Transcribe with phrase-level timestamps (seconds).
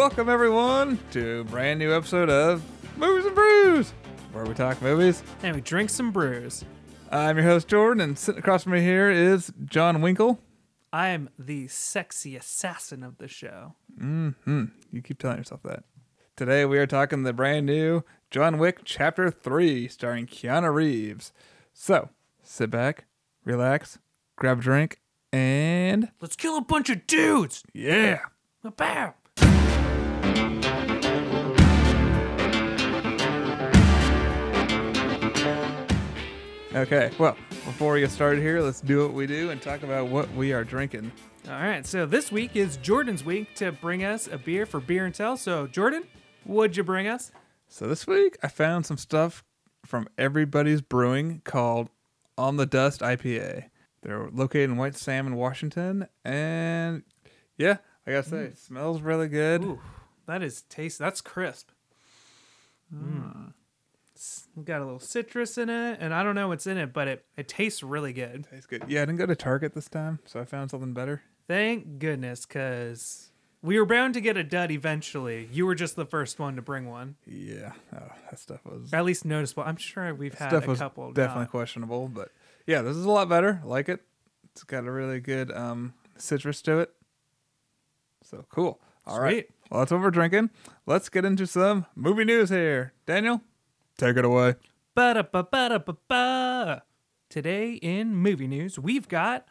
[0.00, 2.64] Welcome everyone to a brand new episode of
[2.96, 3.92] Movies and Brews,
[4.32, 5.22] where we talk movies.
[5.42, 6.64] And we drink some brews.
[7.12, 10.40] I'm your host Jordan, and sitting across from me here is John Winkle.
[10.90, 13.74] I am the sexy assassin of the show.
[14.00, 14.64] Mm-hmm.
[14.90, 15.84] You keep telling yourself that.
[16.34, 21.30] Today we are talking the brand new John Wick Chapter 3, starring Keanu Reeves.
[21.74, 22.08] So,
[22.42, 23.04] sit back,
[23.44, 23.98] relax,
[24.36, 24.98] grab a drink,
[25.30, 27.64] and Let's kill a bunch of dudes.
[27.74, 28.20] yeah.
[28.64, 29.12] A bow.
[36.72, 40.06] Okay, well, before we get started here, let's do what we do and talk about
[40.06, 41.10] what we are drinking.
[41.48, 45.04] All right, so this week is Jordan's week to bring us a beer for beer
[45.04, 45.36] and tell.
[45.36, 46.04] So, Jordan,
[46.44, 47.32] what'd you bring us?
[47.66, 49.42] So this week I found some stuff
[49.84, 51.90] from Everybody's Brewing called
[52.38, 53.64] On the Dust IPA.
[54.02, 57.02] They're located in White Salmon, Washington, and
[57.58, 59.64] yeah, I gotta say, it smells really good.
[59.64, 59.80] Ooh,
[60.26, 61.00] that is taste.
[61.00, 61.70] That's crisp.
[62.94, 63.54] Mm.
[64.64, 67.24] Got a little citrus in it, and I don't know what's in it, but it,
[67.36, 68.46] it tastes really good.
[68.50, 68.84] Tastes good.
[68.86, 71.22] Yeah, I didn't go to Target this time, so I found something better.
[71.48, 73.30] Thank goodness, because
[73.62, 75.48] we were bound to get a dud eventually.
[75.50, 77.16] You were just the first one to bring one.
[77.26, 79.62] Yeah, oh, that stuff was At least noticeable.
[79.64, 81.12] I'm sure we've had stuff a couple.
[81.12, 81.50] definitely not.
[81.50, 82.30] questionable, but
[82.66, 83.60] yeah, this is a lot better.
[83.64, 84.00] I like it.
[84.52, 86.92] It's got a really good um, citrus to it.
[88.22, 88.80] So cool.
[89.06, 89.46] All right.
[89.46, 89.50] Sweet.
[89.70, 90.50] Well, that's what we're drinking.
[90.84, 92.92] Let's get into some movie news here.
[93.06, 93.40] Daniel,
[94.00, 94.54] take it away.
[94.94, 96.82] Ba-da-ba-ba-da-ba-ba.
[97.28, 99.46] Today in movie news, we've got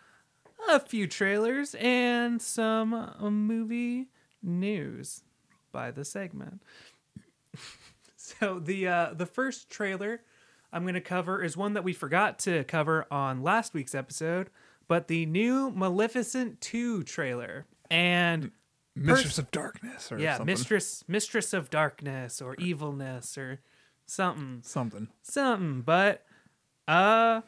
[0.68, 4.10] a few trailers and some uh, movie
[4.44, 5.24] news
[5.72, 6.62] by the segment.
[8.18, 10.22] so the uh, the first trailer
[10.74, 14.50] I'm going to cover is one that we forgot to cover on last week's episode,
[14.88, 17.66] but the new Maleficent 2 trailer.
[17.90, 18.52] And
[18.96, 20.54] Mistress of Darkness or yeah, something.
[20.54, 23.62] mistress mistress of darkness or evilness or
[24.10, 25.08] something something.
[25.22, 26.24] something but
[26.88, 27.42] uh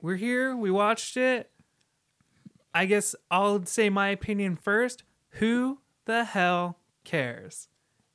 [0.00, 1.50] we're here we watched it
[2.74, 5.02] i guess i'll say my opinion first
[5.36, 7.68] who the hell cares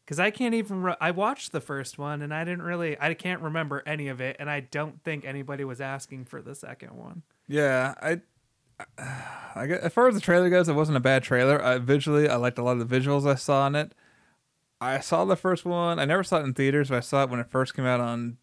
[0.06, 3.14] because i can't even re- i watched the first one and i didn't really i
[3.14, 6.96] can't remember any of it and i don't think anybody was asking for the second
[6.96, 8.22] one Yeah, I.
[9.56, 11.60] I guess, as far as the trailer goes, it wasn't a bad trailer.
[11.60, 13.94] I, visually, I liked a lot of the visuals I saw in it.
[14.80, 16.00] I saw the first one.
[16.00, 18.00] I never saw it in theaters, but I saw it when it first came out
[18.00, 18.38] on,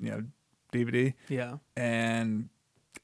[0.00, 0.24] you know,
[0.72, 1.14] DVD.
[1.28, 1.56] yeah.
[1.76, 2.48] And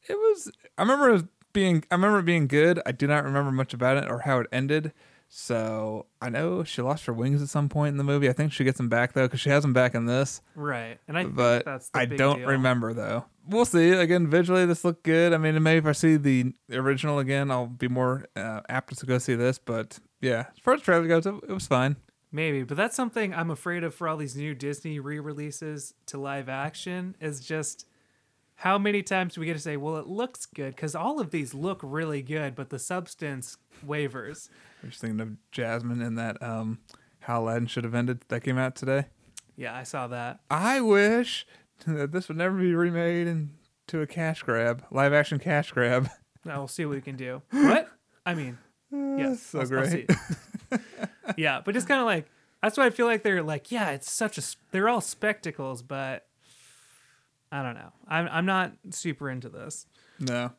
[0.07, 1.25] it was i remember it was
[1.55, 2.81] being i remember it being good.
[2.85, 4.93] I do not remember much about it or how it ended.
[5.29, 8.29] So i know she lost her wings at some point in the movie.
[8.29, 10.43] I think she gets them back though because she has them back in this.
[10.55, 10.99] Right.
[11.09, 12.49] And i think but that's the i don't deal.
[12.49, 13.25] remember though.
[13.49, 13.91] We'll see.
[13.91, 15.33] Again visually this looked good.
[15.33, 19.07] I mean maybe if i see the original again i'll be more uh, apt to
[19.07, 19.59] go see this.
[19.59, 21.97] But yeah as far as trailer goes it, it was fine
[22.35, 26.49] Maybe, but that's something I'm afraid of for all these new Disney re-releases to live
[26.49, 27.87] action is just
[28.57, 31.31] how many times do we get to say, "Well, it looks good," because all of
[31.31, 33.57] these look really good, but the substance
[33.87, 34.51] wavers.
[34.83, 36.79] i'm just thinking of jasmine and that um
[37.21, 39.05] how aladdin should have ended that came out today
[39.57, 40.41] Yeah, I saw that.
[40.51, 41.47] I wish
[41.87, 46.09] that this would never be remade into a cash grab, live action cash grab.
[46.45, 47.43] Now we'll see what we can do.
[47.51, 47.89] what?
[48.27, 48.59] I mean,
[48.93, 50.11] yes, so I'll- I'll great.
[50.73, 50.81] it.
[51.37, 52.27] yeah, but it's kind of like
[52.63, 56.27] that's why I feel like they're like, yeah, it's such a they're all spectacles, but
[57.53, 57.93] I don't know.
[58.09, 59.87] I'm I'm not super into this.
[60.19, 60.53] No.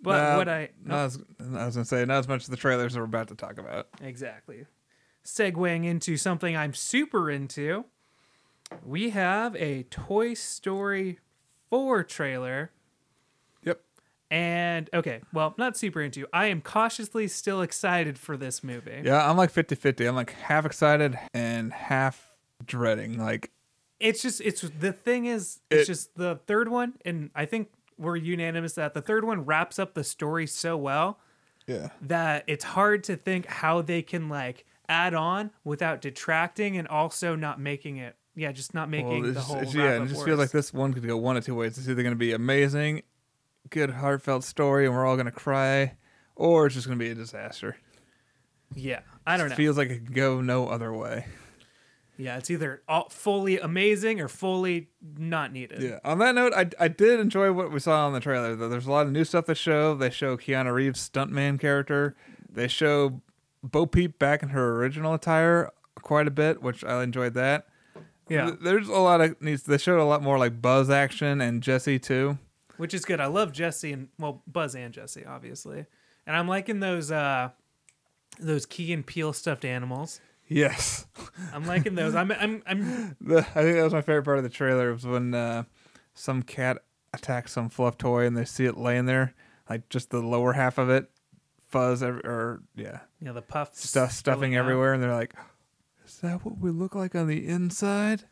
[0.00, 1.04] But No, what I not oh.
[1.04, 1.18] as,
[1.54, 3.88] I was gonna say not as much as the trailers we're about to talk about.
[4.02, 4.66] Exactly.
[5.24, 7.86] Segueing into something I'm super into,
[8.84, 11.18] we have a Toy Story
[11.70, 12.72] 4 trailer.
[14.30, 16.26] And okay, well, not super into.
[16.32, 19.02] I am cautiously still excited for this movie.
[19.04, 20.08] Yeah, I'm like 50-50.
[20.08, 23.18] I'm like half excited and half dreading.
[23.18, 23.50] Like
[24.00, 27.68] It's just it's the thing is it's It- just the third one and I think
[27.96, 31.18] we're unanimous that the third one wraps up the story so well
[31.66, 31.90] yeah.
[32.02, 37.36] that it's hard to think how they can like add on without detracting and also
[37.36, 40.50] not making it yeah just not making Well, the whole yeah, it just feels like
[40.50, 41.78] this one could go one of two ways.
[41.78, 43.02] It's either gonna be amazing,
[43.70, 45.94] good heartfelt story, and we're all gonna cry,
[46.36, 47.76] or it's just gonna be a disaster.
[48.74, 51.26] yeah i don't It know feels like it could go no other way.
[52.16, 55.98] yeah it's either all fully amazing or fully not needed Yeah.
[56.04, 58.54] On that note, I, I did enjoy what we saw on the trailer.
[58.56, 59.94] Though there's a lot of new stuff they show.
[59.94, 62.14] They show Keanu Reeves' stuntman character.
[62.50, 63.20] They show
[63.62, 65.70] Bo Peep back in her original attire
[66.02, 67.66] quite a bit, which I enjoyed that.
[68.28, 69.62] yeah There's a lot of needs.
[69.64, 72.38] They showed a lot more like Buzz action and Jesse too.
[72.76, 75.86] Which is good i love jesse and well buzz and jesse obviously
[76.26, 77.50] and i'm liking those uh
[78.40, 81.06] those Key and Peele stuffed animals Yes.
[81.52, 82.14] I'm liking those.
[82.14, 85.06] I'm I'm I'm The, I think that was my favorite part of the trailer was
[85.06, 85.64] when uh,
[86.14, 86.78] some cat
[87.12, 89.34] attacks some fluff toy and they see it laying there,
[89.68, 91.10] like just the lower half of it,
[91.68, 95.34] fuzz or yeah, you know the puff stuff stuffing everywhere, and they're like,
[96.04, 98.24] "Is that what we look like on the inside?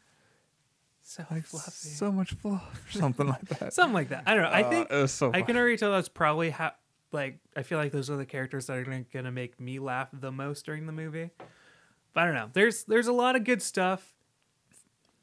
[1.13, 1.71] So Like fluffy.
[1.89, 4.23] so much fluff, or something like that." Something like that.
[4.27, 4.49] I don't know.
[4.51, 5.31] I Uh, think was so.
[5.33, 6.73] I can already tell that's probably how.
[7.13, 10.09] Like I feel like those are the characters that are gonna, gonna make me laugh
[10.15, 11.29] the most during the movie.
[12.15, 12.49] But I don't know.
[12.53, 14.15] There's there's a lot of good stuff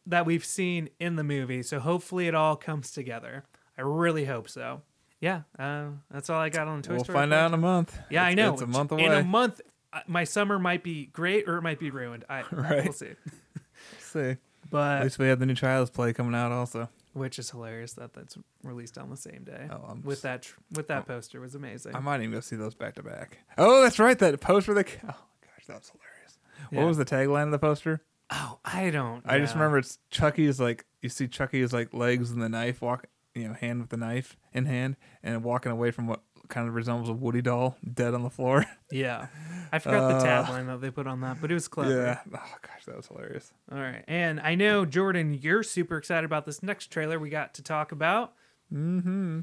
[0.06, 3.44] that we've seen in the movie, so hopefully it all comes together.
[3.78, 4.82] I really hope so.
[5.20, 7.18] Yeah, uh, that's all I got on Toy We'll Story.
[7.18, 7.40] find 4.
[7.40, 7.98] out in a month.
[8.10, 8.54] Yeah, I know.
[8.54, 9.06] It's a month away.
[9.06, 9.60] In a month,
[9.92, 12.24] uh, my summer might be great or it might be ruined.
[12.30, 12.84] I Right.
[12.86, 13.14] we'll see.
[14.00, 14.38] see.
[14.74, 16.90] At least we have the new Child's Play coming out also.
[17.14, 19.68] which is hilarious that that's released on the same day.
[19.72, 21.14] Oh, I'm with s- that tr- with that oh.
[21.14, 21.96] poster was amazing.
[21.96, 23.40] I might even go see those back to back.
[23.58, 24.18] Oh, that's right.
[24.20, 24.74] That poster.
[24.74, 24.86] They.
[25.04, 26.40] Oh gosh, that was hilarious.
[26.72, 26.80] Yeah.
[26.80, 28.04] What was the tagline of the poster?
[28.32, 29.24] oh, I don't.
[29.26, 33.08] I just remember it's Chucky's like you see Chucky's like legs and the knife walk,
[33.34, 36.74] you know, hand with the knife in hand, and walking away from what kind of
[36.76, 38.66] resembles a Woody doll dead on the floor.
[38.92, 39.28] Yeah,
[39.72, 41.96] I forgot the Uh, tagline that they put on that, but it was clever.
[41.96, 42.20] yeah.
[42.36, 43.54] Oh gosh, that was hilarious.
[43.72, 47.54] All right, and I know Jordan, you're super excited about this next trailer we got
[47.54, 48.34] to talk about.
[48.74, 49.42] Mm-hmm.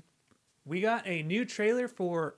[0.65, 2.35] We got a new trailer for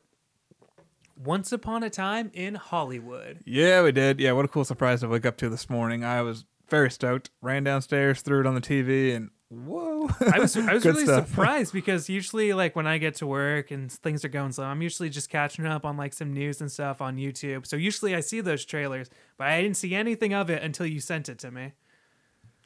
[1.17, 3.41] Once Upon a Time in Hollywood.
[3.47, 4.20] Yeah, we did.
[4.20, 6.05] Yeah, what a cool surprise to wake up to this morning.
[6.05, 7.31] I was very stoked.
[7.41, 10.09] Ran downstairs, threw it on the TV, and whoa!
[10.33, 11.29] I was I was really stuff.
[11.29, 14.83] surprised because usually like when I get to work and things are going slow, I'm
[14.83, 17.67] usually just catching up on like some news and stuff on YouTube.
[17.67, 21.00] So usually I see those trailers, but I didn't see anything of it until you
[21.00, 21.73] sent it to me.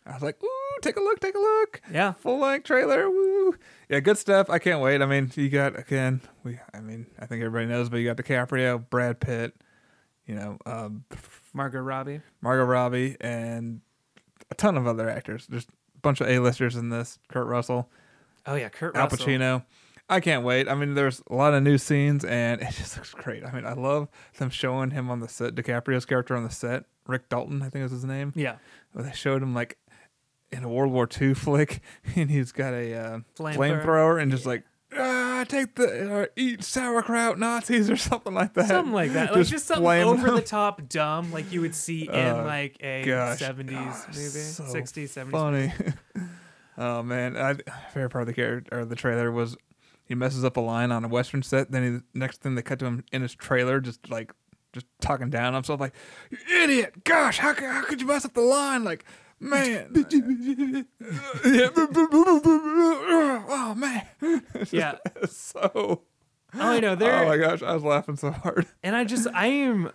[0.04, 1.80] I was like, ooh, take a look, take a look.
[1.92, 2.12] Yeah.
[2.14, 3.08] Full length trailer.
[3.08, 3.54] Woo.
[3.88, 4.50] Yeah, good stuff.
[4.50, 5.00] I can't wait.
[5.00, 8.16] I mean, you got again, we I mean, I think everybody knows, but you got
[8.16, 9.54] DiCaprio, Brad Pitt,
[10.26, 11.04] you know, um,
[11.54, 12.20] Margot Robbie.
[12.40, 13.80] Margot Robbie, and
[14.50, 15.46] a ton of other actors.
[15.46, 17.18] There's a bunch of A-listers in this.
[17.28, 17.88] Kurt Russell,
[18.46, 19.26] Oh yeah, Kurt Al Russell.
[19.26, 19.64] Pacino.
[20.08, 20.68] I can't wait.
[20.68, 23.44] I mean, there's a lot of new scenes, and it just looks great.
[23.44, 24.08] I mean, I love
[24.38, 27.84] them showing him on the set, DiCaprio's character on the set, Rick Dalton, I think
[27.84, 28.32] is his name.
[28.36, 28.56] Yeah.
[28.92, 29.78] Where they showed him like
[30.50, 31.80] in a World War II flick,
[32.16, 33.56] and he's got a uh, Flamethrower.
[33.56, 34.64] flamethrower, and just like
[34.94, 34.98] ah,
[35.44, 38.68] take the uh, eat sauerkraut Nazis or something like that.
[38.68, 39.34] Something like that.
[39.34, 40.36] Like just something over them.
[40.36, 43.38] the top dumb like you would see in Oh, like a gosh.
[43.38, 45.30] 70s Oh, movie, so 60s, 70s.
[45.30, 45.72] funny.
[46.78, 47.54] oh man, I,
[47.92, 49.56] favorite part of the character or the trailer was
[50.04, 51.70] he messes up a line on a western set.
[51.70, 54.32] Then he, next thing they cut to him in his trailer, just like
[54.72, 55.94] just talking down on himself, like
[56.30, 57.04] you idiot.
[57.04, 58.84] Gosh, how could, how could you mess up the line?
[58.84, 59.04] Like
[59.42, 59.92] man,
[61.44, 61.68] yeah.
[63.48, 64.06] oh man,
[64.70, 64.96] Yeah.
[65.28, 66.02] so.
[66.54, 66.94] Oh, I know.
[66.94, 68.66] There Oh my gosh, I was laughing so hard.
[68.82, 69.90] and I just I am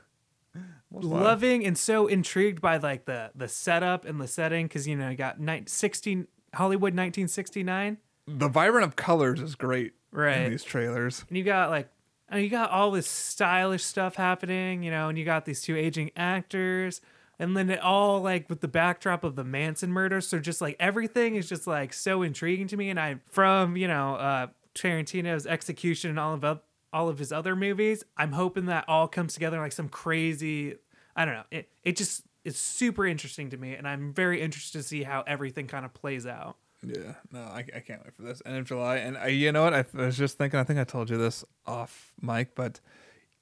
[0.91, 5.09] loving and so intrigued by like the the setup and the setting because you know
[5.09, 7.97] you got nine, 16 Hollywood 1969
[8.27, 10.37] The vibrant of colors is great Right.
[10.37, 11.25] in these trailers.
[11.27, 11.89] and you got like
[12.29, 15.75] and you got all this stylish stuff happening you know and you got these two
[15.75, 17.01] aging actors
[17.39, 20.75] and then it all like with the backdrop of the Manson murder so just like
[20.79, 25.45] everything is just like so intriguing to me and I from you know uh Tarantino's
[25.47, 26.59] execution and all of
[26.93, 30.75] all of his other movies I'm hoping that all comes together like some crazy
[31.15, 34.79] I don't know it it just is super interesting to me and I'm very interested
[34.79, 38.21] to see how everything kind of plays out Yeah, no, I, I can't wait for
[38.21, 38.97] this end of July.
[38.97, 39.73] And I, you know what?
[39.73, 40.59] I, I was just thinking.
[40.59, 42.79] I think I told you this off mic, but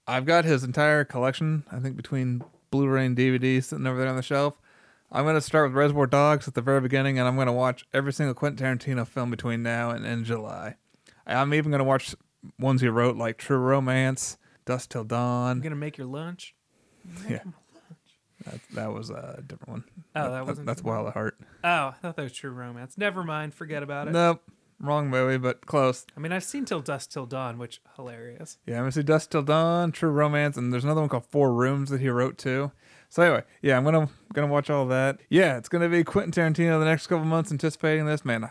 [0.07, 1.65] I've got his entire collection.
[1.69, 2.43] I think between
[2.75, 4.55] Blu-ray and DVD sitting over there on the shelf.
[5.11, 8.11] I'm gonna start with Reservoir Dogs at the very beginning, and I'm gonna watch every
[8.11, 10.75] single Quentin Tarantino film between now and, and July.
[11.25, 12.15] I'm even gonna watch
[12.59, 15.61] ones he wrote like True Romance, Dusk Till I'm Dawn.
[15.61, 16.53] gonna make your lunch
[17.29, 17.39] Yeah,
[18.45, 19.83] that, that was a different one.
[20.17, 21.37] Oh, that wasn't That's Wild at Heart.
[21.63, 22.97] Oh, I thought that was True Romance.
[22.97, 23.53] Never mind.
[23.53, 24.11] Forget about it.
[24.11, 24.43] Nope,
[24.79, 26.05] wrong movie, but close.
[26.15, 28.57] I mean, I've seen Till Dusk Till Dawn, which hilarious.
[28.65, 31.53] Yeah, I'm gonna see Dusk Till Dawn, True Romance, and there's another one called Four
[31.53, 32.71] Rooms that he wrote too.
[33.09, 35.19] So anyway, yeah, I'm gonna gonna watch all that.
[35.29, 37.51] Yeah, it's gonna be Quentin Tarantino the next couple months.
[37.51, 38.49] Anticipating this, man,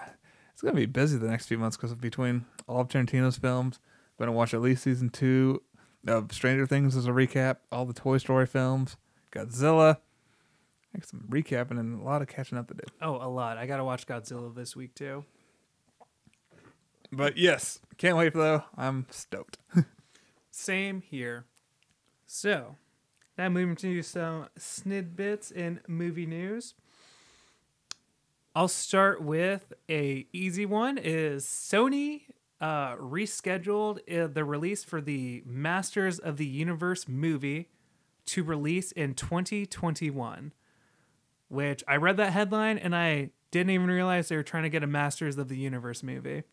[0.53, 3.79] it's gonna be busy the next few months because between all of Tarantino's films,
[4.19, 5.63] I'm gonna watch at least season two
[6.07, 8.97] of Stranger Things as a recap, all the Toy Story films,
[9.33, 9.99] Godzilla.
[10.95, 12.85] I got some recapping and a lot of catching up to do.
[13.03, 13.59] Oh, a lot.
[13.59, 15.25] I gotta watch Godzilla this week too.
[17.17, 18.65] But yes, can't wait though.
[18.77, 19.59] I'm stoked.
[20.51, 21.45] Same here.
[22.27, 22.77] So,
[23.39, 26.75] now moving to some snidbits in movie news.
[28.55, 30.99] I'll start with a easy one.
[30.99, 32.23] Is Sony
[32.61, 37.69] uh, rescheduled uh, the release for the Masters of the Universe movie
[38.27, 40.53] to release in 2021.
[41.49, 44.83] Which I read that headline and I didn't even realize they were trying to get
[44.83, 46.45] a Masters of the Universe movie.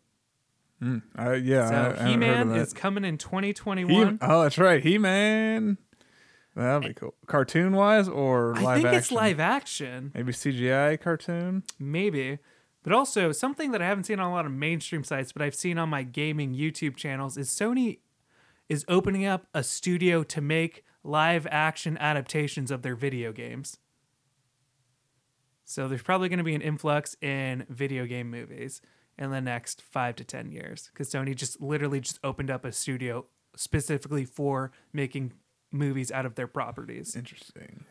[0.82, 4.20] Mm, I, yeah, So He Man is coming in He, 2021.
[4.22, 4.82] oh, that's right.
[4.84, 5.78] He Man.
[6.56, 7.14] That'll be cool.
[7.28, 8.96] Cartoon wise or I think action?
[8.96, 10.12] it's live action.
[10.14, 11.64] Maybe CGI cartoon.
[11.80, 12.40] Maybe.
[12.84, 15.56] But also, something that I haven't seen on a lot of mainstream sites, but I've
[15.56, 18.00] seen on my gaming YouTube channels, is Sony
[18.68, 23.78] is opening up a studio to make live action adaptations of their video games.
[25.64, 28.82] So there's probably going to be an influx in video game movies
[29.22, 32.72] in the next five to 10 years because Sony just literally just opened up a
[32.72, 33.24] studio
[33.56, 35.32] specifically for making
[35.72, 37.16] movies out of their properties.
[37.16, 37.86] Interesting.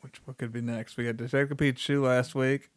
[0.00, 0.96] Which what could be next?
[0.96, 2.70] We got Detective Pikachu last week.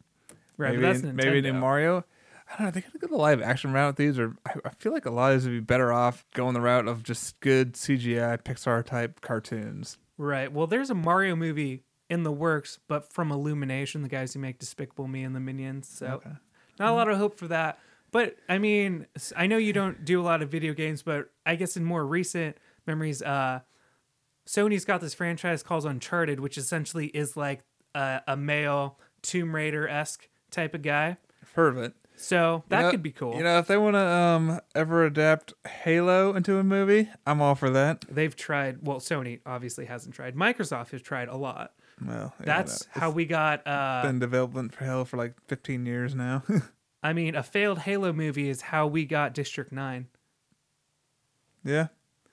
[0.56, 1.52] Right, maybe but that's maybe new.
[1.54, 2.04] Mario.
[2.48, 2.70] I don't know.
[2.70, 5.10] They could go the live action route with these, or I, I feel like a
[5.10, 8.84] lot of these would be better off going the route of just good CGI Pixar
[8.84, 9.98] type cartoons.
[10.18, 10.52] Right.
[10.52, 14.58] Well, there's a Mario movie in the works, but from Illumination, the guys who make
[14.60, 15.88] Despicable Me and the Minions.
[15.88, 16.36] So Okay.
[16.78, 17.78] Not a lot of hope for that.
[18.10, 21.56] But I mean, I know you don't do a lot of video games, but I
[21.56, 23.60] guess in more recent memories, uh,
[24.46, 27.60] Sony's got this franchise called Uncharted, which essentially is like
[27.94, 31.16] a, a male Tomb Raider esque type of guy.
[31.42, 31.94] I've heard of it.
[32.16, 33.36] So that You know- could be cool.
[33.36, 37.54] You know, if they want to um ever adapt Halo into a movie, I'm all
[37.54, 38.04] for that.
[38.10, 38.86] They've tried.
[38.86, 40.34] Well, Sony obviously hasn't tried.
[40.36, 41.72] Microsoft has tried a lot.
[42.06, 43.66] Well, yeah, That's no, how we got.
[43.66, 46.42] Uh, been development for Halo for like 15 years now.
[47.02, 50.06] I mean, a failed Halo movie is how we got District 9.
[51.64, 51.88] yeah,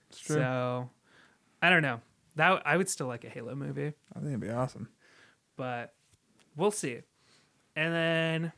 [0.10, 0.36] it's true.
[0.38, 0.90] So,
[1.62, 2.02] I don't know.
[2.36, 4.90] That I would still like a Halo movie, I think it'd be awesome.
[5.58, 5.94] but
[6.56, 7.00] we'll see.
[7.76, 8.52] And then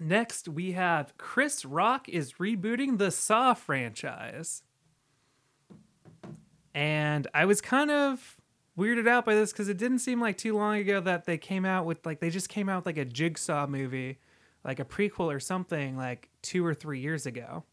[0.00, 4.62] next we have Chris Rock is rebooting the Saw franchise.
[6.74, 8.36] And I was kind of
[8.80, 11.64] weirded out by this cuz it didn't seem like too long ago that they came
[11.64, 14.18] out with like they just came out with like a Jigsaw movie,
[14.64, 17.64] like a prequel or something like 2 or 3 years ago.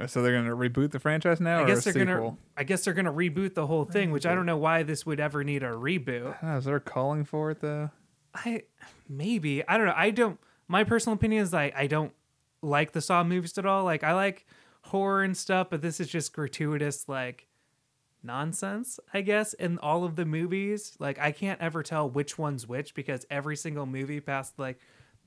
[0.00, 2.06] Uh, So they're gonna reboot the franchise now, I guess they're sequel?
[2.06, 2.36] gonna.
[2.56, 5.18] I guess they're gonna reboot the whole thing, which I don't know why this would
[5.20, 6.36] ever need a reboot.
[6.36, 7.90] I don't know, is there calling for it though?
[8.34, 8.62] I
[9.08, 9.94] maybe I don't know.
[9.96, 10.38] I don't.
[10.68, 12.12] My personal opinion is like I don't
[12.62, 13.82] like the Saw movies at all.
[13.84, 14.46] Like I like
[14.82, 17.47] horror and stuff, but this is just gratuitous like
[18.28, 19.00] nonsense.
[19.12, 22.94] I guess in all of the movies, like I can't ever tell which one's which
[22.94, 24.78] because every single movie past like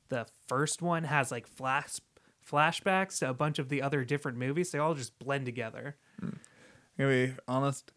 [0.08, 2.00] the first one has like flash
[2.50, 4.72] flashbacks to a bunch of the other different movies.
[4.72, 5.98] They all just blend together.
[6.22, 6.40] i'm
[6.98, 7.92] Gonna be honest,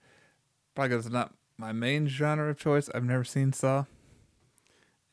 [0.75, 2.89] probably because it's not my main genre of choice.
[2.95, 3.85] I've never seen Saw.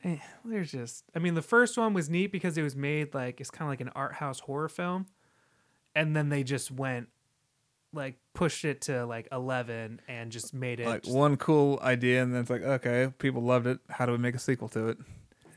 [0.04, 3.40] Eh, there's just I mean the first one was neat because it was made like
[3.40, 5.06] it's kind of like an art house horror film
[5.94, 7.08] and then they just went
[7.92, 12.22] like pushed it to like 11 and just made it Like just- one cool idea,
[12.22, 13.78] and then it's like, okay, people loved it.
[13.90, 14.98] How do we make a sequel to it?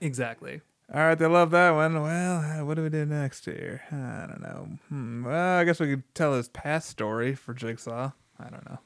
[0.01, 0.61] exactly
[0.93, 1.99] All right, they love that one.
[2.01, 3.81] Well, uh, what do we do next here?
[3.91, 4.67] I don't know.
[4.89, 5.23] Hmm.
[5.25, 8.11] Well, I guess we could tell his past story for Jigsaw.
[8.37, 8.79] I don't know.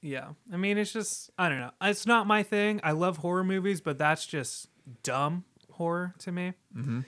[0.00, 3.42] yeah I mean it's just I don't know it's not my thing I love horror
[3.42, 4.68] movies but that's just
[5.02, 7.00] dumb horror to me Mm-hmm.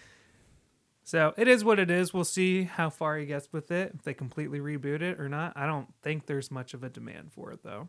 [1.06, 4.02] So it is what it is we'll see how far he gets with it if
[4.02, 7.52] they completely reboot it or not I don't think there's much of a demand for
[7.52, 7.88] it though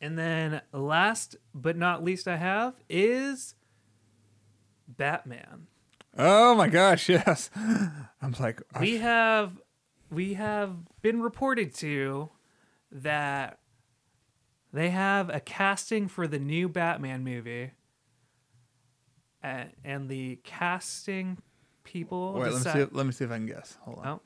[0.00, 3.54] and then last but not least I have is
[4.86, 5.66] Batman.
[6.16, 7.50] Oh my gosh, yes.
[7.56, 9.60] I'm like, We have
[10.10, 12.28] we have been reported to
[12.92, 13.58] that
[14.72, 17.72] they have a casting for the new Batman movie.
[19.44, 21.36] And, and the casting
[21.84, 22.88] people Wait, let me see.
[22.90, 23.76] Let me see if I can guess.
[23.82, 24.06] Hold on.
[24.06, 24.20] Oh.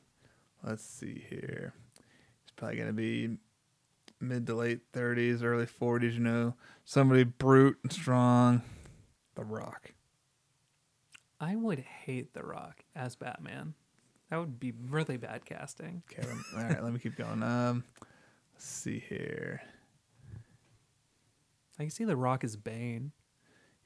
[0.63, 1.75] Let's see here.
[2.43, 3.37] It's probably gonna be
[4.21, 6.15] mid to late 30s, early 40s.
[6.15, 8.63] You know, somebody brute and strong.
[9.35, 9.93] The Rock.
[11.41, 13.75] I would hate The Rock as Batman.
[14.31, 16.03] That would be really bad casting.
[16.13, 16.29] Okay.
[16.57, 16.83] all right.
[16.83, 17.43] Let me keep going.
[17.43, 17.83] Um,
[18.55, 19.63] let's see here.
[21.79, 23.13] I can see The Rock as Bane.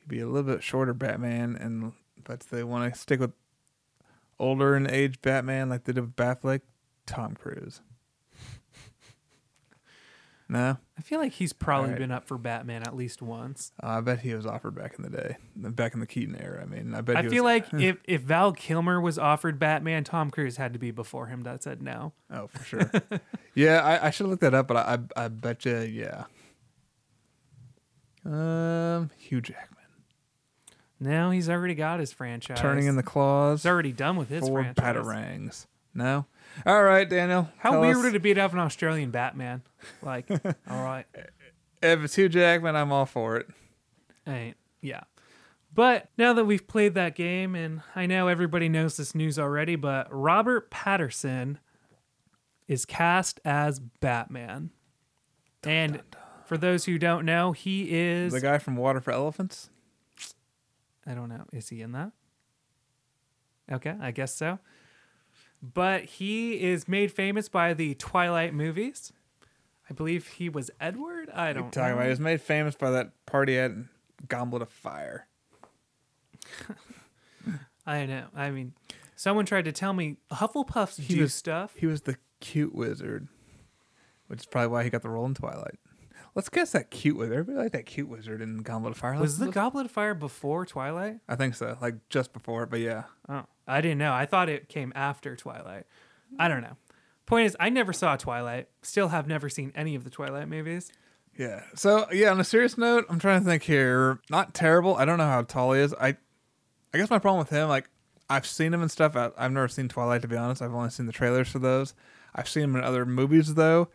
[0.02, 1.92] He'd be a little bit shorter Batman, and
[2.24, 3.32] but they want to stick with
[4.38, 6.62] older in age Batman, like they did with Batfleck.
[7.06, 7.80] Tom Cruise.
[10.48, 12.00] no, I feel like he's probably Alright.
[12.00, 13.72] been up for Batman at least once.
[13.82, 16.62] Uh, I bet he was offered back in the day, back in the Keaton era.
[16.62, 17.16] I mean, I bet.
[17.16, 20.78] I feel was, like if, if Val Kilmer was offered Batman, Tom Cruise had to
[20.78, 22.12] be before him that said no.
[22.30, 22.90] Oh, for sure.
[23.54, 26.24] yeah, I, I should look that up, but I, I, I bet you, yeah.
[28.24, 29.71] Um, Hugh Jackman
[31.02, 32.58] No, he's already got his franchise.
[32.60, 34.96] turning in the claws He's already done with his for franchise.
[34.96, 35.66] batarangs.
[35.94, 36.26] No.
[36.64, 37.50] All right, Daniel.
[37.58, 39.62] How weird us- would it be to have an Australian Batman?
[40.00, 40.30] Like,
[40.70, 41.06] all right,
[41.82, 43.48] If it's Hugh Jackman, I'm all for it.
[44.26, 45.00] ain't yeah.
[45.74, 49.74] But now that we've played that game, and I know everybody knows this news already,
[49.74, 51.56] but Robert Pattinson
[52.68, 54.70] is cast as Batman.
[55.64, 56.02] And
[56.44, 59.70] for those who don't know, he is The guy from Water for Elephants.
[61.06, 61.44] I don't know.
[61.52, 62.12] Is he in that?
[63.70, 64.58] Okay, I guess so.
[65.62, 69.12] But he is made famous by the Twilight movies.
[69.88, 71.30] I believe he was Edward.
[71.30, 71.94] I don't Talking know.
[71.94, 73.72] about, he was made famous by that party at
[74.28, 75.26] Goblet of Fire.
[77.86, 78.26] I know.
[78.34, 78.74] I mean,
[79.16, 81.72] someone tried to tell me Hufflepuffs He do was- stuff.
[81.76, 83.28] He was the cute wizard,
[84.28, 85.78] which is probably why he got the role in Twilight.
[86.34, 87.34] Let's guess that cute wizard.
[87.38, 89.18] Everybody like that cute wizard in Goblet of Fire.
[89.20, 91.18] Was the let's- Goblet of Fire before Twilight?
[91.28, 91.76] I think so.
[91.80, 93.04] Like just before, but yeah.
[93.28, 94.12] Oh, I didn't know.
[94.12, 95.84] I thought it came after Twilight.
[96.38, 96.76] I don't know.
[97.26, 98.68] Point is, I never saw Twilight.
[98.82, 100.90] Still have never seen any of the Twilight movies.
[101.36, 101.62] Yeah.
[101.74, 104.18] So yeah, on a serious note, I'm trying to think here.
[104.30, 104.96] Not terrible.
[104.96, 105.94] I don't know how tall he is.
[105.94, 106.16] I
[106.94, 107.88] I guess my problem with him, like
[108.30, 109.16] I've seen him and stuff.
[109.16, 110.62] I, I've never seen Twilight to be honest.
[110.62, 111.94] I've only seen the trailers for those.
[112.34, 113.88] I've seen him in other movies though.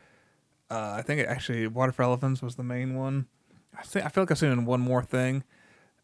[0.70, 3.28] Uh, I think it actually Water for Elephants was the main one.
[3.78, 5.44] I think I feel like I've seen one more thing.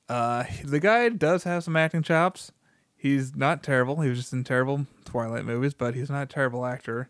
[0.08, 2.52] Uh, the guy does have some acting chops.
[2.96, 4.00] He's not terrible.
[4.02, 7.10] He was just in terrible Twilight movies, but he's not a terrible actor.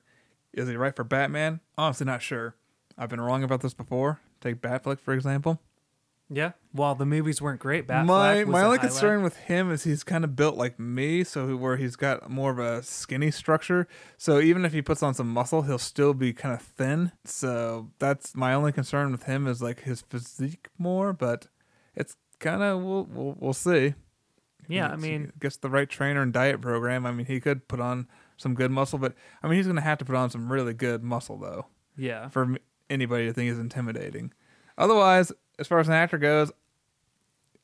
[0.54, 1.60] Is he right for Batman?
[1.78, 2.56] Honestly, not sure.
[2.98, 4.20] I've been wrong about this before.
[4.42, 5.60] Take Batfleck for example.
[6.30, 6.54] Yeah.
[6.72, 8.80] While the movies weren't great, my was my a only highlight.
[8.82, 12.52] concern with him is he's kind of built like me, so where he's got more
[12.52, 13.88] of a skinny structure.
[14.18, 17.12] So even if he puts on some muscle, he'll still be kind of thin.
[17.26, 21.48] So that's my only concern with him is like his physique more, but
[21.96, 23.94] it's kind of we'll, we'll we'll see.
[24.68, 27.06] Yeah, I mean, gets the right trainer and diet program.
[27.06, 29.14] I mean, he could put on some good muscle, but
[29.44, 31.66] I mean, he's going to have to put on some really good muscle though
[31.98, 32.30] yeah.
[32.30, 32.58] for m-
[32.90, 34.34] anybody to think is intimidating.
[34.78, 36.52] Otherwise, as far as an actor goes,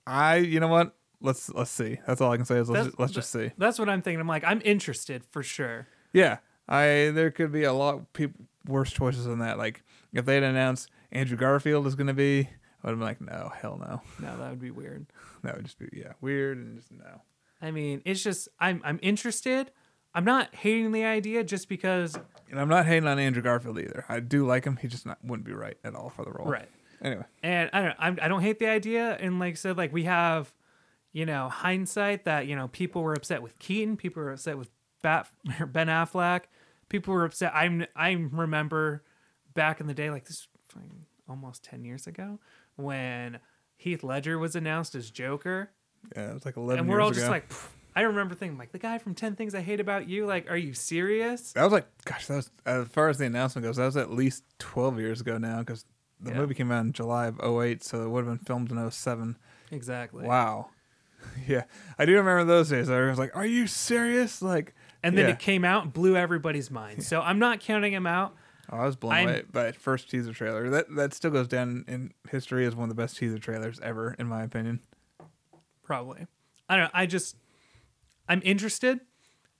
[0.05, 0.95] I you know what?
[1.21, 1.99] Let's let's see.
[2.07, 3.51] That's all I can say is let's, just, let's just see.
[3.57, 4.19] That's what I'm thinking.
[4.19, 5.87] I'm like, I'm interested for sure.
[6.13, 8.31] Yeah, I there could be a lot peop
[8.65, 9.57] worse choices than that.
[9.57, 12.39] Like if they'd announced Andrew Garfield is going to be,
[12.83, 14.01] I would have been like, no, hell no.
[14.25, 15.05] No, that would be weird.
[15.41, 17.21] That would just be yeah weird and just no.
[17.61, 19.71] I mean, it's just I'm I'm interested.
[20.13, 24.03] I'm not hating the idea just because And I'm not hating on Andrew Garfield either.
[24.09, 24.75] I do like him.
[24.75, 26.47] He just not wouldn't be right at all for the role.
[26.47, 26.67] right.
[27.01, 27.23] Anyway,
[28.09, 29.17] And I don't I'm, I don't hate the idea.
[29.19, 30.53] And like I said, like we have,
[31.11, 34.69] you know, hindsight that you know people were upset with Keaton, people were upset with
[35.01, 35.27] Bat
[35.71, 36.43] Ben Affleck,
[36.89, 37.51] people were upset.
[37.55, 39.03] I'm I remember
[39.53, 40.47] back in the day, like this,
[41.27, 42.39] almost ten years ago,
[42.75, 43.39] when
[43.77, 45.71] Heath Ledger was announced as Joker.
[46.15, 47.31] yeah, it was like 11 and we're all just ago.
[47.31, 47.51] like
[47.95, 50.55] i remember thinking like the guy from 10 things i hate about you like are
[50.55, 53.75] you serious That was like, gosh, that was as far as the announcement goes.
[53.77, 55.83] That was at least twelve years ago now, because
[56.19, 56.37] the Yeah.
[56.37, 59.37] movie came out in July of 08, so it would have been filmed in 07.
[59.71, 60.69] exactly Wow.
[61.47, 61.63] yeah,
[61.97, 62.89] I do remember those days.
[62.89, 65.31] I was like, "Are you serious?" Like, and then yeah.
[65.33, 68.35] it came out and blew everybody's mind so i'm not counting him out
[68.71, 70.69] Oh, I was blown I'm- away by first teaser trailer.
[70.69, 74.15] That that still goes down in history as one of the best teaser trailers ever,
[74.19, 74.81] in my opinion.
[75.83, 76.27] probably
[76.67, 77.35] i don't know i just
[78.27, 78.99] i'm interested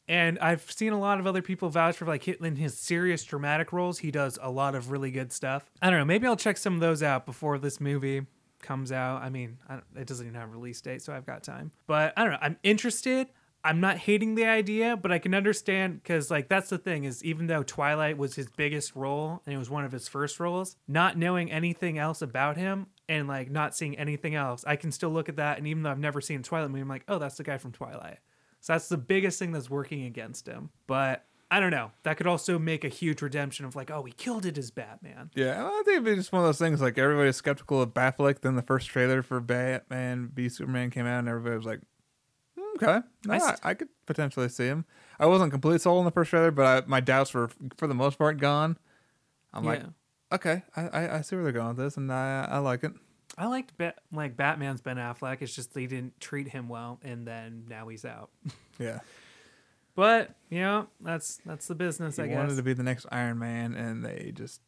[0.10, 3.72] and i've seen a lot of other people vouch for like in his serious dramatic
[3.72, 4.00] roles.
[4.00, 5.70] He does a lot of really good stuff.
[5.82, 8.26] I don't know maybe i'll check some of those out before this movie
[8.62, 9.22] comes out.
[9.22, 11.72] I mean I it doesn't even have a release date so i've got time.
[11.88, 13.28] But i don't know i'm interested.
[13.62, 17.24] I'm not hating the idea but i can understand because like that's the thing is
[17.26, 20.78] even though twilight was his biggest role and it was one of his first roles
[20.88, 25.10] not knowing anything else about him and like not seeing anything else i can still
[25.10, 27.20] look at that and even though i've never seen a twilight movie i'm like oh
[27.20, 28.20] that's the guy from twilight
[28.60, 32.28] so that's the biggest thing that's working against him but i don't know that could
[32.28, 35.70] also make a huge redemption of like oh he killed it as batman Yeah, I
[35.86, 36.82] think it'd be just one of those things.
[36.82, 38.42] Like everybody's skeptical of Batfleck.
[38.42, 41.80] Then the first trailer for Batman v Superman came out, and everybody was like,
[42.58, 44.86] "Hmm, "Okay, no, I I, could potentially see him."
[45.20, 47.96] I wasn't completely sold on the first trailer, but I, my doubts were for the
[47.96, 48.78] most part gone.
[49.54, 49.82] I'm like,
[50.32, 52.92] okay, I, I, I see where they're going with this, and I I like it.
[53.40, 55.42] I liked ba- like Batman's Ben Affleck.
[55.42, 58.30] It's just they didn't treat him well, and then now he's out.
[58.78, 59.00] Yeah,
[59.96, 63.40] But you know, that's that's the business, he I wanted to be the next Iron
[63.40, 64.62] Man, and they just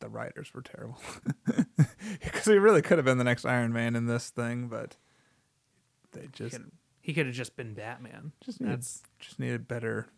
[0.00, 0.98] the writers were terrible
[2.20, 4.96] because he really could have been the next Iron Man in this thing, but
[6.10, 6.58] they just
[7.00, 8.32] he could have just been Batman.
[8.44, 10.08] just needed, That's just needed better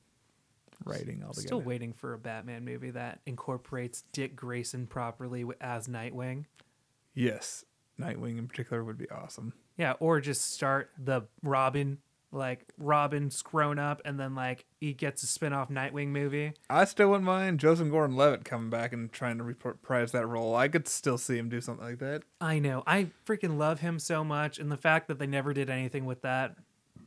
[0.86, 1.46] writing altogether.
[1.46, 6.46] still waiting for a Batman movie that incorporates Dick Grayson properly as Nightwing.
[7.14, 7.64] Yes,
[8.00, 9.52] Nightwing in particular would be awesome.
[9.76, 11.98] Yeah, or just start the Robin
[12.32, 16.52] like Robin's grown up and then like he gets a spin-off Nightwing movie.
[16.68, 20.56] I still wouldn't mind Joseph Gordon-Levitt coming back and trying to reprise that role.
[20.56, 22.22] I could still see him do something like that.
[22.40, 22.82] I know.
[22.88, 26.22] I freaking love him so much and the fact that they never did anything with
[26.22, 26.56] that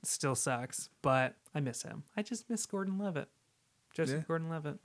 [0.03, 2.03] still sucks, but I miss him.
[2.15, 3.27] I just miss Gordon-Levitt.
[3.93, 4.23] Joseph Yeah.
[4.29, 4.79] Gordon-Levitt.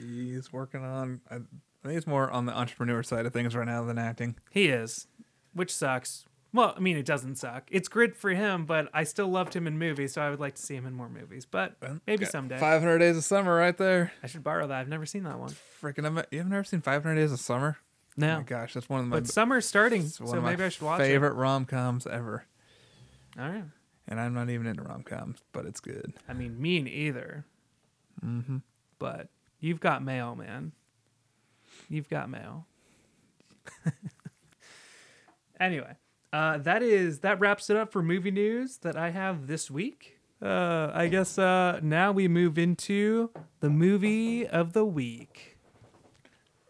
[0.00, 1.20] He's working on.
[1.30, 1.40] I
[1.84, 4.36] I think he's more on the entrepreneur side of things right now than acting.
[4.50, 5.06] He is,
[5.52, 6.24] which sucks.
[6.52, 7.64] Well, I mean, it doesn't suck.
[7.70, 10.54] It's good for him, but I still loved him in movies, so I would like
[10.54, 11.44] to see him in more movies.
[11.44, 12.58] But maybe Got someday.
[12.58, 14.12] 500 Days of Summer right there.
[14.22, 14.78] I should borrow that.
[14.78, 15.50] I've never seen that one.
[15.82, 17.76] Freaking, ama- you have never seen 500 Days of Summer?
[17.80, 20.44] Oh No, my gosh, that's one of my, but summer's starting, it's one so of
[20.44, 22.44] my maybe I should watch favorite rom coms ever.
[23.36, 23.40] it.
[23.42, 23.64] All right.
[24.06, 26.14] And I'm not even into rom coms, but it's good.
[26.28, 27.44] I mean, me neither.
[28.24, 28.58] Mm-hmm.
[29.00, 30.70] But you've got mail, man.
[31.94, 32.66] You've got mail.
[35.60, 35.94] anyway,
[36.32, 40.18] uh, that is that wraps it up for movie news that I have this week.
[40.42, 43.30] Uh, I guess uh, now we move into
[43.60, 45.56] the movie of the week.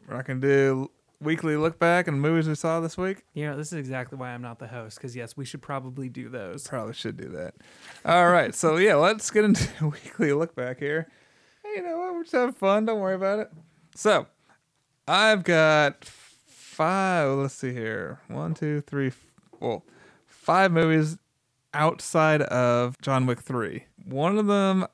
[0.06, 3.24] We're not to do weekly look back and movies we saw this week.
[3.32, 4.98] You know, this is exactly why I'm not the host.
[4.98, 6.66] Because yes, we should probably do those.
[6.68, 7.54] Probably should do that.
[8.04, 8.54] All right.
[8.54, 11.08] So, yeah, let's get into weekly look back here.
[11.64, 12.12] Hey, you know what?
[12.12, 12.84] We're just having fun.
[12.84, 13.50] Don't worry about it.
[13.96, 14.26] So,
[15.06, 17.30] I've got five.
[17.38, 18.20] Let's see here.
[18.28, 19.12] One, two, three.
[19.60, 19.84] Well,
[20.26, 21.18] five movies
[21.72, 23.84] outside of John Wick 3.
[24.06, 24.86] One of them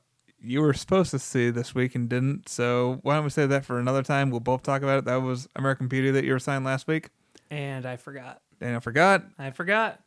[0.43, 2.49] you were supposed to see this week and didn't.
[2.49, 4.31] So, why don't we save that for another time?
[4.31, 5.05] We'll both talk about it.
[5.05, 7.11] That was American Beauty that you were signed last week.
[7.51, 8.41] And I forgot.
[8.61, 9.25] And I forgot.
[9.39, 10.01] I forgot.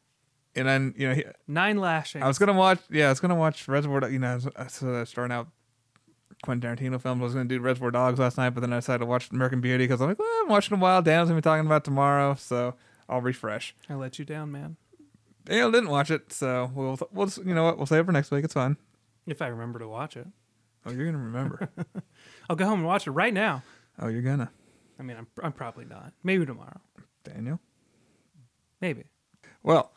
[0.56, 2.24] And then, you know, he, Nine lashings.
[2.24, 2.80] I was gonna watch.
[2.90, 4.10] Yeah, I was gonna watch Reservoir.
[4.10, 5.48] You know, so was, I was starting out
[6.44, 7.22] Quentin Tarantino films.
[7.22, 9.60] I was gonna do Reservoir Dogs last night, but then I decided to watch American
[9.62, 11.02] Beauty because I'm like, well, I'm watching a while.
[11.02, 12.76] Dan's gonna be talking about tomorrow, so
[13.10, 13.74] I'll refresh.
[13.90, 14.78] I let you down, man.
[15.46, 18.12] Daniel didn't watch it, so we'll we'll just- you know what we'll save it for
[18.12, 18.46] next week.
[18.46, 18.78] It's fine.
[19.26, 20.28] If I remember to watch it,
[20.86, 21.70] Oh, you're gonna remember.
[22.50, 23.64] I'll go home and watch it right now.
[24.00, 24.52] oh, you're gonna
[25.00, 26.14] I mean, I'm, I'm probably not.
[26.24, 26.80] Maybe tomorrow.
[27.24, 27.60] Daniel.
[28.82, 29.06] Maybe.
[29.64, 29.92] Well,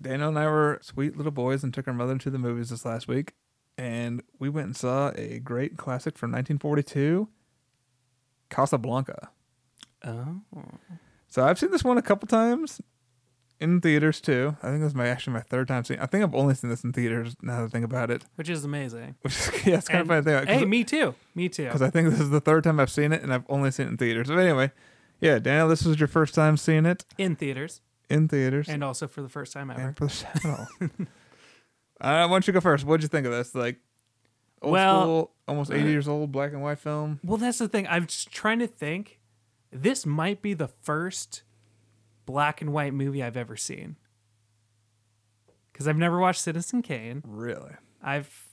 [0.00, 2.84] Daniel and I were sweet little boys and took our mother to the movies this
[2.84, 3.34] last week,
[3.78, 7.28] and we went and saw a great classic from 1942,
[8.50, 9.30] Casablanca.
[10.04, 10.40] Oh.
[11.28, 12.80] So I've seen this one a couple times
[13.58, 14.56] in theaters too.
[14.62, 15.98] I think this is my actually my third time seeing.
[16.00, 18.24] I think I've only seen this in theaters now that I think about it.
[18.36, 19.16] Which is amazing.
[19.22, 20.58] Which is yeah, it's kind And- of funny thing.
[20.58, 21.14] Hey, me too.
[21.34, 21.64] Me too.
[21.64, 23.86] because I think this is the third time I've seen it, and I've only seen
[23.86, 24.28] it in theaters.
[24.28, 24.70] So anyway,
[25.20, 27.80] yeah, Daniel, this was your first time seeing it In theaters.
[28.08, 29.80] in theaters And also for the first time ever.
[29.80, 30.12] and for the
[30.42, 30.66] channel.
[32.00, 32.84] uh, why don't you go first?
[32.84, 33.54] What'd you think of this?
[33.54, 33.76] Like
[34.62, 37.20] old Well- school, almost eighty years old, black and white film.
[37.24, 37.86] Well, that's the thing.
[37.88, 39.20] I'm just trying to think.
[39.72, 41.42] This might be the first
[42.24, 43.96] black and white movie I've ever seen.
[45.72, 47.22] Because I've never watched Citizen Kane.
[47.26, 48.44] Really, I've.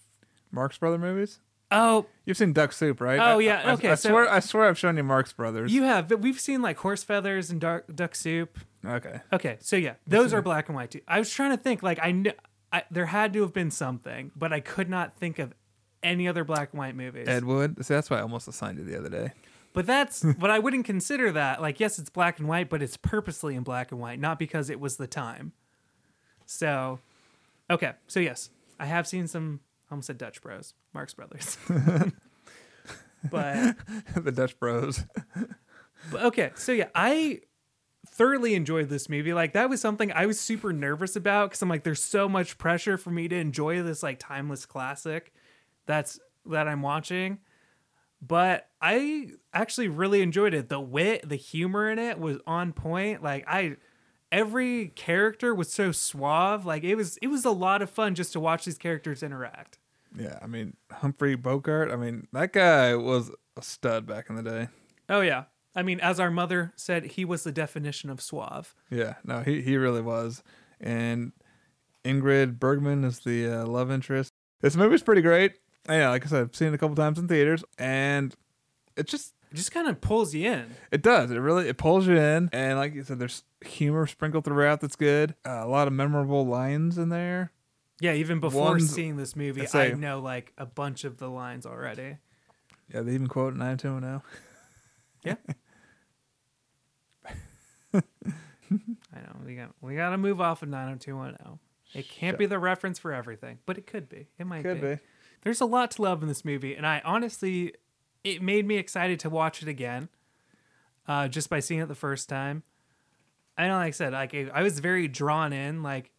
[0.52, 1.40] Marx Brother movies.
[1.72, 3.20] Oh, You've seen Duck Soup, right?
[3.20, 5.74] Oh, yeah, I, okay, I so- swear, I swear, I've shown you Marx Brothers.
[5.74, 6.08] you have.
[6.08, 8.60] But we've seen like Horse Feathers and Duck, duck Soup.
[8.86, 9.22] okay.
[9.32, 11.02] Okay, so yeah, those are black and white too.
[11.08, 12.32] I was trying to think like I knew
[12.74, 15.54] I, there had to have been something, but I could not think of
[16.02, 17.28] any other black and white movies.
[17.28, 17.78] Ed Wood.
[17.86, 19.32] See, that's why I almost assigned it the other day.
[19.74, 22.98] But that's but I wouldn't consider that like yes, it's black and white, but it's
[22.98, 25.54] purposely in black and white, not because it was the time.
[26.46, 27.00] So,
[27.70, 29.62] okay, so yes, I have seen some.
[29.90, 31.58] I almost said Dutch Bros, Marx Brothers.
[33.30, 33.76] but
[34.16, 35.04] the Dutch Bros.
[36.12, 37.42] But okay, so yeah, I
[38.06, 39.34] thoroughly enjoyed this movie.
[39.34, 42.58] Like that was something I was super nervous about because I'm like, there's so much
[42.58, 45.34] pressure for me to enjoy this like timeless classic
[45.86, 47.40] that's that I'm watching.
[48.22, 50.70] But I actually really enjoyed it.
[50.70, 53.22] The wit, the humor in it was on point.
[53.22, 53.76] Like I
[54.32, 56.66] every character was so suave.
[56.66, 59.78] Like it was it was a lot of fun just to watch these characters interact.
[60.18, 61.92] Yeah, I mean Humphrey Bogart.
[61.92, 64.68] I mean that guy was a stud back in the day.
[65.10, 65.46] Oh yeah.
[65.76, 68.76] I mean, as our mother said, he was the definition of suave.
[68.90, 70.44] Yeah, no, he he really was.
[70.80, 71.32] And
[72.06, 74.32] Ingrid Bergman is the uh, love interest.
[74.62, 75.54] This movie's pretty great.
[75.90, 78.36] Yeah, like I said, I've seen it a couple times in theaters, and
[78.96, 80.76] it just It just kind of pulls you in.
[80.92, 81.32] it does.
[81.32, 84.96] It really it pulls you in, and like you said, there's humor sprinkled throughout that's
[84.96, 85.36] good.
[85.46, 87.52] Uh, a lot of memorable lines in there.
[88.00, 91.30] Yeah, even before One's- seeing this movie, say- I know like a bunch of the
[91.30, 92.18] lines already.
[92.94, 94.22] Yeah, they even quote 90210.
[95.24, 95.36] Yeah.
[97.94, 101.60] I know we got we got to move off of 90210.
[101.94, 104.28] It can't Shut- be the reference for everything, but it could be.
[104.40, 104.98] It might Could be.
[105.44, 107.74] There's a lot to love in this movie, and I honestly,
[108.24, 110.10] it made me excited to watch it again,
[111.08, 112.64] uh, just by seeing it the first time.
[113.58, 115.84] I know, like I said, like I was very drawn in.
[115.84, 116.12] Like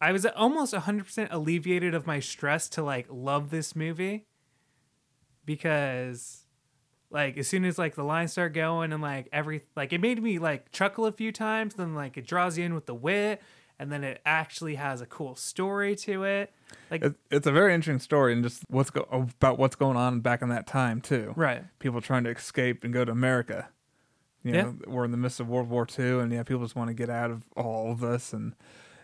[0.00, 4.26] I was almost 100% alleviated of my stress to like love this movie
[5.44, 6.45] because
[7.10, 10.22] like as soon as like the lines start going and like every like it made
[10.22, 13.40] me like chuckle a few times then like it draws you in with the wit
[13.78, 16.52] and then it actually has a cool story to it
[16.90, 20.42] like it's a very interesting story and just what's go about what's going on back
[20.42, 21.32] in that time too.
[21.36, 23.68] right People trying to escape and go to America.
[24.42, 24.62] You Yeah.
[24.62, 26.94] know, we're in the midst of World War II, and yeah, people just want to
[26.94, 28.54] get out of all of this, and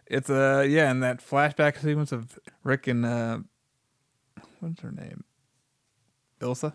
[0.06, 3.38] it's a uh, yeah, and that flashback sequence of Rick and uh,
[4.60, 5.24] what's her name,
[6.40, 6.74] Ilsa.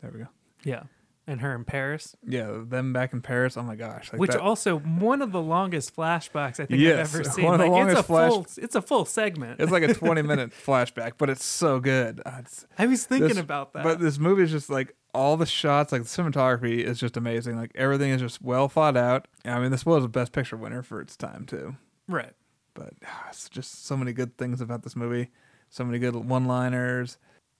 [0.00, 0.28] There we go.
[0.66, 0.82] Yeah
[1.28, 3.56] and her in Paris Yeah, them back in Paris.
[3.56, 7.08] Oh my gosh, like which that- also one of the longest flashbacks I think Yes,
[7.12, 9.04] I've ever seen one of the like, it's a longest flash- full it's a full
[9.04, 12.20] segment it's like a twenty minute flashback, but it's so good.
[12.24, 15.36] Uh, it's, I was thinking This- about that But this movie is just like all
[15.36, 17.56] the shots, like the cinematography is just amazing.
[17.56, 19.26] Like everything is just well thought out.
[19.44, 21.74] I mean, this was a Best Picture winner for its time too.
[22.06, 22.34] right
[22.74, 25.30] But ah, it's just so many good things about this movie.
[25.70, 27.18] So many good one-liners.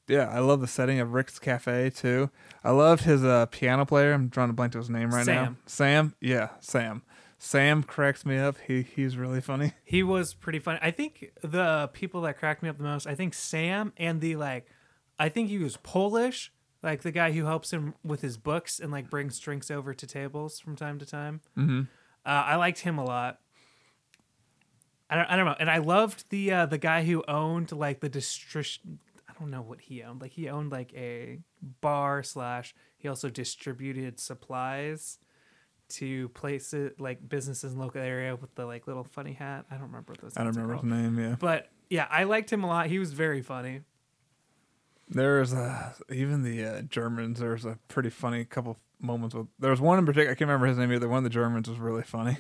[0.09, 2.31] Yeah, I love the setting of Rick's Cafe too.
[2.63, 4.13] I loved his uh, piano player.
[4.13, 5.45] I'm drawing a blank to his name right now.
[5.45, 5.59] Sam.
[5.67, 6.15] Sam.
[6.21, 7.03] Yeah, Sam.
[7.39, 8.57] Sam cracks me up.
[8.67, 9.73] He he's really funny.
[9.85, 10.79] He was pretty funny.
[10.83, 14.37] I think the people that cracked me up the most, I think Sam and the
[14.37, 14.67] like,
[15.19, 18.91] I think he was Polish, like the guy who helps him with his books and
[18.91, 21.41] like brings drinks over to tables from time to time.
[21.57, 21.81] Mm-hmm.
[22.25, 23.39] Uh, I liked him a lot.
[25.09, 28.01] I don't, I don't know, and I loved the uh, the guy who owned like
[28.01, 28.81] the distri-
[29.37, 30.21] I don't know what he owned.
[30.21, 31.41] Like he owned like a
[31.81, 32.75] bar slash.
[32.97, 35.19] He also distributed supplies
[35.89, 39.67] to places like businesses in the local area with the like little funny hat.
[39.71, 40.37] I don't remember what those.
[40.37, 41.19] I don't remember his name.
[41.19, 41.37] Yeah.
[41.39, 42.87] But yeah, I liked him a lot.
[42.87, 43.83] He was very funny.
[45.09, 47.39] There's uh, even the uh, Germans.
[47.39, 49.47] There's a pretty funny couple moments with.
[49.59, 50.33] There was one in particular.
[50.33, 51.09] I can't remember his name either.
[51.09, 52.39] One of the Germans was really funny.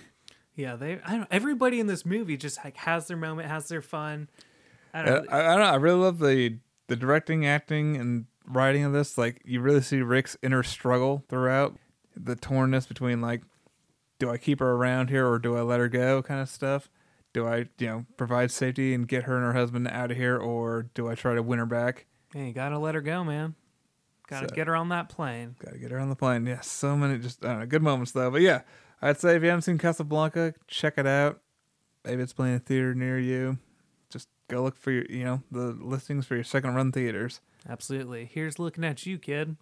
[0.55, 0.99] Yeah, they.
[1.05, 1.29] I don't.
[1.31, 4.29] Everybody in this movie just like has their moment, has their fun.
[4.93, 5.29] I don't.
[5.29, 5.31] Uh.
[5.31, 5.67] I, I don't know.
[5.67, 9.17] I really love the the directing, acting, and writing of this.
[9.19, 11.77] Like you really see Rick's inner struggle throughout.
[12.17, 13.43] The tornness between like,
[14.19, 16.23] do I keep her around here or do I let her go?
[16.23, 16.89] Kind of stuff.
[17.35, 20.39] Do I, you know, provide safety and get her and her husband out of here,
[20.39, 22.07] or do I try to win her back?
[22.33, 23.55] Hey, you gotta let her go, man.
[24.27, 25.55] Gotta So- get her on that plane.
[25.63, 26.47] Got to get her on the plane.
[26.47, 28.31] Yeah, so many just I don't know, good moments though.
[28.31, 28.63] But yeah,
[29.03, 31.41] I'd say if you haven't seen Casablanca, check it out.
[32.05, 33.59] Maybe it's playing a theater near you.
[34.49, 37.41] Go look for your, you know, the listings for your second run theaters.
[37.69, 38.25] Absolutely.
[38.33, 39.57] Here's looking at you, kid.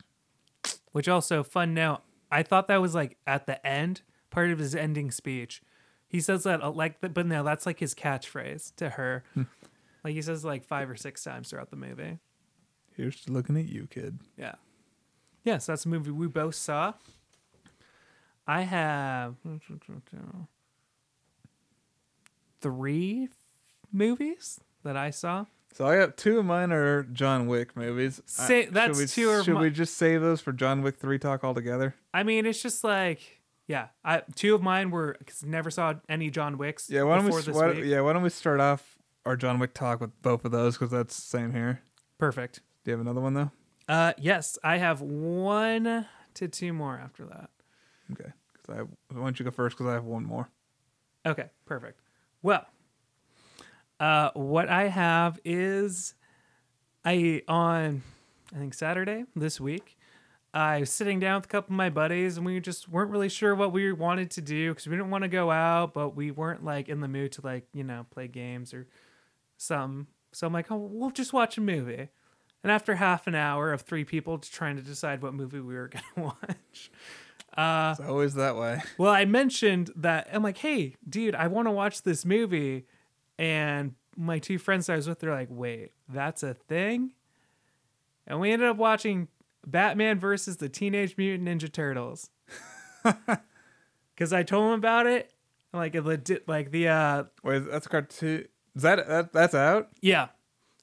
[0.93, 4.75] Which also, fun note, I thought that was like at the end, part of his
[4.75, 5.63] ending speech.
[6.07, 9.25] He says that uh, like, but no, that's like his catchphrase to her.
[10.05, 12.19] like he says like five or six times throughout the movie.
[12.97, 14.21] Here's looking at you, kid.
[14.37, 14.55] Yeah.
[15.43, 16.95] Yeah, so that's a movie we both saw.
[18.47, 19.37] I have
[22.61, 23.29] three
[23.93, 25.47] movies that I saw.
[25.73, 28.23] So I got two of mine are John Wick movies.
[28.27, 31.19] Say- should that's we, two Should mi- we just save those for John Wick three
[31.19, 31.97] talk altogether?
[32.13, 36.31] I mean, it's just like, yeah, I two of mine were cause never saw any
[36.31, 36.89] John Wicks.
[36.89, 37.31] Yeah, why don't we?
[37.31, 37.85] before s- this Why, week.
[37.87, 40.91] yeah, why don't we start off our John Wick talk with both of those because
[40.93, 41.81] that's the same here.
[42.19, 42.61] Perfect.
[42.85, 43.51] Do you have another one though?
[43.89, 47.51] Uh, yes, I have one to two more after that.
[48.13, 50.49] Okay, because I why don't you go first because I have one more.
[51.27, 52.01] Okay, perfect.
[52.43, 52.65] Well,
[54.01, 56.15] uh, what I have is
[57.05, 58.03] I on
[58.55, 59.97] I think Saturday this week.
[60.53, 63.29] I was sitting down with a couple of my buddies, and we just weren't really
[63.29, 66.31] sure what we wanted to do because we didn't want to go out, but we
[66.31, 68.87] weren't like in the mood to like you know play games or
[69.57, 70.07] some.
[70.33, 72.09] So I'm like, oh, we'll just watch a movie.
[72.63, 75.89] And after half an hour of three people trying to decide what movie we were
[76.17, 76.91] gonna watch,
[77.59, 78.81] uh, It's always that way.
[78.97, 82.87] well, I mentioned that I'm like, hey, dude, I want to watch this movie,
[83.39, 87.11] and my two friends I was with, they're like, wait, that's a thing,
[88.27, 89.29] and we ended up watching
[89.67, 92.31] Batman versus the Teenage Mutant Ninja Turtles,
[94.15, 95.33] because I told them about it,
[95.73, 98.45] like it legit, like the uh, Wait, that's a cartoon.
[98.77, 99.91] Is that, that that's out?
[100.01, 100.29] yeah,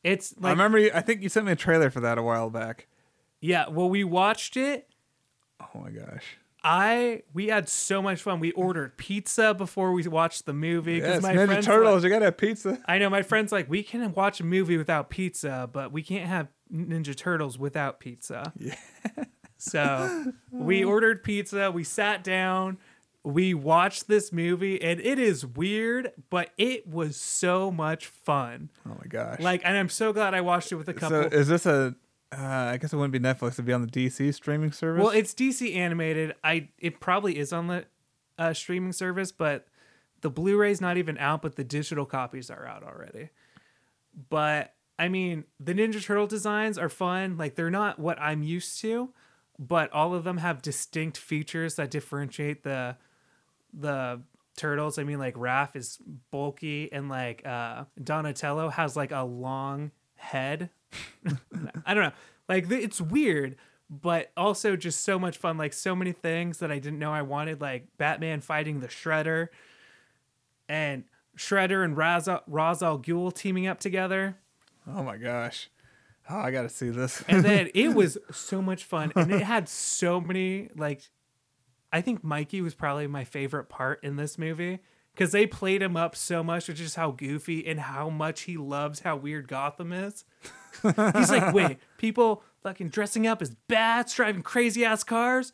[0.04, 0.78] it's Like, I remember.
[0.80, 2.88] You, I think you sent me a trailer for that a while back.
[3.40, 3.68] yeah.
[3.70, 4.88] Well, we watched it.
[5.62, 6.38] Oh my gosh.
[6.64, 8.40] I we had so much fun.
[8.40, 12.04] We ordered pizza before we watched the movie Yes, my Ninja Turtles.
[12.04, 12.80] you gotta have pizza.
[12.86, 16.28] I know my friend's like, we can watch a movie without pizza, but we can't
[16.28, 18.54] have Ninja Turtles without pizza.
[18.58, 18.76] Yeah.
[19.58, 22.78] So we ordered pizza, we sat down,
[23.24, 28.70] we watched this movie, and it is weird, but it was so much fun.
[28.88, 29.40] Oh my gosh.
[29.40, 31.24] Like, and I'm so glad I watched it with a couple.
[31.24, 31.96] so is this a?
[32.32, 33.54] Uh, I guess it wouldn't be Netflix.
[33.54, 35.04] It'd be on the DC streaming service.
[35.04, 36.34] well, it's DC animated.
[36.44, 37.86] I it probably is on the
[38.38, 39.68] uh, streaming service, but
[40.22, 43.30] the Blu-ray's not even out, but the digital copies are out already.
[44.30, 47.38] But I mean, the Ninja Turtle designs are fun.
[47.38, 49.10] Like they're not what I'm used to,
[49.60, 52.98] but all of them have distinct features that differentiate the
[53.74, 54.22] the
[54.56, 54.98] turtles.
[54.98, 55.98] I mean, like Raph is
[56.30, 60.70] bulky and like uh Donatello has like a long head.
[61.86, 62.12] I don't know.
[62.50, 63.56] Like it's weird,
[63.90, 65.58] but also just so much fun.
[65.58, 69.48] Like so many things that I didn't know I wanted, like Batman fighting the Shredder
[70.68, 71.04] and
[71.38, 74.38] Shredder and Ra's al, al Ghul teaming up together.
[74.88, 75.70] Oh my gosh.
[76.30, 77.24] Oh, I got to see this.
[77.28, 81.02] and then it was so much fun and it had so many like
[81.92, 84.80] i think mikey was probably my favorite part in this movie
[85.14, 88.56] because they played him up so much with just how goofy and how much he
[88.56, 90.24] loves how weird gotham is
[90.82, 95.54] he's like wait people fucking dressing up as bats driving crazy ass cars?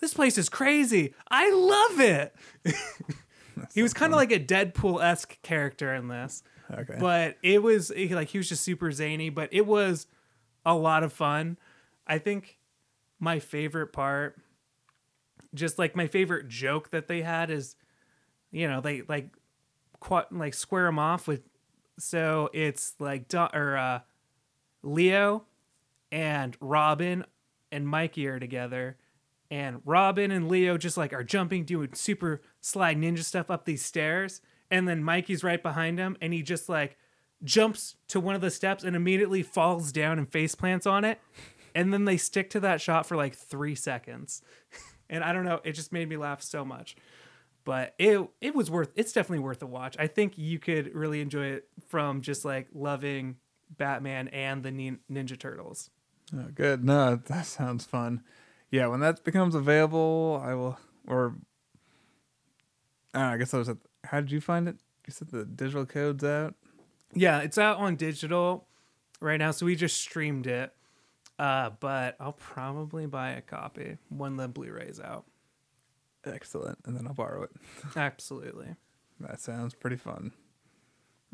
[0.00, 1.14] This place is crazy.
[1.28, 2.34] I love it.
[3.74, 6.42] He was kind of like a deadpool-esque character in this
[6.72, 6.96] okay.
[6.98, 10.06] but it was like he was just super zany but it was
[10.64, 11.58] a lot of fun.
[12.06, 12.58] I think
[13.18, 14.40] my favorite part
[15.54, 17.74] just like my favorite joke that they had is
[18.50, 19.30] you know they like
[20.00, 21.42] qu- like square them off with
[21.98, 24.00] so it's like or uh
[24.82, 25.44] leo
[26.10, 27.24] and robin
[27.70, 28.96] and mikey are together.
[29.50, 33.84] And Robin and Leo just like are jumping, doing super slide ninja stuff up these
[33.84, 36.98] stairs, and then Mikey's right behind him, and he just like
[37.42, 41.18] jumps to one of the steps and immediately falls down and face plants on it,
[41.74, 44.42] and then they stick to that shot for like three seconds,
[45.10, 46.94] and I don't know, it just made me laugh so much,
[47.64, 49.96] but it it was worth, it's definitely worth a watch.
[49.98, 53.36] I think you could really enjoy it from just like loving
[53.76, 55.90] Batman and the Nin- Ninja Turtles.
[56.34, 56.84] Oh, good.
[56.84, 58.22] No, that sounds fun.
[58.70, 60.78] Yeah, when that becomes available, I will.
[61.06, 61.34] Or
[63.14, 63.78] I, know, I guess I was at.
[64.04, 64.76] How did you find it?
[65.06, 66.54] You said the digital code's out.
[67.14, 68.66] Yeah, it's out on digital
[69.20, 70.72] right now, so we just streamed it.
[71.38, 75.24] Uh, but I'll probably buy a copy when the Blu-ray's out.
[76.24, 76.78] Excellent.
[76.84, 77.50] And then I'll borrow it.
[77.96, 78.74] Absolutely.
[79.20, 80.32] That sounds pretty fun.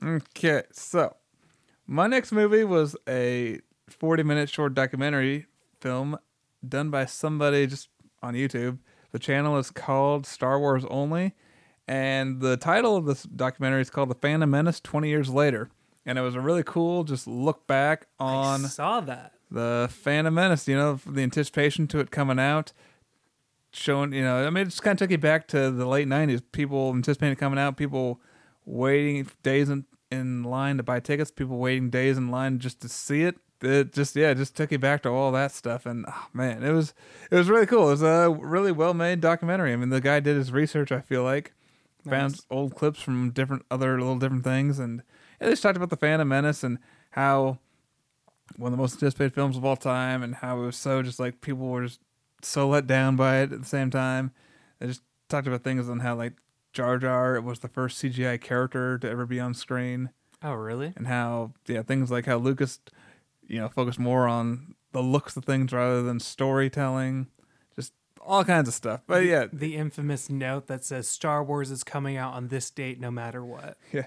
[0.02, 1.16] Okay, so
[1.86, 5.46] my next movie was a 40 minute short documentary
[5.80, 6.18] film
[6.66, 7.88] done by somebody just
[8.22, 8.78] on YouTube.
[9.12, 11.34] The channel is called Star Wars Only,
[11.86, 15.70] and the title of this documentary is called The Phantom Menace 20 Years Later.
[16.06, 19.32] And it was a really cool just look back on I saw that.
[19.50, 22.72] the Phantom Menace, you know, the anticipation to it coming out,
[23.72, 26.08] showing, you know, I mean, it just kind of took you back to the late
[26.08, 26.42] 90s.
[26.52, 28.20] People anticipating it coming out, people
[28.66, 32.88] waiting days in, in line to buy tickets, people waiting days in line just to
[32.88, 33.36] see it.
[33.60, 35.86] It just, yeah, it just took you back to all that stuff.
[35.86, 36.92] And oh, man, it was,
[37.30, 37.88] it was really cool.
[37.88, 39.72] It was a really well made documentary.
[39.72, 41.52] I mean, the guy did his research, I feel like,
[42.08, 44.78] found old clips from different, other little different things.
[44.78, 45.02] And
[45.40, 46.78] yeah, they just talked about the Phantom Menace and
[47.12, 47.58] how
[48.56, 51.18] one of the most anticipated films of all time and how it was so just
[51.18, 52.00] like people were just
[52.42, 54.32] so let down by it at the same time.
[54.78, 56.34] They just talked about things on how like
[56.74, 60.10] Jar Jar was the first CGI character to ever be on screen
[60.42, 60.92] Oh, really?
[60.96, 62.80] and how yeah things like how Lucas
[63.46, 67.28] you know focused more on the looks of things rather than storytelling
[67.76, 71.82] just all kinds of stuff but yeah The infamous note that says Star Wars is
[71.84, 73.78] coming out on this date no matter what.
[73.92, 74.06] yeah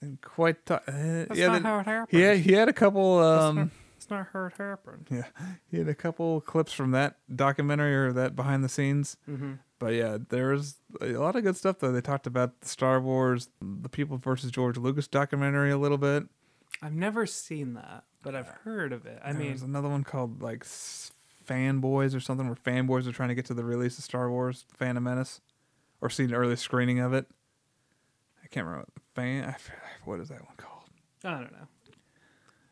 [0.00, 2.20] and quite t- uh, That's yeah not the- how it happened.
[2.22, 3.70] yeah he had a couple um
[4.10, 5.06] not, that's not how it happened.
[5.10, 5.24] Yeah,
[5.70, 9.16] he had a couple clips from that documentary or that behind the scenes.
[9.28, 9.54] Mm-hmm.
[9.78, 11.92] But yeah, there was a lot of good stuff though.
[11.92, 16.24] They talked about the Star Wars, the People versus George Lucas documentary a little bit.
[16.82, 19.20] I've never seen that, but I've heard of it.
[19.22, 23.28] I There mean, there's another one called like Fanboys or something, where fanboys are trying
[23.28, 25.40] to get to the release of Star Wars: Phantom Menace,
[26.00, 27.26] or see an early screening of it.
[28.42, 29.54] I can't remember what fan.
[30.04, 30.84] What is that one called?
[31.24, 31.66] I don't know.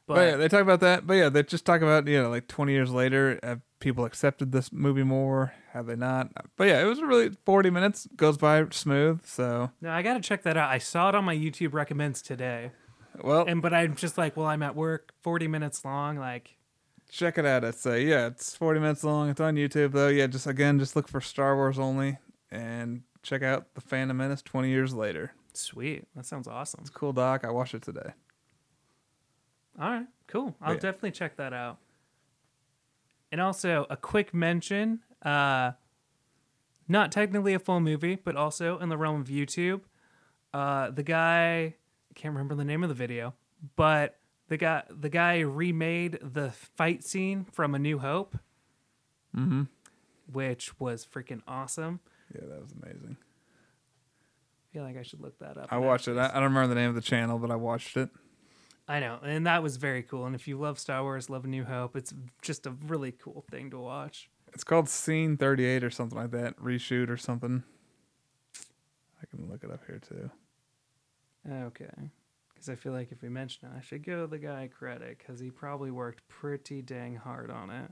[0.07, 1.07] But, But yeah, they talk about that.
[1.07, 4.53] But yeah, they just talk about you know like 20 years later, have people accepted
[4.53, 5.55] this movie more?
[5.73, 6.31] Have they not?
[6.57, 9.25] But yeah, it was really 40 minutes goes by smooth.
[9.25, 10.71] So no, I got to check that out.
[10.71, 12.71] I saw it on my YouTube recommends today.
[13.23, 16.17] well, And but I'm just like, well, I'm at work, 40 minutes long.
[16.19, 16.57] Like,
[17.11, 17.65] check it out.
[17.65, 19.31] I'd say yeah, it's 40 minutes long.
[19.31, 20.09] It's on YouTube though.
[20.09, 22.19] Yeah, just again, just look for Star Wars only
[22.50, 25.33] and check out the Phantom Menace 20 years later.
[25.55, 26.05] sweet.
[26.15, 26.81] That sounds awesome.
[26.83, 27.44] It's cool doc.
[27.44, 28.11] I watched it today.
[29.81, 30.54] All right, cool.
[30.60, 30.81] I'll Yeah.
[30.81, 31.79] definitely check that out.
[33.33, 35.72] And also a quick mention, uh
[36.87, 39.81] not technically a full movie, but also in the realm of YouTube.
[40.52, 41.75] Uh the guy
[42.10, 43.35] I can't remember the name of the video,
[43.77, 44.18] but
[44.48, 48.37] the guy the guy remade the fight scene from A New Hope,
[49.37, 49.62] Mm-hmm.
[50.33, 51.98] which was freaking awesome.
[52.33, 53.16] Yeah, that was amazing.
[53.18, 55.68] I feel like I should look that up.
[55.72, 56.16] I watched it.
[56.16, 58.10] I, I don't remember the name of the channel, but I watched it.
[58.87, 60.27] I know, and that was very cool.
[60.27, 62.13] And if you love Star Wars, love A New Hope, it's
[62.43, 64.29] just a really cool thing to watch.
[64.53, 66.59] It's called Scene 38 or something like that.
[66.59, 67.65] Reshoot or something.
[69.23, 70.31] I can look it up here too.
[71.51, 72.11] Okay,
[72.53, 75.41] because I feel like if we mention it, I should give the guy credit because
[75.41, 77.91] he probably worked pretty dang hard on it.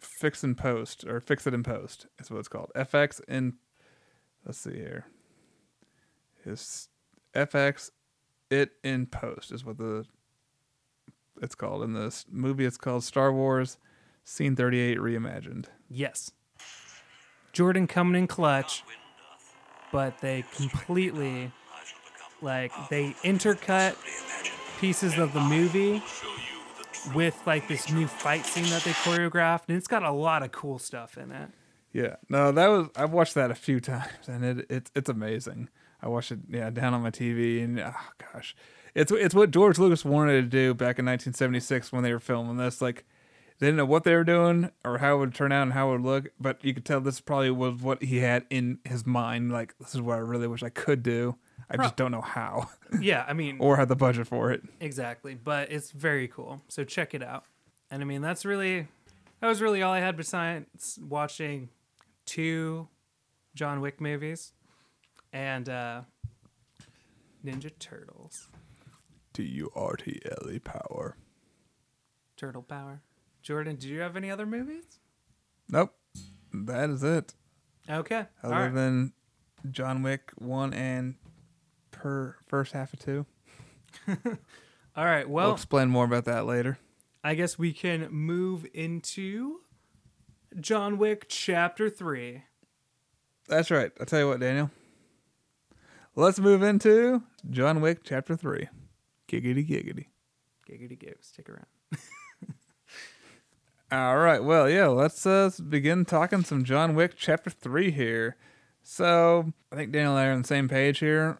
[0.00, 2.70] Fix in Post or Fix It in Post is what it's called.
[2.74, 3.54] FX in.
[4.44, 5.06] Let's see here.
[6.44, 6.88] His
[7.34, 7.90] FX
[8.50, 10.04] It in Post is what the
[11.42, 11.82] it's called.
[11.82, 13.78] In this movie, it's called Star Wars
[14.24, 15.66] Scene 38 Reimagined.
[15.88, 16.30] Yes,
[17.52, 18.84] Jordan coming in clutch,
[19.92, 21.52] but they completely
[22.42, 23.96] like they intercut
[24.80, 26.02] pieces of the movie
[27.14, 30.52] with like this new fight scene that they choreographed, and it's got a lot of
[30.52, 31.48] cool stuff in it.
[31.92, 35.68] Yeah, no, that was I've watched that a few times, and it it's it's amazing.
[36.04, 37.92] I watched it, yeah, down on my TV, and oh
[38.32, 38.54] gosh,
[38.94, 42.58] it's it's what George Lucas wanted to do back in 1976 when they were filming
[42.58, 42.82] this.
[42.82, 43.06] Like,
[43.58, 45.88] they didn't know what they were doing or how it would turn out and how
[45.88, 49.06] it would look, but you could tell this probably was what he had in his
[49.06, 49.50] mind.
[49.50, 51.36] Like, this is what I really wish I could do.
[51.70, 52.68] I just don't know how
[53.00, 54.62] Yeah, I mean, or had the budget for it.
[54.80, 56.60] Exactly, but it's very cool.
[56.68, 57.44] So check it out.
[57.90, 58.88] And I mean, that's really
[59.40, 61.70] that was really all I had besides watching
[62.26, 62.88] two
[63.54, 64.52] John Wick movies
[65.34, 66.00] and uh
[67.44, 68.48] Ninja Turtles.
[69.34, 71.16] T U R T L E power.
[72.38, 73.02] Turtle Power.
[73.42, 74.84] Jordan, do you have any other movies?
[75.68, 75.92] Nope,
[76.52, 77.34] that is it.
[77.90, 78.24] Okay.
[78.42, 78.74] Other right.
[78.74, 79.12] than
[79.70, 81.16] John Wick one and
[81.90, 83.26] per first half of two.
[84.08, 85.28] All right.
[85.28, 86.78] Well, We'll Well, explain more about that later.
[87.22, 89.60] I guess we can move into
[90.60, 92.42] John Wick chapter 3.
[93.48, 93.90] That's right.
[93.98, 94.70] I'll tell you what, Daniel.
[96.16, 98.68] Let's move into John Wick chapter three.
[99.28, 100.06] Giggity giggity.
[100.68, 101.12] Giggity go.
[101.20, 101.66] Stick around.
[103.92, 104.42] All right.
[104.42, 108.36] Well, yeah, let's uh, begin talking some John Wick chapter 3 here.
[108.82, 111.38] So, I think Daniel and I are on the same page here.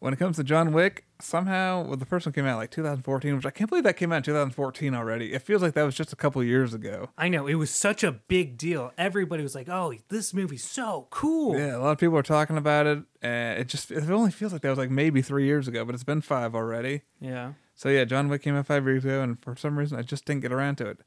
[0.00, 3.36] When it comes to John Wick, somehow, well, the first one came out like 2014,
[3.36, 5.34] which I can't believe that came out in 2014 already.
[5.34, 7.10] It feels like that was just a couple years ago.
[7.18, 8.92] I know it was such a big deal.
[8.96, 12.56] Everybody was like, "Oh, this movie's so cool." Yeah, a lot of people are talking
[12.56, 15.68] about it, and it just it only feels like that was like maybe three years
[15.68, 17.02] ago, but it's been five already.
[17.20, 17.52] Yeah.
[17.74, 20.24] So yeah, John Wick came out five years ago, and for some reason I just
[20.24, 21.00] didn't get around to it.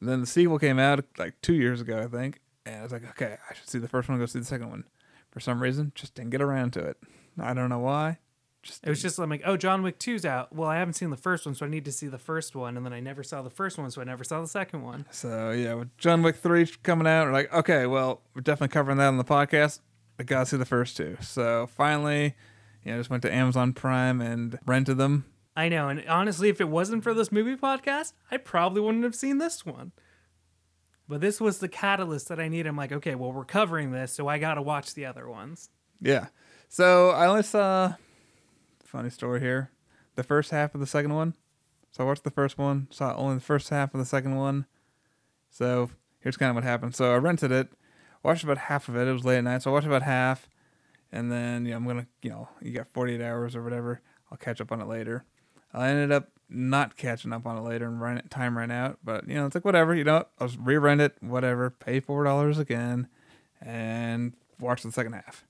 [0.00, 2.90] And then the sequel came out like two years ago, I think, and I was
[2.90, 4.84] like, okay, I should see the first one, go see the second one.
[5.30, 6.96] For some reason, just didn't get around to it.
[7.38, 8.18] I don't know why.
[8.62, 10.54] Just It was just like, oh, John Wick 2's out.
[10.54, 12.76] Well, I haven't seen the first one, so I need to see the first one.
[12.76, 15.06] And then I never saw the first one, so I never saw the second one.
[15.10, 18.98] so yeah, with John Wick three coming out, we're like, okay, well, we're definitely covering
[18.98, 19.80] that on the podcast.
[20.18, 21.16] I gotta see the first two.
[21.20, 22.34] So finally,
[22.84, 25.24] you know, just went to Amazon Prime and rented them.
[25.56, 25.88] I know.
[25.88, 29.64] And honestly, if it wasn't for this movie podcast, I probably wouldn't have seen this
[29.64, 29.92] one.
[31.08, 32.68] But this was the catalyst that I needed.
[32.68, 35.68] I'm like, okay, well, we're covering this, so I got to watch the other ones.
[36.00, 36.28] Yeah.
[36.68, 37.94] So I only saw
[38.90, 39.70] funny story here.
[40.16, 41.34] The first half of the second one.
[41.92, 44.66] So I watched the first one, saw only the first half of the second one.
[45.48, 46.94] So here's kind of what happened.
[46.94, 47.68] So I rented it,
[48.22, 49.08] watched about half of it.
[49.08, 50.48] It was late at night, so I watched about half.
[51.12, 54.00] And then yeah, I'm gonna you know, you got forty eight hours or whatever.
[54.30, 55.24] I'll catch up on it later.
[55.72, 58.98] I ended up not catching up on it later and time ran out.
[59.02, 62.24] But you know, it's like whatever, you know, I'll just re-rent it, whatever, pay four
[62.24, 63.08] dollars again,
[63.60, 65.44] and watch the second half.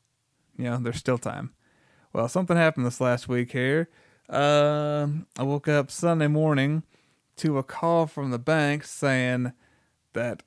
[0.56, 1.52] You know, there's still time.
[2.12, 3.88] Well, something happened this last week here.
[4.28, 6.82] Um, I woke up Sunday morning
[7.36, 9.52] to a call from the bank saying
[10.12, 10.42] that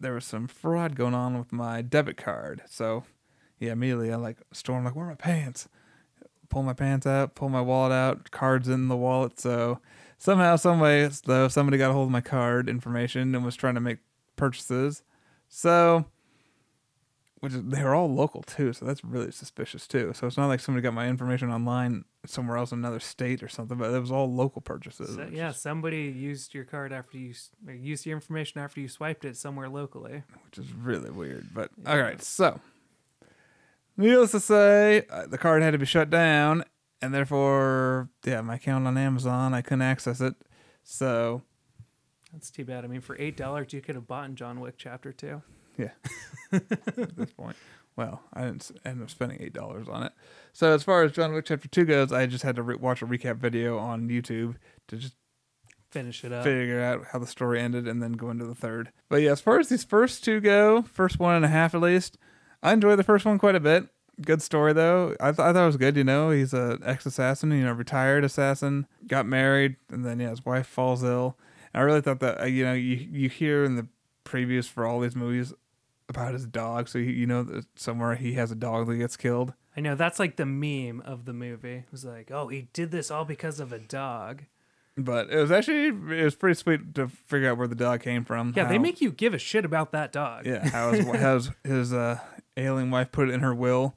[0.00, 2.62] there was some fraud going on with my debit card.
[2.68, 3.04] So,
[3.60, 5.68] yeah, immediately I like storm like, where are my pants?
[6.48, 9.38] Pull my pants out, pull my wallet out, cards in the wallet.
[9.38, 9.78] So
[10.18, 13.74] somehow, some way, though, somebody got a hold of my card information and was trying
[13.74, 13.98] to make
[14.34, 15.04] purchases.
[15.48, 16.06] So
[17.40, 20.12] which is, they were all local too, so that's really suspicious too.
[20.14, 23.48] So it's not like somebody got my information online somewhere else in another state or
[23.48, 25.14] something, but it was all local purchases.
[25.16, 27.34] So, yeah, somebody used your card after you
[27.68, 30.22] used your information after you swiped it somewhere locally.
[30.46, 31.48] which is really weird.
[31.52, 32.60] But all right, so
[33.96, 36.64] needless to say, uh, the card had to be shut down,
[37.02, 40.34] and therefore, yeah, my account on Amazon, I couldn't access it.
[40.82, 41.42] So
[42.32, 42.84] That's too bad.
[42.84, 45.42] I mean, for eight dollars, you could have bought in John Wick Chapter Two.
[45.78, 45.90] Yeah,
[46.52, 47.56] at this point,
[47.96, 50.12] well, I didn't end up spending eight dollars on it.
[50.52, 53.02] So as far as John Wick Chapter Two goes, I just had to re- watch
[53.02, 54.56] a recap video on YouTube
[54.88, 55.14] to just
[55.90, 56.42] Finish it up.
[56.42, 58.90] figure out how the story ended and then go into the third.
[59.08, 61.80] But yeah, as far as these first two go, first one and a half at
[61.80, 62.18] least,
[62.64, 63.86] I enjoyed the first one quite a bit.
[64.20, 65.14] good story though.
[65.20, 65.96] I, th- I thought it was good.
[65.96, 67.52] You know, he's a ex assassin.
[67.52, 68.88] You know, retired assassin.
[69.06, 71.38] Got married, and then yeah, his wife falls ill.
[71.72, 73.86] And I really thought that uh, you know you you hear in the
[74.24, 75.52] previews for all these movies
[76.08, 79.16] about his dog, so you, you know that somewhere he has a dog that gets
[79.16, 79.54] killed.
[79.76, 81.76] I know that's like the meme of the movie.
[81.76, 84.44] It was like, oh, he did this all because of a dog.
[84.96, 88.24] But it was actually it was pretty sweet to figure out where the dog came
[88.24, 88.52] from.
[88.54, 90.46] Yeah, they make you give a shit about that dog.
[90.46, 92.20] Yeah, how his, how his, his uh,
[92.56, 93.96] alien wife put it in her will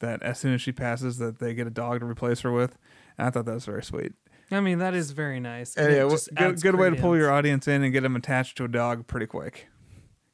[0.00, 2.76] that as soon as she passes, that they get a dog to replace her with.
[3.16, 4.12] And I thought that was very sweet.
[4.50, 5.76] I mean, that is very nice.
[5.76, 8.56] And yeah, just good, good way to pull your audience in and get them attached
[8.56, 9.68] to a dog pretty quick,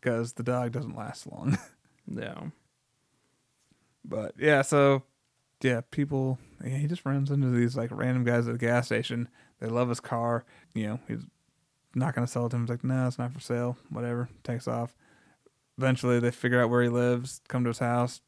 [0.07, 1.59] because the dog doesn't last long.
[2.09, 2.53] No.
[4.05, 5.03] but yeah, so
[5.61, 9.29] yeah, people yeah, he just runs into these like random guys at the gas station.
[9.59, 10.45] They love his car.
[10.73, 11.25] You know, he's
[11.97, 12.63] not gonna sell it to him.
[12.63, 13.77] He's like, no, it's not for sale.
[13.91, 14.29] Whatever.
[14.45, 14.95] Takes off.
[15.79, 18.21] Eventually, they figure out where he lives, come to his house,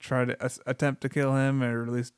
[0.00, 2.14] try to as- attempt to kill him, or at least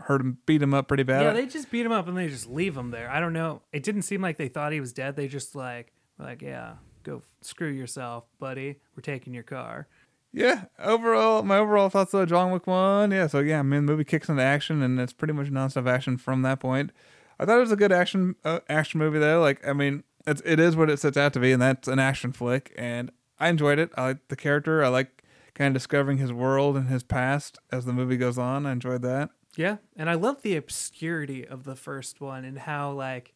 [0.00, 1.22] hurt him, beat him up pretty bad.
[1.22, 3.08] Yeah, they just beat him up and they just leave him there.
[3.10, 3.62] I don't know.
[3.72, 5.16] It didn't seem like they thought he was dead.
[5.16, 6.74] They just like, like, yeah,
[7.08, 8.76] go screw yourself, buddy.
[8.96, 9.88] We're taking your car.
[10.32, 13.10] Yeah, overall, my overall thoughts of John Wick one.
[13.10, 15.88] Yeah, so yeah, I mean, the movie kicks into action, and it's pretty much nonstop
[15.88, 16.92] action from that point.
[17.40, 19.40] I thought it was a good action uh, action movie though.
[19.40, 21.98] Like, I mean, it's it is what it sets out to be, and that's an
[21.98, 22.74] action flick.
[22.76, 23.90] And I enjoyed it.
[23.96, 24.84] I like the character.
[24.84, 28.66] I like kind of discovering his world and his past as the movie goes on.
[28.66, 29.30] I enjoyed that.
[29.56, 33.34] Yeah, and I love the obscurity of the first one and how like,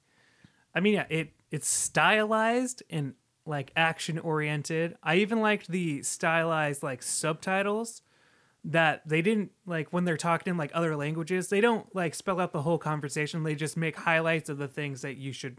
[0.75, 3.14] I mean, yeah, it it's stylized and
[3.47, 4.97] like action oriented.
[5.03, 8.03] I even liked the stylized like subtitles
[8.64, 11.49] that they didn't like when they're talking in like other languages.
[11.49, 13.43] They don't like spell out the whole conversation.
[13.43, 15.59] They just make highlights of the things that you should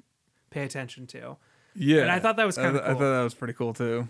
[0.50, 1.36] pay attention to.
[1.76, 4.08] Yeah, And I thought that was kinda th- I thought that was pretty cool too.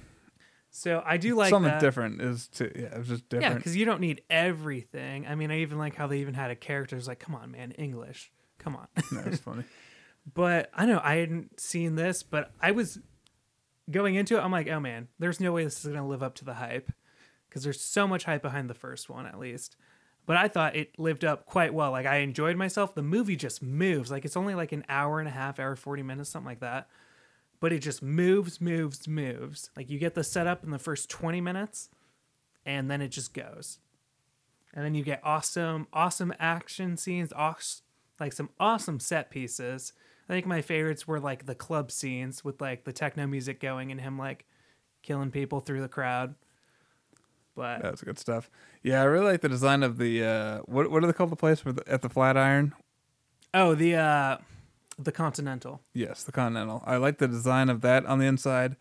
[0.70, 1.80] So I do like Something that.
[1.80, 2.72] different is too.
[2.76, 3.58] Yeah, it was just Yeah, different.
[3.58, 5.26] because you don't need everything.
[5.28, 7.52] I mean, I even like how they even had a character who's like, "Come on,
[7.52, 9.64] man, English, come on." that was funny.
[10.34, 12.98] But I know I hadn't seen this, but I was
[13.92, 14.42] going into it.
[14.42, 16.92] I'm like, oh man, there's no way this is gonna live up to the hype
[17.50, 19.76] because there's so much hype behind the first one, at least.
[20.26, 21.92] But I thought it lived up quite well.
[21.92, 22.96] Like I enjoyed myself.
[22.96, 24.10] The movie just moves.
[24.10, 26.88] Like it's only like an hour and a half, hour forty minutes, something like that.
[27.60, 29.70] But it just moves, moves, moves.
[29.76, 31.90] Like you get the setup in the first twenty minutes,
[32.66, 33.80] and then it just goes.
[34.74, 37.32] And then you get awesome, awesome action scenes,
[38.20, 39.94] like some awesome set pieces.
[40.30, 43.92] I think my favorites were like the club scenes with like the techno music going
[43.92, 44.46] and him like
[45.02, 46.36] killing people through the crowd.
[47.56, 48.50] But That was good stuff.
[48.82, 51.36] Yeah, I really like the design of the uh, what what do they call the
[51.36, 52.74] place the, at the Flatiron?
[53.54, 54.38] oh, the uh
[54.98, 55.82] the Continental.
[55.94, 56.84] Yes, the Continental.
[56.86, 58.76] I like the design of that on the inside,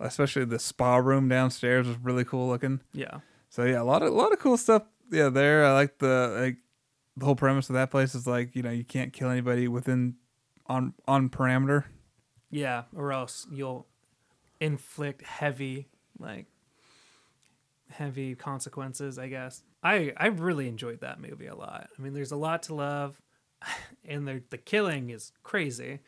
[0.00, 2.80] especially the spa room downstairs was really cool looking.
[2.92, 3.20] Yeah.
[3.48, 4.82] So yeah, a lot of a lot of cool stuff.
[5.10, 5.64] Yeah, there.
[5.64, 6.56] I like the like
[7.16, 10.16] the whole premise of that place is like you know you can't kill anybody within
[10.68, 11.84] on on parameter.
[12.50, 13.86] Yeah, or else you'll
[14.60, 15.88] inflict heavy
[16.18, 16.46] like
[17.90, 19.62] heavy consequences, I guess.
[19.82, 21.88] I I really enjoyed that movie a lot.
[21.96, 23.20] I mean, there's a lot to love
[24.04, 26.00] and the the killing is crazy.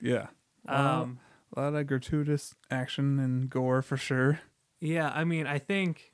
[0.00, 0.28] Yeah,
[0.66, 1.18] Um
[1.56, 4.40] a lot of gratuitous action and gore for sure.
[4.80, 6.12] yeah, I mean, I think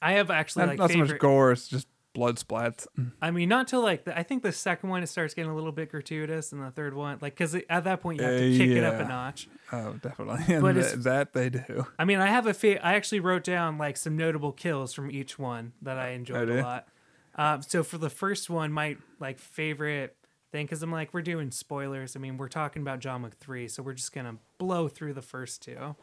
[0.00, 2.86] I have actually Not, like not so much gore; it's just blood splats.
[3.22, 5.54] I mean, not till like the, I think the second one it starts getting a
[5.54, 8.54] little bit gratuitous, and the third one, like, because at that point you have to
[8.54, 9.48] Uh, kick it up a notch.
[9.70, 10.42] Oh, definitely.
[10.54, 11.86] And But it's- that they do.
[11.98, 15.10] I mean, I have a fa- I actually wrote down like some notable kills from
[15.10, 16.88] each one that I enjoyed do a lot.
[17.36, 20.16] Um, so for the first one, my like favorite
[20.52, 22.16] thing, because I'm like, we're doing spoilers.
[22.16, 25.22] I mean, we're talking about John Wick three, so we're just gonna blow through the
[25.22, 25.94] first two.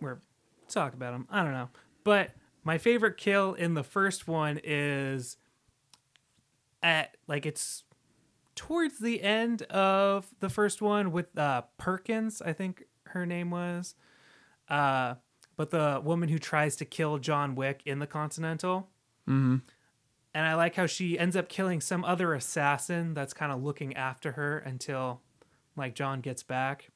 [0.00, 0.18] We're
[0.68, 1.26] talk about them.
[1.30, 1.68] I don't know,
[2.04, 2.30] but
[2.64, 5.36] my favorite kill in the first one is
[6.82, 7.84] at like it's
[8.54, 13.94] towards the end of the first one with uh Perkins, I think her name was.
[14.68, 15.14] Uh
[15.56, 18.88] but the woman who tries to kill John Wick in the Continental.
[19.28, 19.56] Mm-hmm.
[20.32, 23.96] And I like how she ends up killing some other assassin that's kind of looking
[23.96, 25.20] after her until
[25.76, 26.90] like John gets back.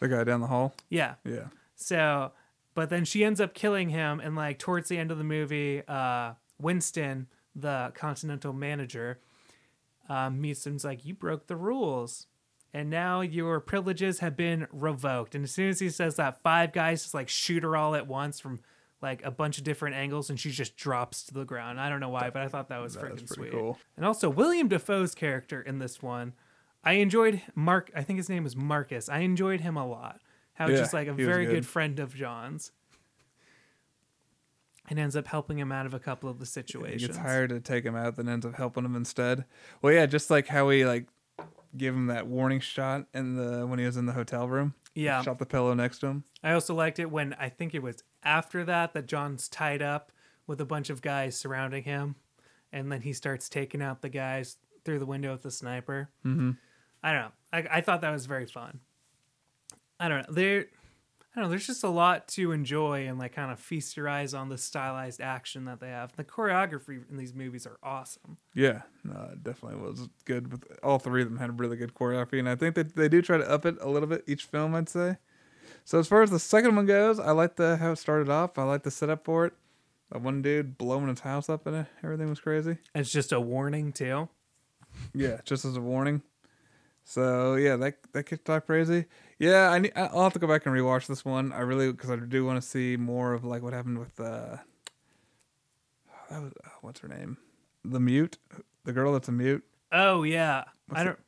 [0.00, 0.74] The guy down the hall.
[0.90, 1.14] Yeah.
[1.24, 1.46] Yeah.
[1.76, 2.32] So,
[2.74, 5.82] but then she ends up killing him, and like towards the end of the movie,
[5.88, 9.20] uh, Winston, the Continental manager,
[10.08, 10.74] um, meets him.
[10.74, 12.26] and's like, "You broke the rules,
[12.72, 16.72] and now your privileges have been revoked." And as soon as he says that, five
[16.72, 18.60] guys just like shoot her all at once from
[19.00, 21.78] like a bunch of different angles, and she just drops to the ground.
[21.80, 23.50] I don't know why, but I thought that was That freaking sweet.
[23.52, 23.78] cool.
[23.96, 26.32] And also William Dafoe's character in this one,
[26.82, 27.90] I enjoyed Mark.
[27.94, 29.08] I think his name is Marcus.
[29.08, 30.20] I enjoyed him a lot.
[30.54, 31.52] How Yeah, just like a very good.
[31.54, 31.66] good.
[31.66, 32.72] friend of John's.
[34.88, 37.06] and ends up helping him out of a couple of the He situations.
[37.06, 39.46] gets hired to take him out, then ends up helping him instead.
[39.80, 41.06] Well, yeah, just like how he like
[41.76, 44.74] gave him that warning shot in the when he was in the hotel room.
[44.94, 45.22] Yeah.
[45.22, 46.24] shot the pillow next to him.
[46.42, 50.12] I also liked it when I think it was after that that John's tied up
[50.46, 52.16] with a bunch of guys surrounding him,
[52.70, 56.10] and then he starts taking out the guys through the window with the sniper.
[56.26, 56.50] Mm-hmm.
[57.02, 57.32] I don't know.
[57.54, 58.80] I, I thought that was very fun.
[60.00, 60.34] I don't know.
[60.34, 61.50] There, I don't know.
[61.50, 64.58] There's just a lot to enjoy and like kind of feast your eyes on the
[64.58, 66.14] stylized action that they have.
[66.16, 68.38] The choreography in these movies are awesome.
[68.54, 70.52] Yeah, no, it definitely was good.
[70.52, 73.22] With all three of them had really good choreography, and I think that they do
[73.22, 74.74] try to up it a little bit each film.
[74.74, 75.16] I'd say.
[75.84, 78.58] So as far as the second one goes, I like the how it started off.
[78.58, 79.54] I like the setup for it.
[80.10, 82.78] That one dude blowing his house up and everything was crazy.
[82.94, 84.28] It's just a warning too.
[85.12, 86.22] Yeah, just as a warning.
[87.04, 89.04] So yeah, that that kicked off crazy.
[89.38, 91.52] Yeah, I need, I'll have to go back and rewatch this one.
[91.52, 94.56] I really because I do want to see more of like what happened with uh,
[96.30, 97.36] that was, uh, what's her name,
[97.84, 98.38] the mute,
[98.84, 99.64] the girl that's a mute.
[99.92, 100.64] Oh yeah.
[100.88, 101.18] What's I don't.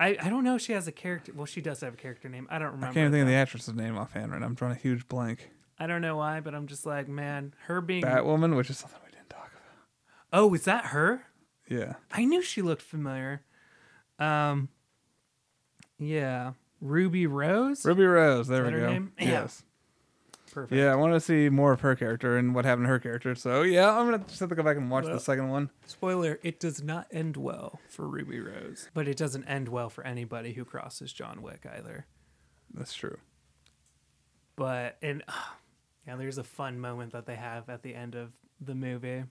[0.00, 1.32] I, I don't know if she has a character.
[1.34, 2.48] Well, she does have a character name.
[2.50, 2.86] I don't remember.
[2.86, 4.46] I can't even think of the actress's name offhand right now.
[4.46, 5.50] I'm drawing a huge blank.
[5.78, 8.02] I don't know why, but I'm just like, man, her being.
[8.02, 10.40] Batwoman, which is something we didn't talk about.
[10.40, 11.26] Oh, is that her?
[11.68, 13.42] Yeah, I knew she looked familiar.
[14.18, 14.68] Um.
[15.98, 17.84] Yeah, Ruby Rose.
[17.84, 18.48] Ruby Rose.
[18.48, 19.08] There that we her go.
[19.18, 19.28] Yeah.
[19.28, 19.62] Yes.
[20.52, 20.78] Perfect.
[20.78, 23.34] Yeah, I want to see more of her character and what happened to her character.
[23.34, 25.70] So yeah, I'm gonna just have to go back and watch Well- the second one.
[25.86, 30.04] Spoiler: It does not end well for Ruby Rose, but it doesn't end well for
[30.06, 32.06] anybody who crosses John Wick either.
[32.72, 33.18] That's true.
[34.56, 35.24] But and
[36.06, 38.30] yeah, there's a fun moment that they have at the end of
[38.60, 39.24] the movie.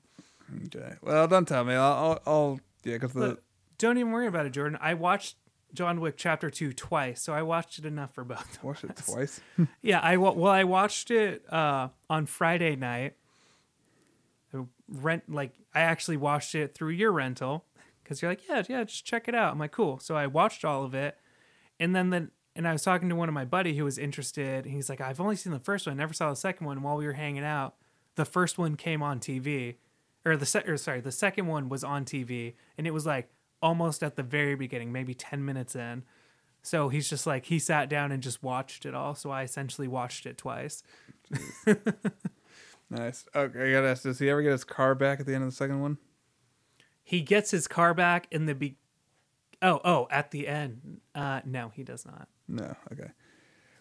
[0.66, 0.95] Okay.
[1.01, 1.74] Well, don't tell me.
[1.74, 3.43] I'll, I'll, I'll yeah, because the Look,
[3.78, 4.78] don't even worry about it, Jordan.
[4.82, 5.38] I watched
[5.74, 8.63] John Wick Chapter Two twice, so I watched it enough for both.
[8.63, 9.41] watched it twice.
[9.82, 13.15] Yeah, I well, I watched it uh, on Friday night.
[14.53, 17.65] I Rent like I actually watched it through your rental
[18.03, 19.51] because you're like, yeah, yeah, just check it out.
[19.51, 19.99] I'm like, cool.
[19.99, 21.17] So I watched all of it,
[21.80, 24.65] and then then and I was talking to one of my buddy who was interested.
[24.65, 26.78] And he's like, I've only seen the first one, never saw the second one.
[26.78, 27.76] And while we were hanging out,
[28.15, 29.76] the first one came on TV,
[30.24, 33.30] or the se- or sorry, the second one was on TV, and it was like
[33.64, 36.03] almost at the very beginning, maybe ten minutes in.
[36.61, 39.16] So he's just like he sat down and just watched it all.
[39.16, 40.84] So I essentially watched it twice.
[42.93, 43.26] Nice.
[43.36, 45.49] Okay, I gotta ask: Does he ever get his car back at the end of
[45.49, 45.97] the second one?
[47.03, 48.78] He gets his car back in the be.
[49.61, 51.01] Oh, oh, at the end.
[51.16, 52.28] Uh, no, he does not.
[52.47, 52.76] No.
[52.91, 53.09] Okay.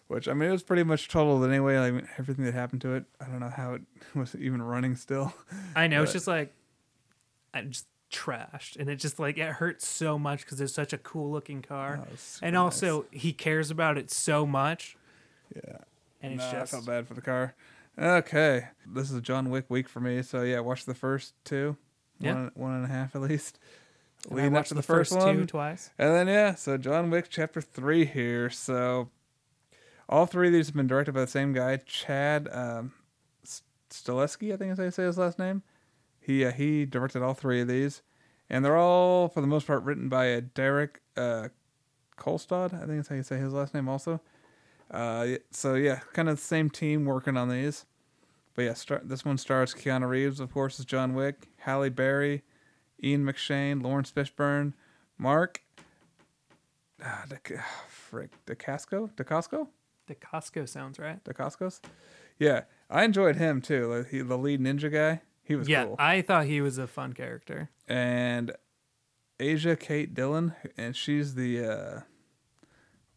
[0.07, 1.77] Which I mean, it was pretty much totaled anyway.
[1.77, 3.05] Like everything that happened to it.
[3.21, 3.81] I don't know how it
[4.15, 5.31] was even running still.
[5.75, 6.53] I know it's just like,
[7.53, 10.97] I just trashed, and it just like it hurts so much because it's such a
[10.97, 14.95] cool looking car, Oh, and also he cares about it so much,
[15.55, 15.77] yeah.
[16.21, 17.55] and it's No, I just felt bad for the car.
[17.99, 20.21] Okay, this is a John Wick week for me.
[20.21, 21.75] So yeah, watch the first two,
[22.19, 22.33] Yeah.
[22.35, 23.59] one, one and a half at least.
[24.25, 25.89] and I Leading up watched to the, the first, first one, two twice.
[25.99, 28.49] and then yeah, so John Wick chapter three here.
[28.49, 29.09] So
[30.09, 32.93] all three of these have been directed by the same guy, Chad um,
[33.89, 34.53] Stahelski.
[34.53, 35.61] I think is how you say his last name.
[36.23, 38.01] He uh, he directed all three of these,
[38.49, 41.49] and they're all for the most part written by uh, Derek uh,
[42.17, 42.73] Kolstad.
[42.73, 44.21] I think that's how you say his last name also.
[44.89, 47.85] Uh, so yeah, kind of the same team working on these.
[48.55, 52.43] But yeah, star- this one stars Keanu Reeves, of course, as John Wick, Halle Berry,
[53.03, 54.73] Ian McShane, Laurence Fishburne,
[55.17, 55.63] Mark,
[57.03, 59.67] ah, De- ah, frick, DeCasco, DeCasco,
[60.05, 61.23] The Costco sounds right.
[61.23, 61.81] Dacascos.
[62.37, 63.91] Yeah, I enjoyed him too.
[63.91, 65.95] Like he, the lead ninja guy, he was Yeah, cool.
[65.99, 67.69] I thought he was a fun character.
[67.87, 68.53] and
[69.39, 71.99] Asia Kate Dillon, and she's the uh,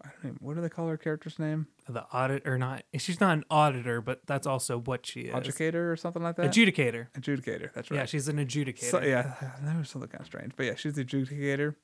[0.03, 1.67] I don't even, what do they call her character's name?
[1.89, 2.83] The audit or not?
[2.99, 5.35] She's not an auditor, but that's also what she is.
[5.35, 6.51] Adjudicator or something like that.
[6.51, 7.09] Adjudicator.
[7.13, 7.73] Adjudicator.
[7.73, 7.99] That's right.
[7.99, 8.91] Yeah, she's an adjudicator.
[8.91, 11.77] So, yeah, that was something kind of strange, but yeah, she's the adjudicator.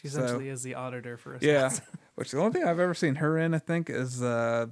[0.00, 1.42] she so- essentially is the auditor for us.
[1.42, 1.70] Yeah,
[2.14, 4.66] which the only thing I've ever seen her in, I think, is uh,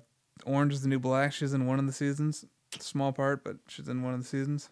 [0.44, 1.32] Orange is the New Black.
[1.32, 2.44] She's in one of the seasons,
[2.78, 4.70] small part, but she's in one of the seasons.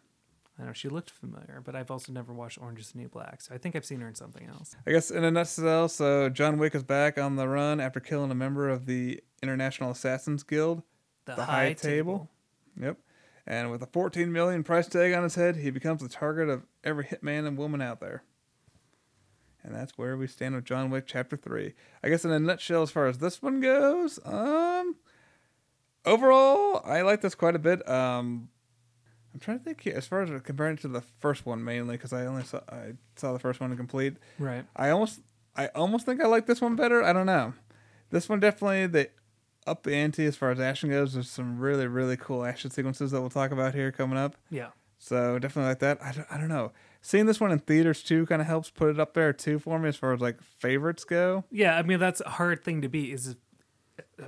[0.61, 3.41] I know she looked familiar, but I've also never watched Orange is the New Black,
[3.41, 4.77] so I think I've seen her in something else.
[4.87, 8.31] I guess in a nutshell, so John Wick is back on the run after killing
[8.31, 10.83] a member of the International Assassins Guild.
[11.25, 12.31] The, The High, High table.
[12.77, 12.89] Table.
[12.89, 12.99] Yep.
[13.47, 16.67] And with a 14 million price tag on his head, he becomes the target of
[16.85, 18.23] every hitman and woman out there.
[19.63, 21.75] And that's where we stand with John Wick Chapter 3.
[22.03, 24.97] I guess in a nutshell, as far as this one goes, um,
[26.05, 27.87] overall, I like this quite a bit.
[27.89, 28.49] Um,
[29.33, 32.13] I'm trying to think as far as comparing it to the first one mainly, because
[32.13, 34.17] I only saw I saw the first one to complete.
[34.39, 34.65] Right.
[34.75, 35.21] I almost
[35.57, 37.03] I almost think I like this one better.
[37.03, 37.55] I don't know.
[38.11, 39.09] This one definitely they
[39.67, 41.15] up the ante as far as action goes.
[41.15, 44.37] There's some really really cool action sequences that we'll talk about here coming up.
[44.51, 44.69] Yeah.
[44.99, 46.03] So definitely like that.
[46.03, 46.73] I don't, I don't know.
[47.01, 49.79] Seeing this one in theaters too kind of helps put it up there too for
[49.79, 51.45] me as far as like favorites go.
[51.51, 53.37] Yeah, I mean that's a hard thing to beat is
[54.19, 54.25] a,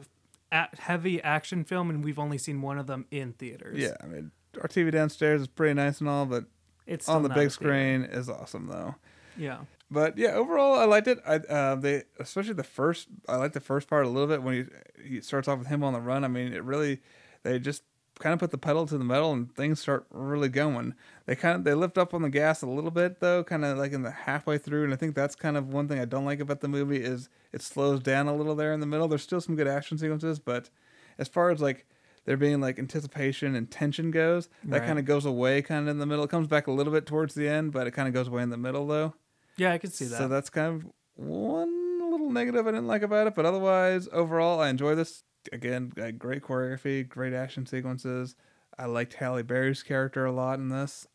[0.52, 3.78] a heavy action film and we've only seen one of them in theaters.
[3.78, 4.30] Yeah, I mean
[4.60, 6.44] our TV downstairs is pretty nice and all, but
[6.86, 8.96] It's on the big screen is awesome though.
[9.36, 9.58] Yeah.
[9.90, 11.18] But yeah, overall I liked it.
[11.26, 13.08] I uh, they especially the first.
[13.28, 15.84] I like the first part a little bit when he he starts off with him
[15.84, 16.24] on the run.
[16.24, 17.00] I mean, it really
[17.42, 17.82] they just
[18.18, 20.94] kind of put the pedal to the metal and things start really going.
[21.26, 23.76] They kind of they lift up on the gas a little bit though, kind of
[23.78, 24.84] like in the halfway through.
[24.84, 27.28] And I think that's kind of one thing I don't like about the movie is
[27.52, 29.08] it slows down a little there in the middle.
[29.08, 30.70] There's still some good action sequences, but
[31.18, 31.86] as far as like
[32.24, 34.86] there being like anticipation and tension goes, that Right.
[34.86, 36.24] kind of goes away kind of in the middle.
[36.24, 38.42] It comes back a little bit towards the end, but it kind of goes away
[38.42, 39.14] in the middle though.
[39.56, 40.16] Yeah, I can see that.
[40.18, 44.60] So that's kind of one little negative I didn't like about it, but otherwise, overall,
[44.60, 45.24] I enjoy this.
[45.52, 48.36] Again, great choreography, great action sequences.
[48.78, 51.06] I liked Halle Berry's character a lot in this.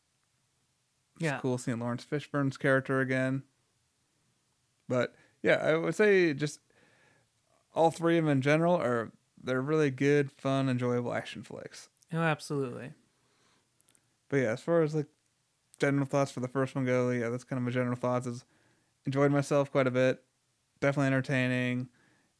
[1.16, 1.40] It's Yeah.
[1.40, 3.44] cool seeing Laurence Fishburne's character again.
[4.90, 6.60] But yeah, I would say just
[7.74, 9.12] all three of them in general are
[9.48, 11.90] they're really good, fun, enjoyable action flicks.
[12.14, 12.92] oh, absolutely.
[14.30, 15.08] But yeah, as far as like
[15.80, 18.28] general thoughts for the first one go, yeah, that's kind of my general thoughts.
[18.28, 18.46] Is
[19.06, 20.22] enjoyed myself quite a bit,
[20.82, 21.88] definitely entertaining,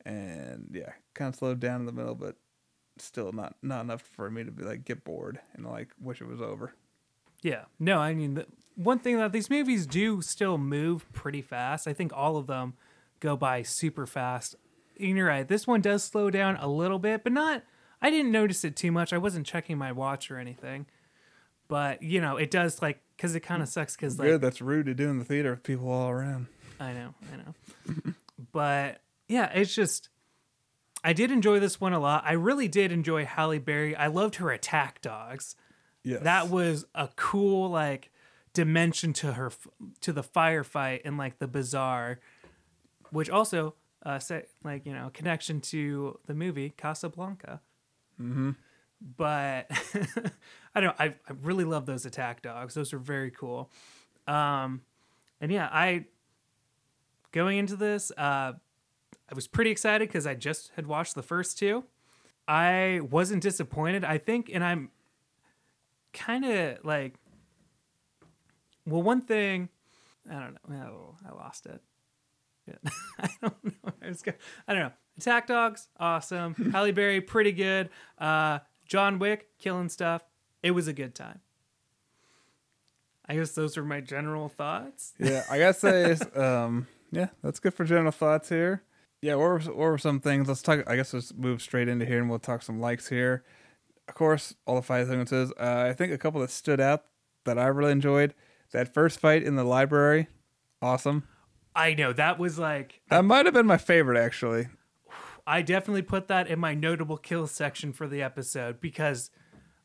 [0.06, 2.36] and yeah, kind of slowed down in the middle, but
[2.98, 6.28] still not not enough for me to be like get bored and like wish it
[6.28, 6.74] was over.
[7.42, 7.66] Yeah.
[7.80, 8.46] No, I mean, the,
[8.76, 11.88] one thing that these movies do still move pretty fast.
[11.88, 12.74] I think all of them
[13.20, 14.56] go by super fast.
[15.00, 15.48] And you're right.
[15.48, 17.64] This one does slow down a little bit, but not.
[18.02, 19.12] I didn't notice it too much.
[19.14, 20.86] I wasn't checking my watch or anything.
[21.68, 24.62] But, you know, it does like, because it kind of sucks because, like, Good, that's
[24.62, 26.48] rude to do in the theater with people all around.
[26.80, 28.14] I know, I know.
[28.52, 30.10] but yeah, it's just
[31.04, 32.24] I did enjoy this one a lot.
[32.26, 33.96] I really did enjoy Halle Berry.
[33.96, 35.56] I loved her attack dogs.
[36.04, 38.12] Yes, That was a cool like
[38.54, 39.52] dimension to her
[40.02, 42.20] to the firefight and like the bazaar,
[43.12, 43.76] which also
[44.06, 47.62] uh say, like you know connection to the movie Casablanca.
[48.22, 48.52] Mm-hmm.
[49.16, 49.68] But
[50.76, 50.96] I don't.
[51.00, 52.74] I I really love those attack dogs.
[52.74, 53.72] Those are very cool.
[54.28, 54.82] Um,
[55.40, 56.06] and yeah, I
[57.32, 58.54] going into this, uh,
[59.30, 61.84] I was pretty excited because I just had watched the first two.
[62.48, 64.04] I wasn't disappointed.
[64.04, 64.90] I think, and I'm
[66.14, 67.16] kind of like,
[68.86, 69.70] well, one thing,
[70.30, 70.76] I don't know.
[70.80, 71.82] Oh, I lost it.
[73.20, 73.92] I don't know.
[74.04, 74.34] I, was go-
[74.68, 74.92] I don't know.
[75.18, 76.54] Attack Dogs, awesome.
[76.72, 77.90] Halle Berry, pretty good.
[78.18, 80.24] Uh, John Wick, killing stuff.
[80.64, 81.40] It was a good time.
[83.30, 85.14] I guess those are my general thoughts.
[85.20, 88.84] yeah, I gotta say, um, yeah, that's good for general thoughts here.
[89.22, 90.48] Yeah, what were, what were some things?
[90.48, 90.84] Let's talk.
[90.88, 93.44] I guess let's move straight into here, and we'll talk some likes here.
[94.08, 95.52] Of course, all the fight sequences.
[95.60, 97.04] Uh, I think a couple that stood out
[97.46, 98.34] that I really enjoyed.
[98.72, 100.28] That first fight in the library,
[100.82, 101.28] awesome.
[101.78, 104.68] I know that was like That might have been my favorite, actually.
[105.46, 109.32] I definitely put that in my notable kills section for the episode because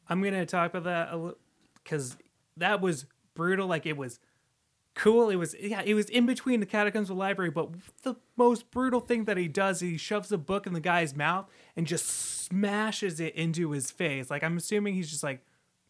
[0.09, 1.39] I'm gonna talk about that a little
[1.75, 2.17] because
[2.57, 3.69] that was brutal.
[3.69, 4.19] Like it was
[4.95, 5.31] cool.
[5.31, 5.83] It was yeah.
[5.85, 7.71] It was in between the catacombs of the library, but
[8.03, 11.49] the most brutal thing that he does, he shoves a book in the guy's mouth
[11.77, 14.31] and just smashes it into his face.
[14.31, 15.45] Like I'm assuming he's just like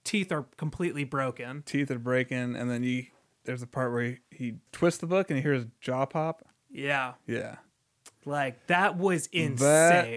[0.05, 1.62] teeth are completely broken.
[1.62, 3.07] Teeth are breaking, and then you
[3.45, 6.45] there's a part where he, he twists the book and he hears jaw pop.
[6.70, 7.57] Yeah, Yeah,
[8.24, 9.59] like that was insane.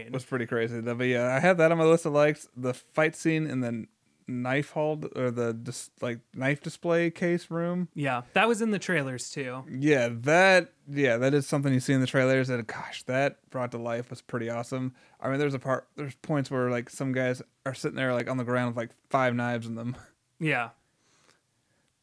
[0.06, 0.80] that was pretty crazy.
[0.82, 2.48] But yeah, I had that on my list of likes.
[2.56, 3.88] The fight scene in the
[4.28, 7.90] knife hold or the dis, like knife display case room.
[7.94, 9.64] yeah, that was in the trailers too.
[9.70, 13.72] Yeah, that yeah, that is something you see in the trailers and gosh, that brought
[13.72, 14.94] to life was pretty awesome.
[15.20, 18.30] I mean, there's a part there's points where like some guys are sitting there like
[18.30, 19.96] on the ground with like five knives in them.
[20.38, 20.70] Yeah.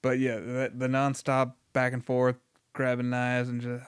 [0.02, 2.36] But yeah, the, the nonstop back and forth
[2.74, 3.84] grabbing knives and just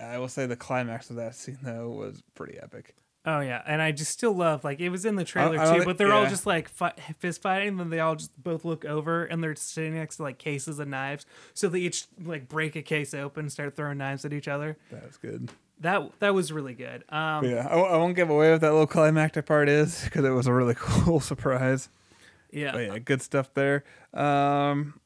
[0.00, 2.94] I will say the climax of that scene though was pretty epic.
[3.26, 5.78] Oh yeah, and I just still love like it was in the trailer I don't
[5.78, 8.66] too, but they're all just like fi- fist fighting, and then they all just both
[8.66, 12.48] look over and they're sitting next to like cases of knives, so they each like
[12.48, 14.76] break a case open, and start throwing knives at each other.
[14.90, 15.50] That was good.
[15.80, 17.04] That that was really good.
[17.08, 20.30] Um, yeah, I, I won't give away what that little climactic part is because it
[20.30, 21.88] was a really cool surprise.
[22.52, 23.84] yeah, But yeah, good stuff there.
[24.12, 25.00] Um,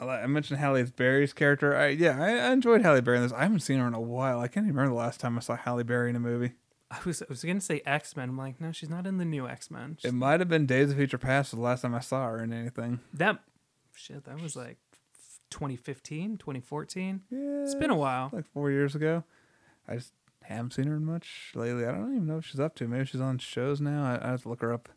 [0.00, 1.76] I mentioned Halle Berry's character.
[1.76, 3.32] I yeah, I, I enjoyed Halle Berry in this.
[3.32, 4.38] I haven't seen her in a while.
[4.40, 6.52] I can't even remember the last time I saw Halle Berry in a movie.
[6.90, 8.28] I was I was gonna say X Men.
[8.30, 9.98] I'm like, no, she's not in the new X Men.
[10.04, 12.52] It might have been Days of Future Past the last time I saw her in
[12.52, 13.00] anything.
[13.12, 13.40] That
[13.94, 14.78] shit, that was like
[15.50, 17.22] 2015, 2014.
[17.30, 18.30] Yeah, It's been a while.
[18.32, 19.24] like four years ago.
[19.88, 21.84] I just haven't seen her in much lately.
[21.84, 22.88] I don't even know what she's up to.
[22.88, 24.04] Maybe she's on shows now.
[24.04, 24.88] I, I have to look her up.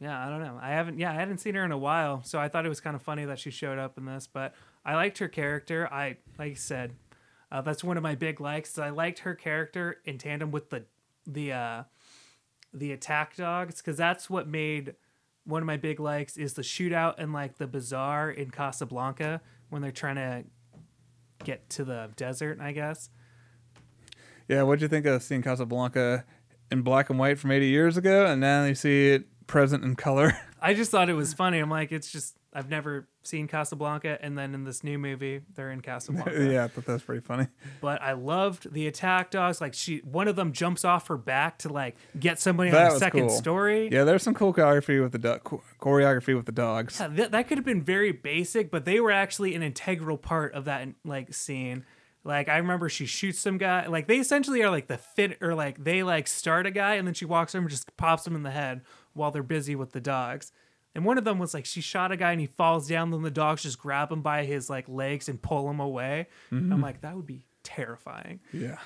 [0.00, 0.58] Yeah, I don't know.
[0.60, 0.98] I haven't.
[0.98, 3.02] Yeah, I hadn't seen her in a while, so I thought it was kind of
[3.02, 4.28] funny that she showed up in this.
[4.30, 5.88] But I liked her character.
[5.90, 6.94] I like I said,
[7.50, 8.78] uh, that's one of my big likes.
[8.78, 10.84] I liked her character in tandem with the
[11.26, 11.82] the uh,
[12.72, 14.94] the attack dogs because that's what made
[15.44, 19.40] one of my big likes is the shootout and like the bazaar in Casablanca
[19.70, 20.44] when they're trying to
[21.44, 22.60] get to the desert.
[22.60, 23.10] I guess.
[24.48, 26.24] Yeah, what'd you think of seeing Casablanca
[26.70, 29.96] in black and white from 80 years ago, and now you see it present in
[29.96, 30.36] color?
[30.60, 31.58] I just thought it was funny.
[31.58, 35.72] I'm like, it's just I've never seen Casablanca, and then in this new movie, they're
[35.72, 36.44] in Casablanca.
[36.52, 37.48] yeah, I thought that was pretty funny.
[37.80, 39.60] But I loved the attack dogs.
[39.60, 42.92] Like she, one of them jumps off her back to like get somebody That on
[42.94, 43.36] the second cool.
[43.36, 43.88] story.
[43.90, 46.98] Yeah, there's some cool choreography with the do- choreography with the dogs.
[47.00, 50.54] Yeah, that, that could have been very basic, but they were actually an integral part
[50.54, 51.84] of that like scene.
[52.22, 53.86] Like I remember she shoots some guy.
[53.86, 57.06] Like they essentially are like the fit or like they like start a guy and
[57.06, 58.82] then she walks over and just pops him in the head
[59.14, 60.52] while they're busy with the dogs.
[60.94, 63.22] And one of them was like she shot a guy and he falls down, then
[63.22, 66.28] the dogs just grab him by his like legs and pull him away.
[66.52, 68.38] I'm like, that would be terrifying.
[68.52, 68.78] Yeah.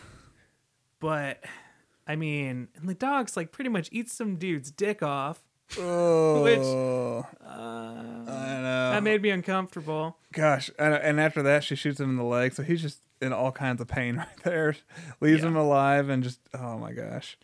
[1.01, 1.45] But
[2.07, 5.43] I mean, and the dogs like pretty much eat some dude's dick off.
[5.79, 8.91] Oh, uh, I know.
[8.93, 10.17] That made me uncomfortable.
[10.33, 13.35] Gosh, and, and after that, she shoots him in the leg, so he's just in
[13.35, 14.77] all kinds of pain right there.
[15.21, 15.49] Leaves Yeah.
[15.49, 17.37] him alive, and just oh my gosh,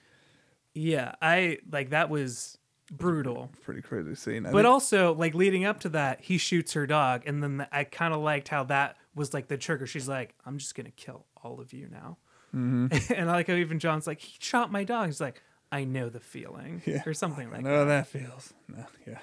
[0.72, 2.56] Yeah, I like that was
[2.96, 3.50] brutal.
[3.62, 4.46] pretty crazy scene.
[4.46, 7.58] I But think- also, like leading up to that, he shoots her dog, and then
[7.58, 9.86] the, I kind of liked how that was like the trigger.
[9.86, 12.18] She's like, "I'm just gonna kill all of you now,"
[12.54, 13.12] Mm-hmm.
[13.14, 15.42] and I like how even John's like, "He shot my dog." He's like,
[15.72, 17.02] "I know the feeling," Yeah.
[17.06, 18.10] or something I like know that.
[18.12, 18.52] that feels.
[18.68, 19.18] No, yeah,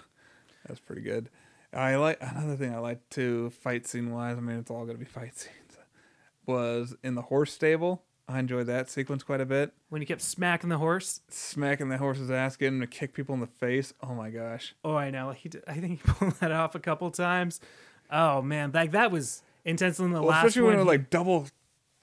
[0.67, 1.29] that's pretty good.
[1.73, 4.37] I like another thing I like too, fight scene wise.
[4.37, 5.55] I mean, it's all gonna be fight scenes.
[6.47, 8.03] Was in the horse stable.
[8.31, 9.73] I enjoyed that sequence quite a bit.
[9.89, 11.21] When he kept smacking the horse.
[11.29, 13.93] Smacking the horse's ass, getting him to kick people in the face.
[14.01, 14.73] Oh my gosh.
[14.83, 15.31] Oh, I know.
[15.31, 17.59] He, did, I think he pulled that off a couple times.
[18.11, 21.47] Oh man, like that was intense in the Well, last especially when it like double,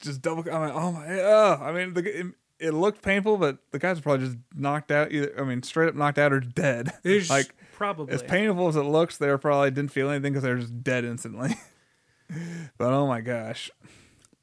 [0.01, 0.43] just double.
[0.51, 2.25] I mean, oh my, oh, I mean, the, it,
[2.59, 5.11] it looked painful, but the guys are probably just knocked out.
[5.11, 6.91] Either I mean, straight up knocked out or dead.
[7.03, 10.43] There's like probably as painful as it looks, they were probably didn't feel anything because
[10.43, 11.55] they're just dead instantly.
[12.77, 13.69] but oh my gosh,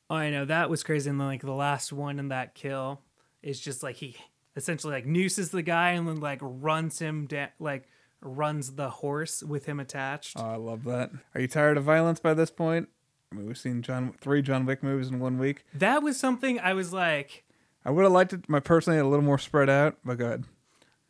[0.09, 1.11] Oh, I know that was crazy.
[1.11, 3.01] And then like the last one in that kill
[3.43, 4.17] is just like he
[4.55, 7.85] essentially like nooses the guy and then like runs him down, like
[8.21, 10.37] runs the horse with him attached.
[10.39, 11.11] oh, I love that.
[11.35, 12.89] Are you tired of violence by this point?
[13.33, 15.65] I mean, we've seen John three John Wick movies in one week.
[15.75, 17.45] That was something I was like,
[17.85, 19.99] I would have liked it, my personally, a little more spread out.
[20.05, 20.45] But go ahead.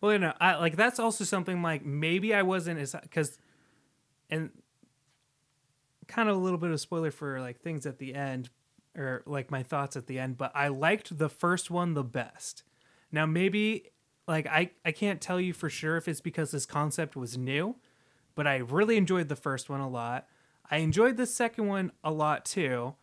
[0.00, 3.38] well, you know, I like that's also something like maybe I wasn't as because,
[4.30, 4.50] and
[6.08, 8.48] kind of a little bit of spoiler for like things at the end
[8.96, 12.62] or like my thoughts at the end, but I liked the first one the best.
[13.12, 13.90] Now maybe
[14.26, 17.76] like I I can't tell you for sure if it's because this concept was new,
[18.34, 20.26] but I really enjoyed the first one a lot.
[20.70, 22.94] I enjoyed the second one a lot too.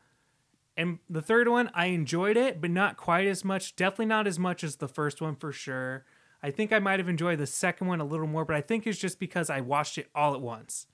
[0.76, 3.76] And the third one, I enjoyed it, but not quite as much.
[3.76, 6.04] Definitely not as much as the first one for sure.
[6.42, 8.88] I think I might have enjoyed the second one a little more, but I think
[8.88, 10.88] it's just because I watched it all at once.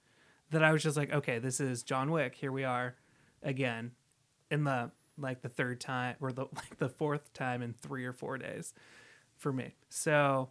[0.51, 2.35] That I was just like, okay, this is John Wick.
[2.35, 2.95] Here we are
[3.41, 3.91] again
[4.51, 8.13] in the like the third time or the like the fourth time in 3 or
[8.13, 8.73] 4 days
[9.37, 9.75] for me.
[9.89, 10.49] So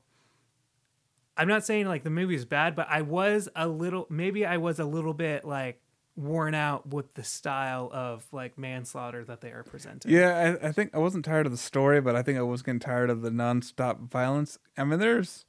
[1.36, 4.56] I'm not saying like the movie is bad, but I was a little maybe I
[4.56, 5.80] was a little bit like
[6.18, 10.10] worn out with the style of like manslaughter that they are presenting.
[10.10, 12.62] Yeah, I, I think I wasn't tired of the story, but I think I was
[12.62, 14.58] getting tired of the nonstop violence.
[14.76, 15.44] I mean, there's,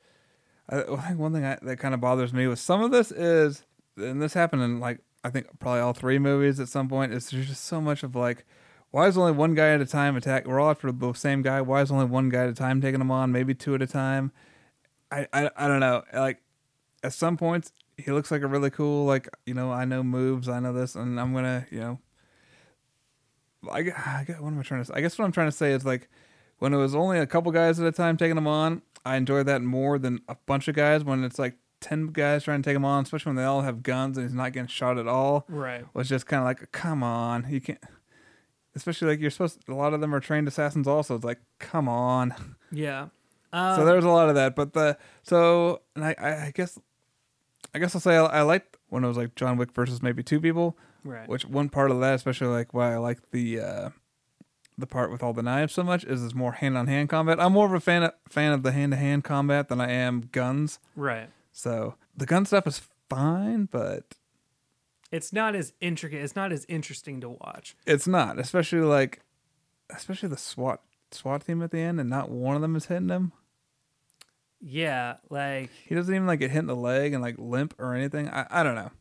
[0.70, 3.64] I think one thing I, that kind of bothers me with some of this is,
[3.98, 7.14] and this happened in like I think probably all three movies at some point.
[7.14, 8.46] Is there's just so much of like,
[8.92, 10.46] why is only one guy at a time attack?
[10.46, 11.62] We're all after the same guy.
[11.62, 13.32] Why is only one guy at a time taking them on?
[13.32, 14.32] Maybe two at a time.
[15.12, 16.04] I I, I don't know.
[16.14, 16.42] Like
[17.04, 20.50] at some points he looks like a really cool like you know I know moves
[20.50, 22.00] I know this and I'm gonna you know
[23.72, 24.94] I I what am I trying to say?
[24.96, 26.10] I guess what I'm trying to say is like
[26.60, 29.46] when it was only a couple guys at a time taking them on, I enjoyed
[29.48, 32.76] that more than a bunch of guys when it's like 10 guys trying to take
[32.76, 35.46] him on, especially when they all have guns and he's not getting shot at all.
[35.48, 35.86] Right.
[35.94, 37.80] Was just kind of like, come on, you can't.
[38.76, 39.68] Especially like you're supposed.
[39.68, 40.88] a lot of them are trained assassins.
[40.88, 42.56] Also, it's like, come on.
[42.72, 43.08] Yeah.
[43.52, 46.78] Um, so there's a lot of that, but the so and I, I, guess,
[47.74, 50.22] I guess I'll say I, I liked when it was like John Wick versus maybe
[50.22, 50.78] two people.
[51.04, 51.28] right.
[51.28, 53.90] Which one part of that, especially like why I like the uh,
[54.78, 57.40] the part with all the knives so much, is it's more hand on hand combat.
[57.40, 59.92] I'm more of a fan of, fan of the hand to hand combat than I
[59.92, 60.78] am guns.
[60.96, 61.30] right.
[61.52, 64.16] So the gun stuff is fine, but
[65.12, 66.22] It's not as intricate.
[66.24, 67.76] It's not as interesting to watch.
[67.86, 69.22] it's not, especially like,
[69.90, 70.82] especially the SWAT
[71.12, 73.32] SWAT team at the end, and not one of them is hitting him.
[74.62, 77.96] Yeah, like He doesn't even like get hit in the leg and like limp or
[77.96, 78.30] anything.
[78.30, 78.92] I, I don't know.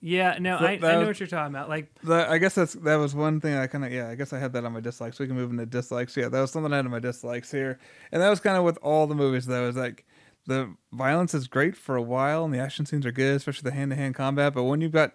[0.00, 1.68] yeah, no, So I, I know was- what you're talking about.
[1.70, 4.08] Like The, I guess that's that was one thing I kind of yeah.
[4.10, 5.18] I guess I had that on my dislikes.
[5.18, 6.16] We can move into dislikes.
[6.16, 7.78] Yeah, that was something I had on my dislikes here,
[8.12, 9.66] and that was kind of with all the movies though.
[9.68, 10.04] Is like
[10.46, 13.76] the violence is great for a while, and the action scenes are good, especially the
[13.76, 14.54] hand to hand combat.
[14.54, 15.14] But when you've got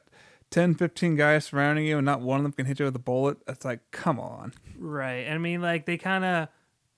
[0.52, 3.00] 10, 15 guys surrounding you, and not one of them can hit you with a
[3.00, 4.54] bullet, it's like come on.
[4.78, 5.26] Right.
[5.26, 6.48] And I mean, like they kind of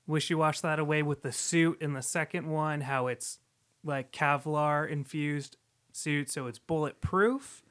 [0.07, 3.39] wish you washed that away with the suit in the second one, how it's
[3.83, 5.57] like Kevlar infused
[5.91, 7.63] suit, so it's bulletproof.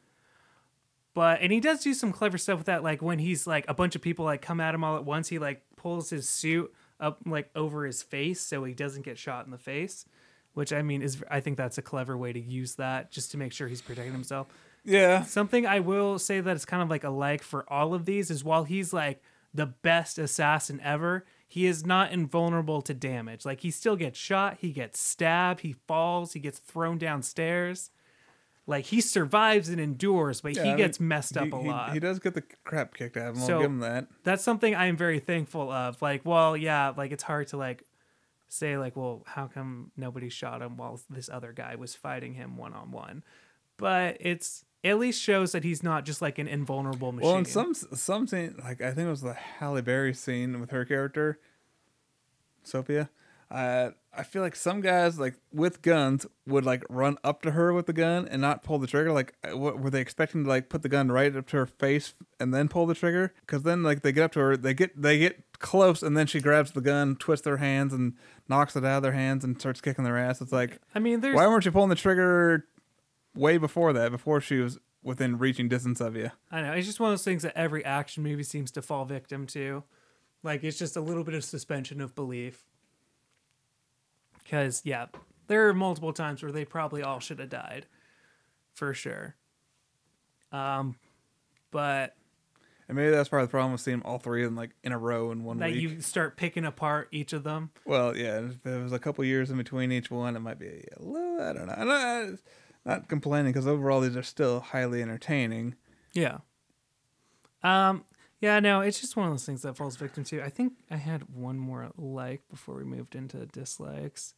[1.14, 3.74] But and he does do some clever stuff with that, like when he's like a
[3.74, 6.72] bunch of people like come at him all at once, he like pulls his suit
[7.00, 10.04] up like over his face so he doesn't get shot in the face.
[10.54, 13.38] Which I mean is I think that's a clever way to use that just to
[13.38, 14.48] make sure he's protecting himself.
[14.84, 18.06] Yeah, Something I will say that it's kind of like a like for all of
[18.06, 19.22] these is while he's like
[19.52, 23.44] the best assassin ever, he is not invulnerable to damage.
[23.44, 27.90] Like he still gets shot, he gets stabbed, he falls, he gets thrown downstairs.
[28.66, 31.58] Like he survives and endures, but Yeah, he I mean, gets messed up he, a
[31.58, 31.92] he- lot.
[31.92, 33.42] He, does get the crap kicked out of him.
[33.42, 34.06] So- I'll give him that.
[34.24, 36.00] That's something I am very thankful of.
[36.00, 37.82] Like, well, yeah, like it's hard to like
[38.52, 42.56] say like, well, how come nobody shot him while this other guy was fighting him
[42.56, 43.22] one on one?
[43.76, 47.28] But it's at least shows that he's not just like an invulnerable machine.
[47.28, 50.70] Well, in some some scene, like I think it was the Halle Berry scene with
[50.70, 51.38] her character,
[52.62, 53.10] Sophia.
[53.50, 57.72] Uh, I feel like some guys like with guns would like run up to her
[57.72, 59.12] with the gun and not pull the trigger.
[59.12, 61.66] Like, uh, what were they expecting to like put the gun right up to her
[61.66, 63.32] face and then pull the trigger?
[63.40, 66.26] Because then like they get up to her, they get they get close, and then
[66.26, 68.14] she grabs the gun, twists their hands, and
[68.48, 70.40] knocks it out of their hands and starts kicking their ass.
[70.40, 72.66] It's like, I mean, there's why weren't you pulling the trigger
[73.34, 74.12] way before that?
[74.12, 76.30] Before she was within reaching distance of you.
[76.50, 79.04] I know it's just one of those things that every action movie seems to fall
[79.04, 79.84] victim to.
[80.42, 82.64] Like it's just a little bit of suspension of belief.
[84.50, 85.06] Because yeah,
[85.46, 87.86] there are multiple times where they probably all should have died,
[88.74, 89.36] for sure.
[90.50, 90.96] Um,
[91.70, 92.16] but
[92.88, 94.90] And maybe that's part of the problem with seeing all three of them like in
[94.90, 95.80] a row in one that week.
[95.80, 97.70] you start picking apart each of them.
[97.84, 100.84] Well, yeah, if there was a couple years in between each one, it might be
[100.96, 101.40] a little.
[101.40, 101.74] I don't know.
[101.76, 102.38] I'm not,
[102.84, 105.76] not complaining because overall these are still highly entertaining.
[106.12, 106.38] Yeah.
[107.62, 108.04] Um.
[108.40, 108.58] Yeah.
[108.58, 108.80] No.
[108.80, 110.42] It's just one of those things that falls victim to.
[110.42, 114.34] I think I had one more like before we moved into dislikes.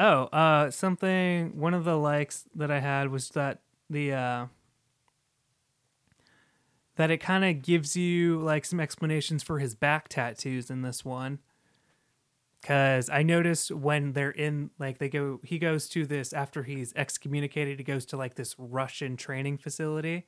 [0.00, 0.24] Oh.
[0.24, 0.70] Uh.
[0.70, 1.56] Something.
[1.56, 4.46] One of the likes that I had was that the uh.
[6.96, 11.04] That it kind of gives you like some explanations for his back tattoos in this
[11.04, 11.38] one.
[12.62, 16.92] Cause I noticed when they're in like they go he goes to this after he's
[16.94, 20.26] excommunicated, he goes to like this Russian training facility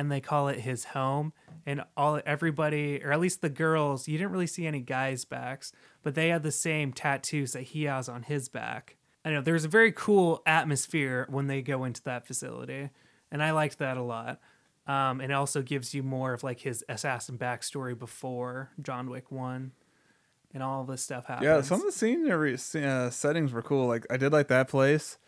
[0.00, 1.32] and they call it his home.
[1.66, 5.72] And all everybody or at least the girls you didn't really see any guys backs
[6.02, 8.96] but they had the same tattoos that he has on his back.
[9.24, 12.88] I know there's a very cool atmosphere when they go into that facility
[13.30, 14.40] and i liked that a lot.
[14.86, 19.30] Um, and it also gives you more of like his assassin backstory before john wick
[19.30, 19.72] 1
[20.54, 23.86] and all this stuff happens Yeah, some of the scenery uh, settings were cool.
[23.86, 25.18] Like I did like that place,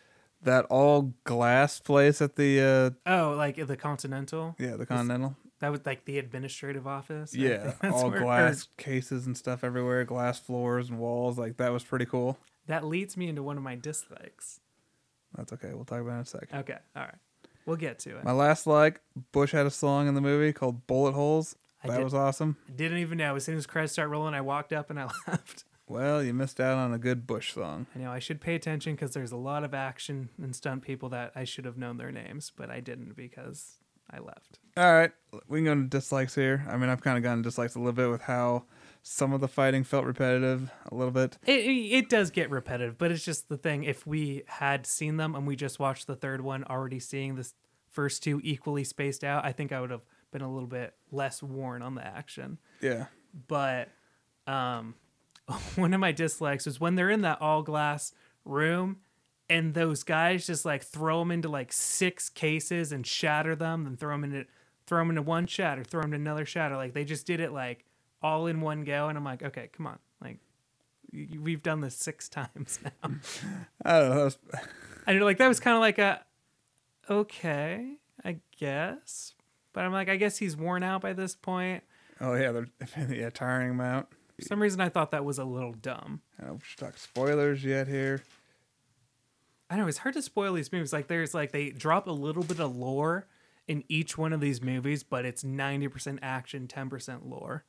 [0.43, 2.61] that all glass place at the
[3.07, 5.37] uh, oh like the continental yeah the Continental.
[5.61, 10.89] that was like the administrative office Yeah, all glass cases and stuff everywhere, glass floors
[10.89, 11.39] and walls.
[11.39, 12.39] Like that was pretty cool.
[12.67, 14.61] that leads me into one of my dislikes
[15.37, 15.71] That's okay.
[15.73, 16.59] We'll talk about it in a second.
[16.61, 17.15] Okay, all right.
[17.65, 18.25] We'll get to it.
[18.25, 22.03] My last like, Bush had a song in the movie called "Bullet Holes." I That
[22.05, 22.57] was awesome.
[22.69, 23.35] I didn't even know.
[23.37, 25.65] As soon as credits start rolling, I walked up and I left.
[25.93, 27.87] Well, you missed out on a good Bush song.
[27.95, 31.11] I know I should pay attention because there's a lot of action and stunt people
[31.11, 33.77] that I should have known their names, but I didn't because
[34.11, 34.59] I left.
[34.75, 35.13] All right,
[35.49, 36.67] we can go to dislikes here.
[36.67, 38.65] I mean, I've kind of gotten dislikes a little bit with how
[39.03, 41.37] some of the fighting felt repetitive a little bit.
[41.45, 43.85] It, it, it does get repetitive, but it's just the thing.
[43.85, 47.53] If we had seen them and we just watched the third one, already seeing this
[47.91, 51.43] first two equally spaced out, I think I would have been a little bit less
[51.43, 52.59] worn on the action.
[52.81, 53.09] Yeah,
[53.47, 53.91] but
[54.47, 54.95] um
[55.77, 58.13] one of my dislikes is when they're in that all glass
[58.45, 58.99] room
[59.49, 63.97] and those guys just like throw them into like six cases and shatter them then
[63.97, 64.45] throw them into
[64.87, 67.53] throw them into one shatter throw them into another shatter like they just did it
[67.53, 67.85] like
[68.23, 70.39] all in one go and i'm like okay come on like
[71.13, 72.91] we've done this six times now
[73.85, 74.15] I don't know.
[74.17, 74.39] That was,
[75.07, 76.25] and you're like that was kind of like a
[77.11, 79.35] okay i guess
[79.73, 81.83] but i'm like i guess he's worn out by this point
[82.23, 82.69] oh yeah, they're
[83.11, 84.09] yeah tiring him out.
[84.43, 86.87] For some reason i thought that was a little dumb I don't know if we
[86.87, 88.23] talk spoilers yet here.
[89.71, 90.93] I know it's hard to spoil these movies.
[90.93, 93.27] Like there's like they drop a little bit of lore
[93.67, 97.65] in each one of these movies, but it's ninety percent action, ten percent lore.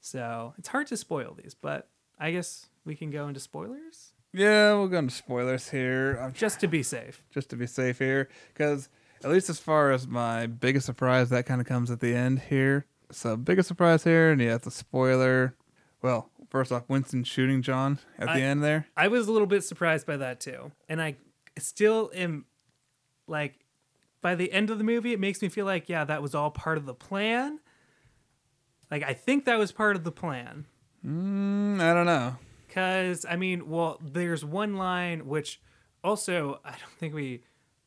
[0.00, 1.88] So it's hard to spoil these, but
[2.18, 6.16] I guess we can go into spoilers Yeah, we'll go into spoilers here.
[6.20, 7.24] I'm just to be safe.
[7.32, 8.88] just to be safe here, because
[9.24, 12.40] at least as far as my biggest surprise, that kind of comes at the end
[12.50, 12.86] here.
[13.10, 15.54] So biggest surprise here, and yeah, it's a spoiler.
[16.02, 18.86] Well, first off, Winston shooting John at I- the end there.
[18.96, 20.72] I was a little bit surprised by that too.
[20.88, 21.16] And I
[21.58, 22.44] still am
[23.26, 23.60] like
[24.20, 26.50] by the end of the movie it makes me feel like yeah, that was all
[26.50, 27.58] part of the plan.
[28.90, 30.66] Like I think that was part of the plan.
[31.06, 32.36] Mm, I don't know.
[32.68, 35.60] Cuz I mean, well, there's one line which
[36.02, 37.42] also I don't think we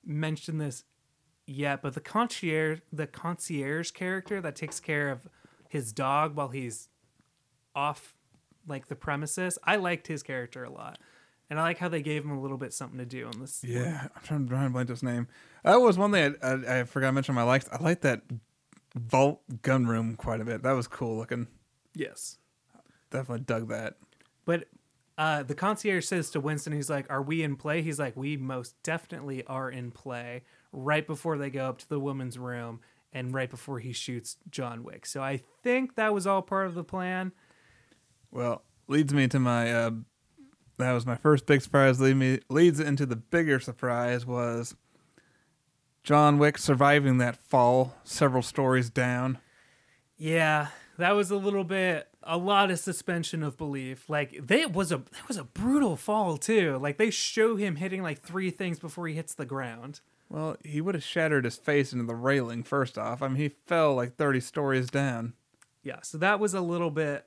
[0.06, 0.84] mentioned this
[1.48, 5.22] yet, but the concierge the concierge character that takes care of
[5.70, 6.90] his dog while he's
[7.74, 8.14] off
[8.68, 11.00] like the premises, I liked his character a lot.
[11.50, 13.64] And I like how they gave him a little bit something to do in this.
[13.64, 15.28] Yeah, I'm trying to trying to blank his name.
[15.64, 17.36] That was one thing I, I, I forgot to mention.
[17.36, 17.70] My likes.
[17.72, 18.24] I liked that
[18.96, 20.64] vault gun room quite a bit.
[20.64, 21.48] That was cool looking.
[21.96, 22.38] Yes.
[23.12, 23.96] Definitely dug that.
[24.44, 24.66] But
[25.18, 27.82] uh, the concierge says to Winston, he's like, Are we in play?
[27.82, 32.00] He's like, We most definitely are in play right before they go up to the
[32.00, 32.82] woman's room
[33.14, 35.06] and right before he shoots John Wick.
[35.06, 37.32] So I think that was all part of the plan.
[38.32, 39.72] Well, leads me to my.
[39.72, 39.92] Uh,
[40.78, 42.00] that was my first big surprise.
[42.00, 44.76] Lead me leads into the bigger surprise was
[46.04, 49.40] John Wick surviving that fall several stories down.
[50.18, 54.10] Yeah, that was a little bit a lot of suspension of belief.
[54.10, 56.78] Like they it was a it was a brutal fall too.
[56.78, 60.02] Like they show him hitting like three things before he hits the ground.
[60.30, 63.22] Well, he would have shattered his face into the railing first off.
[63.22, 65.34] I mean, he fell like 30 stories down.
[65.84, 67.26] Yeah, so that was a little bit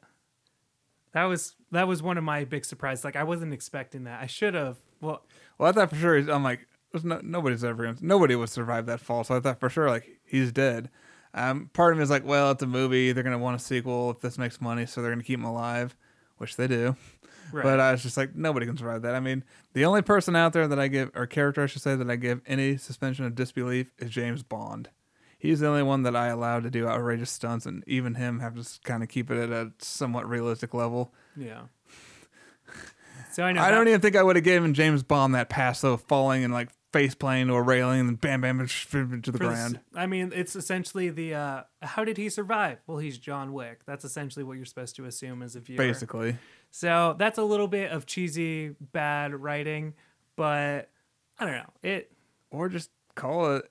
[1.12, 3.04] that was that was one of my big surprises.
[3.04, 4.22] Like I wasn't expecting that.
[4.22, 4.78] I should have.
[5.00, 5.22] Well,
[5.58, 6.16] Well, I thought for sure.
[6.16, 9.24] He's, I'm like, there's no, nobody's ever gonna, nobody would survive that fall.
[9.24, 10.90] So I thought for sure, like, he's dead.
[11.32, 13.12] Um, part of me is like, well, it's a movie.
[13.12, 15.96] They're gonna want a sequel if this makes money, so they're gonna keep him alive,
[16.38, 16.96] which they do.
[17.52, 17.62] Right.
[17.62, 19.14] But I was just like, nobody can survive that.
[19.14, 21.96] I mean, the only person out there that I give, or character I should say,
[21.96, 24.88] that I give any suspension of disbelief is James Bond.
[25.38, 28.54] He's the only one that I allow to do outrageous stunts, and even him have
[28.56, 31.14] to kind of keep it at a somewhat realistic level.
[31.36, 31.62] yeah.
[33.32, 35.48] So I know I that- don't even think I would have given James Bond that
[35.48, 39.04] pass though, falling and like face playing to a railing and then bam, bam, to
[39.06, 39.80] the for the s- ground.
[39.94, 42.78] I mean, it's essentially the uh how did he survive?
[42.88, 43.80] Well, he's John Wick.
[43.86, 45.78] That's essentially what you're supposed to assume as a viewer.
[45.78, 46.36] Basically,
[46.70, 49.94] So that's a little bit of cheesy, bad writing,
[50.36, 50.88] but
[51.38, 51.70] I don't know.
[51.82, 52.12] It
[52.50, 53.70] or just call it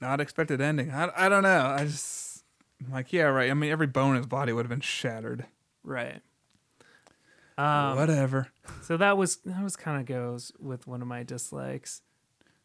[0.00, 0.90] not expected ending.
[0.90, 1.66] I, I don't know.
[1.66, 2.44] I just
[2.84, 3.50] I'm like yeah, right.
[3.50, 5.46] I mean, every bone in his body would have been shattered.
[5.82, 6.20] right.
[7.58, 8.48] Um, Whatever.
[8.82, 12.02] so that was that was kind of goes with one of my dislikes,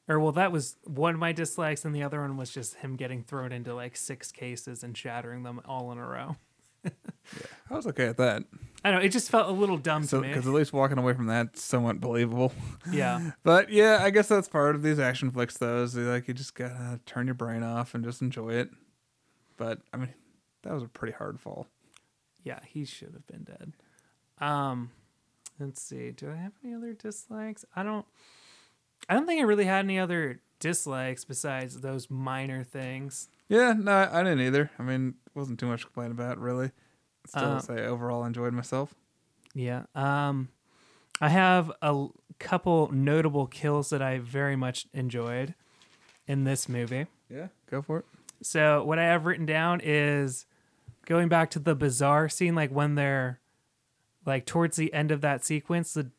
[0.09, 2.97] or well, that was one of my dislikes, and the other one was just him
[2.97, 6.35] getting thrown into like six cases and shattering them all in a row.
[7.69, 8.43] I was okay at that.
[8.83, 8.97] I know.
[8.97, 10.29] It just felt a little dumb So to me.
[10.33, 12.51] because at least walking away from that somewhat believable.
[12.91, 13.31] yeah.
[13.43, 15.83] But yeah, I guess that's part of these action flicks though.
[15.83, 18.69] Is like you just gotta turn your brain off and just enjoy it.
[19.57, 20.09] But I mean,
[20.63, 21.67] that was a pretty hard fall.
[22.43, 23.73] Yeah, he should have been dead.
[24.39, 24.89] Um,
[25.59, 26.09] let's see.
[26.11, 27.63] Do I have any other dislikes?
[27.75, 28.05] I don't.
[29.07, 33.27] I don't think I really had any other dislikes besides those minor things.
[33.49, 34.71] Yeah, no, I didn't either.
[34.79, 36.71] I mean, it wasn't too much to complain about really.
[37.27, 38.95] Still, Uh, say overall enjoyed myself.
[39.53, 39.83] Yeah.
[39.93, 40.47] Um,
[41.19, 42.07] I have a
[42.39, 45.53] couple notable kills that I very much enjoyed
[46.25, 47.07] in this movie.
[47.29, 48.05] Yeah, go for it.
[48.41, 50.45] So what I have written down is
[51.05, 53.39] going back to the bazaar scene, like when they're
[54.25, 56.09] like towards the end of that sequence, the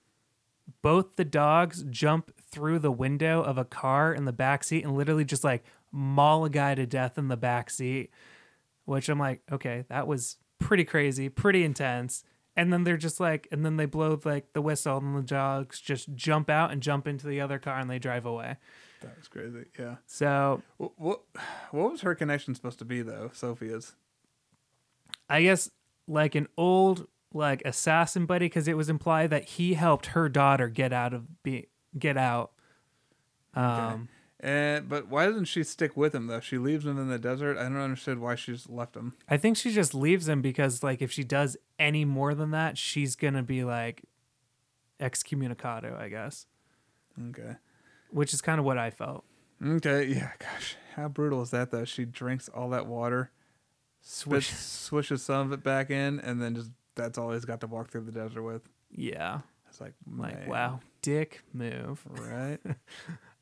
[0.82, 4.94] both the dogs jump through the window of a car in the back seat and
[4.94, 8.10] literally just like maul a guy to death in the back seat.
[8.84, 12.24] Which I'm like, okay, that was pretty crazy, pretty intense.
[12.56, 15.80] And then they're just like, and then they blow like the whistle, and the dogs
[15.80, 18.56] just jump out and jump into the other car and they drive away.
[19.00, 19.64] That was crazy.
[19.78, 19.96] Yeah.
[20.06, 21.20] So What what,
[21.70, 23.30] what was her connection supposed to be though?
[23.32, 23.94] Sophia's.
[25.28, 25.70] I guess
[26.06, 30.68] like an old like assassin buddy because it was implied that he helped her daughter
[30.68, 32.52] get out of be get out.
[33.54, 34.08] Um,
[34.40, 36.40] And but why doesn't she stick with him though?
[36.40, 37.56] She leaves him in the desert.
[37.58, 39.14] I don't understand why she's left him.
[39.28, 42.76] I think she just leaves him because like if she does any more than that,
[42.78, 44.02] she's gonna be like
[45.00, 46.46] excommunicado, I guess,
[47.28, 47.56] Okay.
[48.10, 49.24] which is kind of what I felt.
[49.64, 50.06] Okay.
[50.06, 50.32] Yeah.
[50.38, 51.84] Gosh, how brutal is that though?
[51.84, 53.30] She drinks all that water,
[54.00, 54.48] Swish.
[54.48, 57.66] spits, swishes some of it back in, and then just that's all he's got to
[57.66, 58.62] walk through the desert with.
[58.90, 62.00] Yeah, It's like, like wow, dick move.
[62.08, 62.58] right?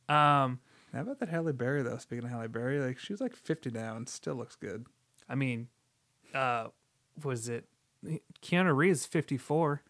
[0.09, 0.59] Um,
[0.93, 1.97] How about that Halle Berry though?
[1.99, 4.87] Speaking of Halle Berry, like she's like fifty now and still looks good.
[5.29, 5.69] I mean,
[6.35, 6.67] uh,
[7.23, 7.67] was it
[8.43, 9.83] Keanu Reeves 54.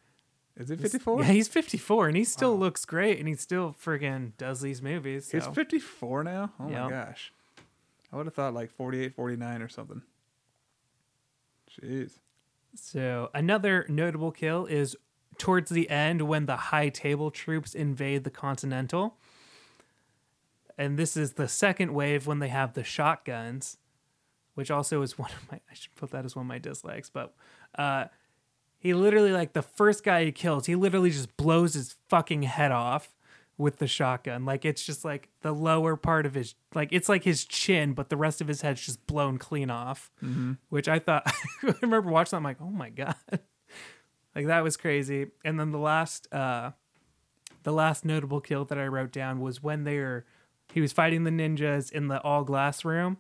[0.59, 1.23] Is he 54?
[1.23, 5.29] Yeah, he's 54 and he still looks great and he still friggin' does these movies.
[5.31, 5.39] So.
[5.39, 6.53] He's 54 now?
[6.61, 6.83] Oh Yep.
[6.83, 7.33] my gosh.
[8.13, 10.03] I would have thought like 48, 49 or something.
[11.81, 12.19] Jeez.
[12.75, 14.97] So another notable kill is
[15.41, 19.17] towards the end when the high table troops invade the Continental.
[20.79, 23.79] And this is the second wave when they have the shotguns,
[24.55, 27.11] which also is one of my I should put that as one of my dislikes,
[27.11, 27.35] but
[27.77, 28.05] uh
[28.79, 32.73] he literally like the first guy he kills, he literally just blows his fucking head
[32.73, 33.11] off
[33.59, 34.47] with the shotgun.
[34.47, 38.09] Like it's just like the lower part of his like it's like his chin, but
[38.09, 40.11] the rest of his head's just blown clean off.
[40.69, 41.23] Which I thought
[41.63, 43.15] I remember watching that, I'm like, oh my god.
[44.35, 45.29] Like that was crazy.
[45.45, 46.73] And then the last uh
[47.63, 50.25] the last notable kill that I wrote down was when they were
[50.73, 53.19] he was fighting the ninjas in the all glass room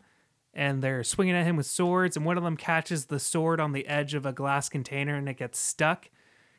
[0.52, 3.72] and they're swinging at him with swords and one of them catches the sword on
[3.72, 6.08] the edge of a glass container and it gets stuck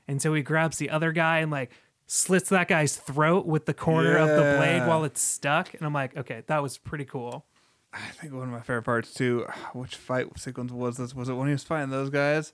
[0.07, 1.71] and so he grabs the other guy and like
[2.07, 5.93] slits that guy's throat with the corner of the blade while it's stuck and i'm
[5.93, 7.45] like okay that was pretty cool
[7.93, 9.45] I think one of my favorite parts too.
[9.73, 11.13] Which fight sequence was this?
[11.13, 12.53] Was it when he was fighting those guys?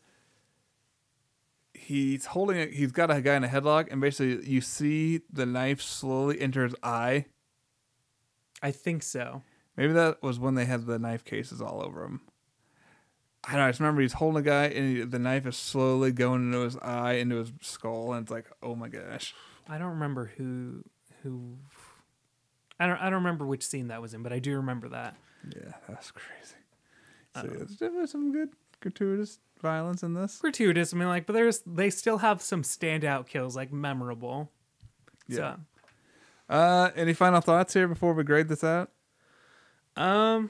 [1.88, 2.74] He's holding it.
[2.74, 6.64] He's got a guy in a headlock, and basically you see the knife slowly enter
[6.64, 7.28] his eye.
[8.62, 9.42] i think so
[9.78, 12.22] Maybe that was when they had the knife cases all over him.
[13.44, 13.66] I don't know.
[13.68, 16.62] I just remember he's holding a guy, and he, the knife is slowly going into
[16.62, 19.34] his eye, into his skull, and it's like, oh my gosh.
[19.70, 20.84] i don't remember who
[21.24, 21.56] who
[22.80, 25.16] i don't i don't remember which scene that was in but i do remember that
[25.56, 26.56] Yeah, that's crazy.
[27.36, 28.50] So yeah, there's definitely some good
[28.82, 30.38] gratuitous violence in this.
[30.40, 34.52] gratuitous i mean like but there's they still have some standout kills like memorable
[35.28, 35.36] Yeah.
[35.38, 35.56] so
[36.56, 38.90] Uh, any final thoughts here before we grade this out?
[39.98, 40.50] Um,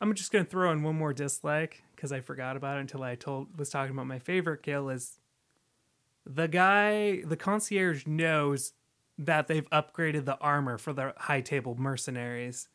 [0.00, 3.14] I'm just gonna throw in one more dislike because I forgot about it until I
[3.16, 5.18] told was talking about my favorite kill is
[6.24, 8.72] the guy the concierge knows
[9.18, 12.68] that they've upgraded the armor for the high table mercenaries,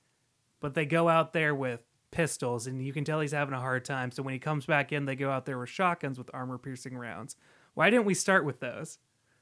[0.59, 1.81] but they go out there with
[2.13, 4.11] pistols and you can tell he's having a hard time.
[4.11, 6.95] So when he comes back in, they go out there with shotguns with armor piercing
[6.97, 7.35] rounds.
[7.73, 8.99] Why didn't we start with those?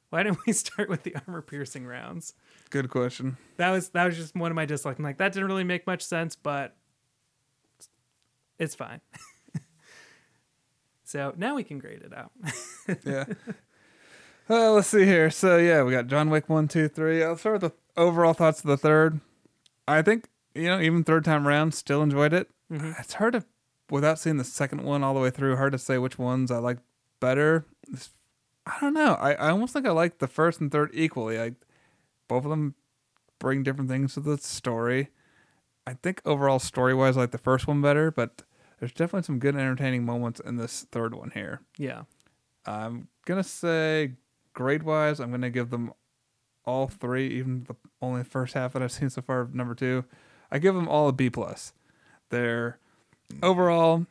[0.09, 2.33] Why didn't we start with the armor piercing rounds?
[2.69, 3.37] Good question.
[3.57, 4.97] that was that was just one of my dislikes.
[4.97, 6.75] I'm like that didn't really make much sense, but
[8.57, 9.01] it's fine.
[11.03, 12.31] so now we can grade it out.
[13.05, 13.25] Yeah.
[14.49, 15.29] well, let's see here.
[15.29, 17.23] So yeah, we got John Wick one, two, three.
[17.23, 19.21] I'll start with the overall thoughts of the third.
[19.87, 22.49] I think you know, even third time around, still enjoyed it.
[22.71, 22.91] Mm-hmm.
[22.99, 23.43] It's hard to,
[23.89, 26.57] without seeing the second one all the way through, hard to say which ones I
[26.57, 26.77] like
[27.19, 27.65] better.
[27.87, 28.11] It's-
[28.65, 29.15] I don't know.
[29.15, 31.37] I, I almost think I like the first and third equally.
[31.37, 31.55] Like
[32.27, 32.75] both of them
[33.39, 35.09] bring different things to the story.
[35.87, 38.43] I think overall story wise, I like the first one better, but
[38.79, 41.61] there's definitely some good entertaining moments in this third one here.
[41.77, 42.03] yeah.
[42.63, 44.11] I'm gonna say
[44.53, 45.91] grade wise, I'm gonna give them
[46.63, 50.05] all three, even the only first half that I've seen so far of number two.
[50.51, 51.73] I give them all a B plus.
[52.31, 52.79] They're
[53.43, 54.07] overall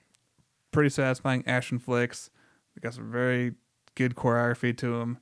[0.70, 2.30] pretty satisfying action flicks.
[2.74, 3.54] They got some very
[3.96, 5.18] good choreography to them.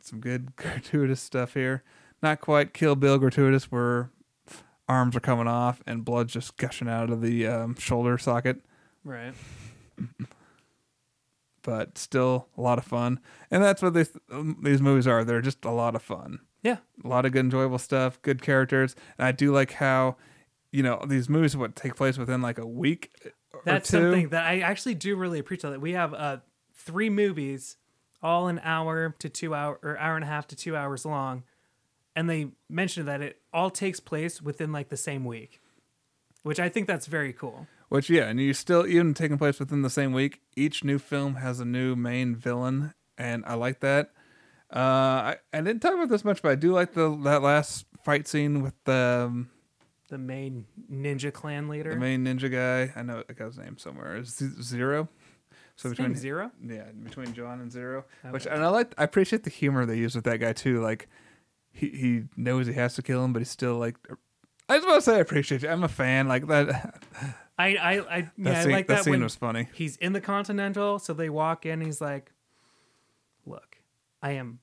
[0.00, 1.82] Some good gratuitous stuff here.
[2.22, 4.10] Not quite Kill Bill gratuitous where
[4.88, 8.60] arms are coming off and blood's just gushing out of the um, shoulder socket
[9.02, 9.32] Right.
[11.62, 13.20] but still a lot of fun.
[13.50, 15.24] And that's what these um, these movies are.
[15.24, 16.40] They're just a lot of fun.
[16.62, 16.78] Yeah.
[17.02, 18.94] A lot of good enjoyable stuff, good characters.
[19.18, 20.16] And I do like how
[20.74, 23.12] you know, these movies would take place within like a week
[23.52, 24.00] or That's two.
[24.00, 25.70] something that I actually do really appreciate.
[25.70, 26.38] That we have uh
[26.74, 27.76] three movies,
[28.20, 31.44] all an hour to two hour or hour and a half to two hours long,
[32.16, 35.60] and they mentioned that it all takes place within like the same week,
[36.42, 37.68] which I think that's very cool.
[37.88, 40.40] Which yeah, and you still even taking place within the same week.
[40.56, 44.10] Each new film has a new main villain, and I like that.
[44.74, 47.86] Uh, I, I didn't talk about this much, but I do like the that last
[48.02, 49.50] fight scene with the um,
[50.14, 51.90] The main ninja clan leader.
[51.90, 52.92] the main ninja guy.
[52.94, 54.16] I know I got his name somewhere.
[54.18, 54.28] Is
[54.62, 55.08] Zero?
[55.74, 56.52] So His name's Zero.
[56.64, 58.04] Yeah, between John and Zero.
[58.30, 60.80] which and I like I appreciate the humor they use with that guy too.
[60.80, 61.08] Like
[61.72, 63.96] he he knows he has to kill him, but he's still like
[64.68, 65.68] I just want to say I appreciate you.
[65.68, 66.28] I'm a fan.
[66.28, 67.02] Like that
[67.58, 69.68] I I I, that yeah, scene, I like that, that, scene was funny.
[69.74, 71.80] he's in the Continental, so they walk in.
[71.80, 72.30] He's like,
[73.44, 73.78] "Look,
[74.22, 74.60] I am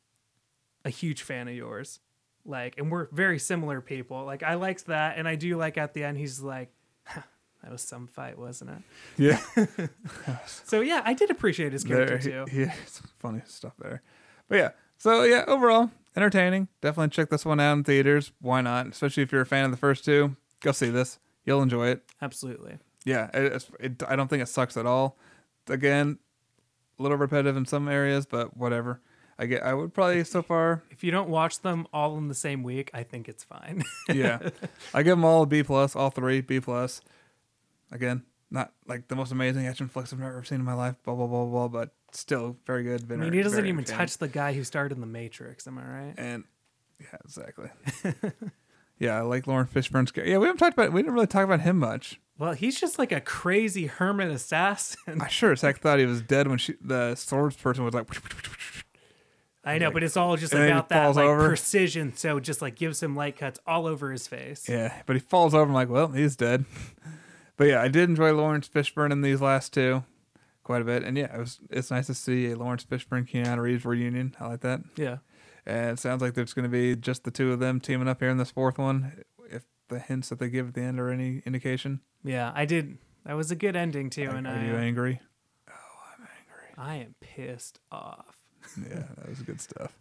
[0.85, 1.99] a huge fan of yours.
[2.45, 4.25] Like, and we're very similar people.
[4.25, 6.17] Like, I liked that, and I do like at the end.
[6.17, 6.71] He's like,
[7.05, 7.21] huh,
[7.63, 8.81] that was some fight, wasn't it?
[9.17, 9.87] Yeah.
[10.65, 12.51] So yeah, I did appreciate his character there, too.
[12.57, 14.01] Yeah, some funny stuff there.
[14.47, 14.69] But yeah.
[14.97, 16.67] So yeah, overall, entertaining.
[16.81, 18.31] Definitely check this one out in theaters.
[18.39, 18.87] Why not?
[18.87, 20.35] Especially if you're a fan of the first two.
[20.61, 21.19] Go see this.
[21.45, 22.03] You'll enjoy it.
[22.21, 22.77] Absolutely.
[23.03, 25.17] Yeah, it, it, I don't think it sucks at all.
[25.67, 26.19] Again,
[26.99, 29.01] a little repetitive in some areas, but whatever.
[29.41, 29.63] I get.
[29.63, 30.83] I would probably so far.
[30.91, 33.83] If you don't watch them all in the same week, I think it's fine.
[34.13, 34.49] Yeah,
[34.93, 37.01] I give them all a B plus, all three B plus.
[37.91, 40.95] Again, not like the most amazing action flicks I've ever seen in my life.
[41.03, 43.11] Blah blah blah blah, but still very good.
[43.11, 45.65] I mean, he doesn't even touch the guy who starred in The Matrix.
[45.65, 46.13] Am I right?
[46.17, 46.43] And
[46.99, 47.69] yeah, exactly.
[48.99, 50.11] yeah, I like Laurence Fishburne's.
[50.11, 50.31] character.
[50.31, 50.93] Yeah, we haven't talked about.
[50.93, 52.21] We didn't really talk about him much.
[52.37, 55.19] Well, he's just like a crazy hermit assassin.
[55.19, 58.07] I sure as heck thought he was dead when she, the swords person was like.
[59.63, 61.47] I know, Like- but it's all just and then he about that like over.
[61.49, 62.15] precision.
[62.15, 64.67] So just like gives him light cuts all over his face.
[64.67, 65.63] Yeah, but he falls over.
[65.63, 66.65] I'm like, well, he's dead.
[67.57, 70.03] but yeah, I did enjoy Laurence Fishburne in these last two
[70.63, 71.59] quite a bit, and yeah, it was.
[71.69, 74.35] It's nice to see a Laurence Fishburne Keanu Reeves reunion.
[74.39, 75.17] I like that, Yeah.
[75.65, 78.19] and it sounds like there's going to be just the two of them teaming up
[78.19, 79.23] here in this fourth one.
[79.49, 82.97] If the hints that they give at the end are any indication, Yeah, I did.
[83.25, 85.19] That was a good ending too, Like, and are I, you uh, angry?
[85.69, 85.73] Oh,
[86.17, 86.75] I'm angry?
[86.77, 88.37] I am pissed off.
[88.77, 89.97] Yeah, that was good stuff.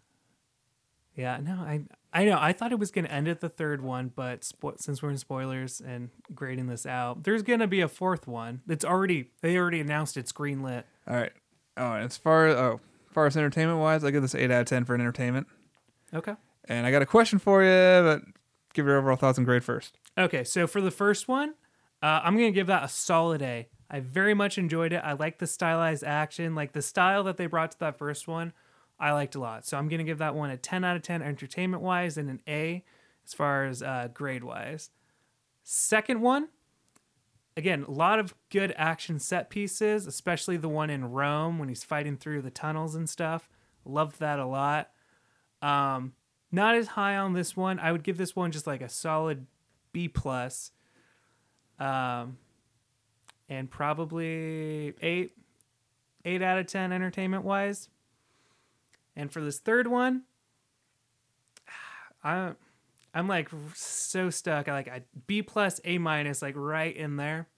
[1.16, 1.82] Yeah, no, I
[2.12, 2.38] I know.
[2.40, 5.10] I thought it was going to end at the third one, but spo- since we're
[5.10, 8.62] in spoilers and grading this out, there's going to be a fourth one.
[8.68, 10.84] It's already they already announced it's greenlit.
[11.06, 11.32] All right.
[11.76, 14.66] Oh, as far oh, as far as entertainment wise, I give this eight out of
[14.66, 15.47] ten for an entertainment.
[16.14, 16.34] Okay.
[16.66, 18.22] And I got a question for you, but
[18.74, 19.98] give your overall thoughts and grade first.
[20.16, 21.55] Okay, so for the first one,
[22.02, 23.68] uh, I'm gonna give that a solid A.
[23.91, 25.03] I very much enjoyed it.
[25.05, 28.53] I like the stylized action, like the style that they brought to that first one.
[29.01, 31.23] I liked a lot, so I'm gonna give that one a 10 out of 10
[31.23, 32.85] entertainment wise and an A
[33.27, 34.91] as far as uh, grade wise.
[35.65, 36.49] Second one,
[37.57, 41.85] again, a lot of good action set pieces, especially the one in Rome when he's
[41.85, 43.49] fighting through the tunnels and stuff.
[43.85, 44.91] Loved that a lot.
[45.62, 46.12] Um,
[46.53, 47.79] not as high on this one.
[47.79, 49.47] I would give this one just like a solid
[49.93, 50.73] B plus.
[51.79, 52.39] Um,
[53.51, 55.32] and probably eight,
[56.24, 57.89] eight out of ten entertainment wise.
[59.16, 60.22] And for this third one,
[62.24, 62.52] I,
[63.12, 64.68] I'm like so stuck.
[64.68, 67.48] I like I B plus A minus like right in there,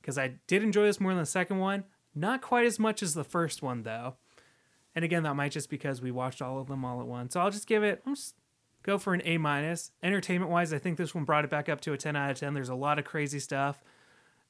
[0.00, 1.84] because I did enjoy this more than the second one.
[2.14, 4.14] Not quite as much as the first one though.
[4.94, 7.34] And again, that might just because we watched all of them all at once.
[7.34, 8.02] So I'll just give it.
[8.06, 8.34] I'll just
[8.82, 9.90] go for an A minus.
[10.02, 12.38] Entertainment wise, I think this one brought it back up to a ten out of
[12.38, 12.54] ten.
[12.54, 13.82] There's a lot of crazy stuff,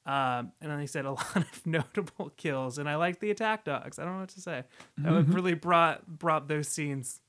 [0.09, 2.79] um, and then he said, a lot of notable kills.
[2.79, 3.99] And I like the attack dogs.
[3.99, 4.65] I don't know what to say.
[4.97, 7.21] That really brought brought those scenes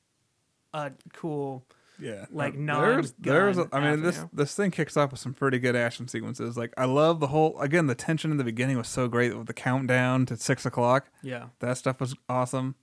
[0.74, 1.66] a cool.
[2.02, 3.58] Yeah, Like, Uh, there's, there's.
[3.58, 4.30] non-gun I mean, this avenue.
[4.32, 6.56] this thing kicks off with some pretty good action sequences.
[6.58, 7.60] Like, I love the whole.
[7.60, 11.10] Again, the tension in the beginning was so great with the countdown to six o'clock.
[11.22, 12.76] Yeah, That stuff was awesome.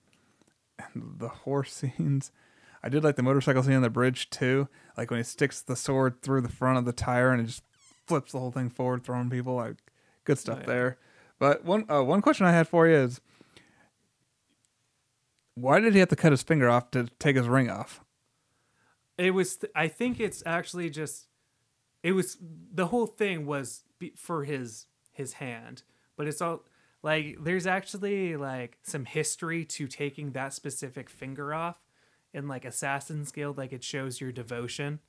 [0.79, 2.31] And the horse scenes.
[2.83, 4.69] I did like the motorcycle scene on the bridge too.
[4.99, 7.63] Like when he sticks the sword through the front of the tire and it just
[8.07, 9.55] flips the whole thing forward, throwing people.
[9.55, 9.77] Like
[10.27, 10.67] good stuff yeah.
[10.67, 10.99] there.
[11.39, 13.21] But one uh, one question I had for you is,
[15.55, 18.03] why did he have to cut his finger off to take his ring off?
[19.19, 19.59] it was.
[19.75, 21.29] I think it's actually just.
[22.03, 25.83] It was the whole thing was be- for his his hand,
[26.17, 26.65] but it's all
[27.03, 31.77] like there's actually like some history to taking that specific finger off
[32.33, 33.59] in like Assassin's Guild.
[33.59, 35.01] Like it shows your devotion,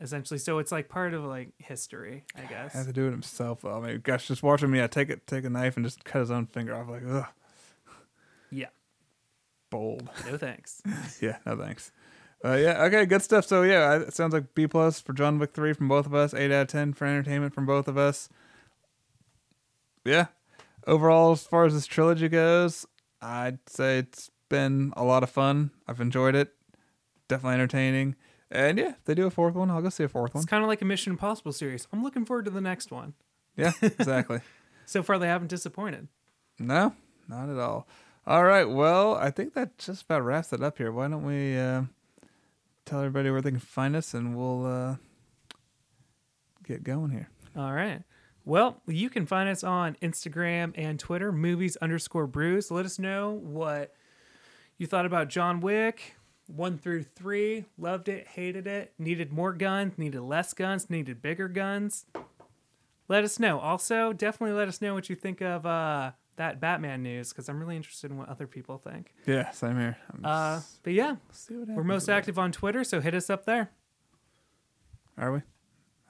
[0.00, 0.38] essentially.
[0.38, 2.72] So it's like part of like history, I guess.
[2.74, 3.76] Had to do it himself though.
[3.76, 6.20] I mean, gosh, just watching me, I take it, take a knife and just cut
[6.20, 6.88] his own finger off.
[6.88, 7.26] Like, ugh,
[8.50, 8.66] Yeah.
[9.70, 10.08] bold.
[10.26, 10.82] No thanks.
[11.20, 11.90] yeah, no thanks.
[12.44, 13.44] Uh, yeah, okay, good stuff.
[13.44, 16.32] So yeah, it sounds like B plus for John Wick three from both of us.
[16.34, 18.28] Eight out of ten for entertainment from both of us.
[20.04, 20.26] Yeah,
[20.86, 22.86] overall, as far as this trilogy goes,
[23.20, 25.72] I'd say it's been a lot of fun.
[25.86, 26.54] I've enjoyed it.
[27.26, 28.14] Definitely entertaining.
[28.50, 30.42] And yeah, they do a fourth one, I'll go see a fourth one.
[30.42, 31.86] It's kind of like a Mission Impossible series.
[31.92, 33.14] I'm looking forward to the next one.
[33.56, 34.40] Yeah, exactly.
[34.86, 36.08] So far, they haven't disappointed.
[36.58, 36.94] No,
[37.28, 37.86] not at all.
[38.26, 38.64] All right.
[38.64, 40.92] Well, I think that just about wraps it up here.
[40.92, 41.82] Why don't we uh,
[42.84, 44.96] tell everybody where they can find us and we'll uh,
[46.64, 47.28] get going here.
[47.56, 48.02] All right.
[48.44, 52.70] Well, you can find us on Instagram and Twitter, movies underscore brews.
[52.70, 53.92] Let us know what
[54.78, 56.14] you thought about John Wick,
[56.48, 57.64] one through three.
[57.78, 62.06] Loved it, hated it, needed more guns, needed less guns, needed bigger guns.
[63.08, 63.58] Let us know.
[63.60, 67.60] Also, definitely let us know what you think of uh, that Batman news because I'm
[67.60, 69.14] really interested in what other people think.
[69.26, 69.96] Yeah, same here.
[70.12, 73.46] I'm Uh, but yeah, see what we're most active on Twitter, so hit us up
[73.46, 73.70] there.
[75.16, 75.40] Are we?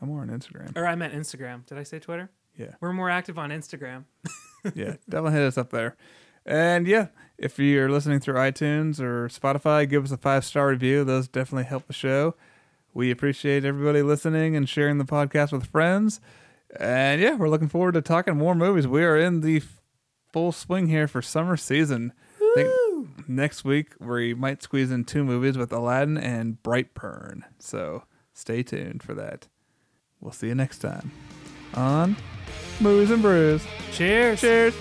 [0.01, 0.77] I'm more on Instagram.
[0.77, 1.67] Or I meant Instagram.
[1.67, 2.31] Did I say Twitter?
[2.57, 4.05] Yeah, We're more active on Instagram.
[4.75, 4.97] yeah.
[5.09, 5.97] Definitely hit us up there.
[6.49, 11.05] And yeah, if you're listening through iTunes or Spotify, give us a five star review.
[11.05, 12.35] Those definitely help the show.
[12.95, 16.21] We appreciate everybody listening and sharing the podcast with friends.
[16.81, 18.89] And yeah, we're looking forward to talking more movies.
[18.89, 19.63] We are in the
[20.33, 22.15] full swing here for summer season.
[23.29, 27.43] next week we might squeeze in two movies with Aladdin and Brightburn.
[27.59, 29.49] So stay tuned for that.
[30.21, 31.13] We'll see you next time
[31.75, 32.17] on
[32.81, 33.65] Movies and Brews.
[33.93, 34.41] Cheers.
[34.41, 34.75] Cheers.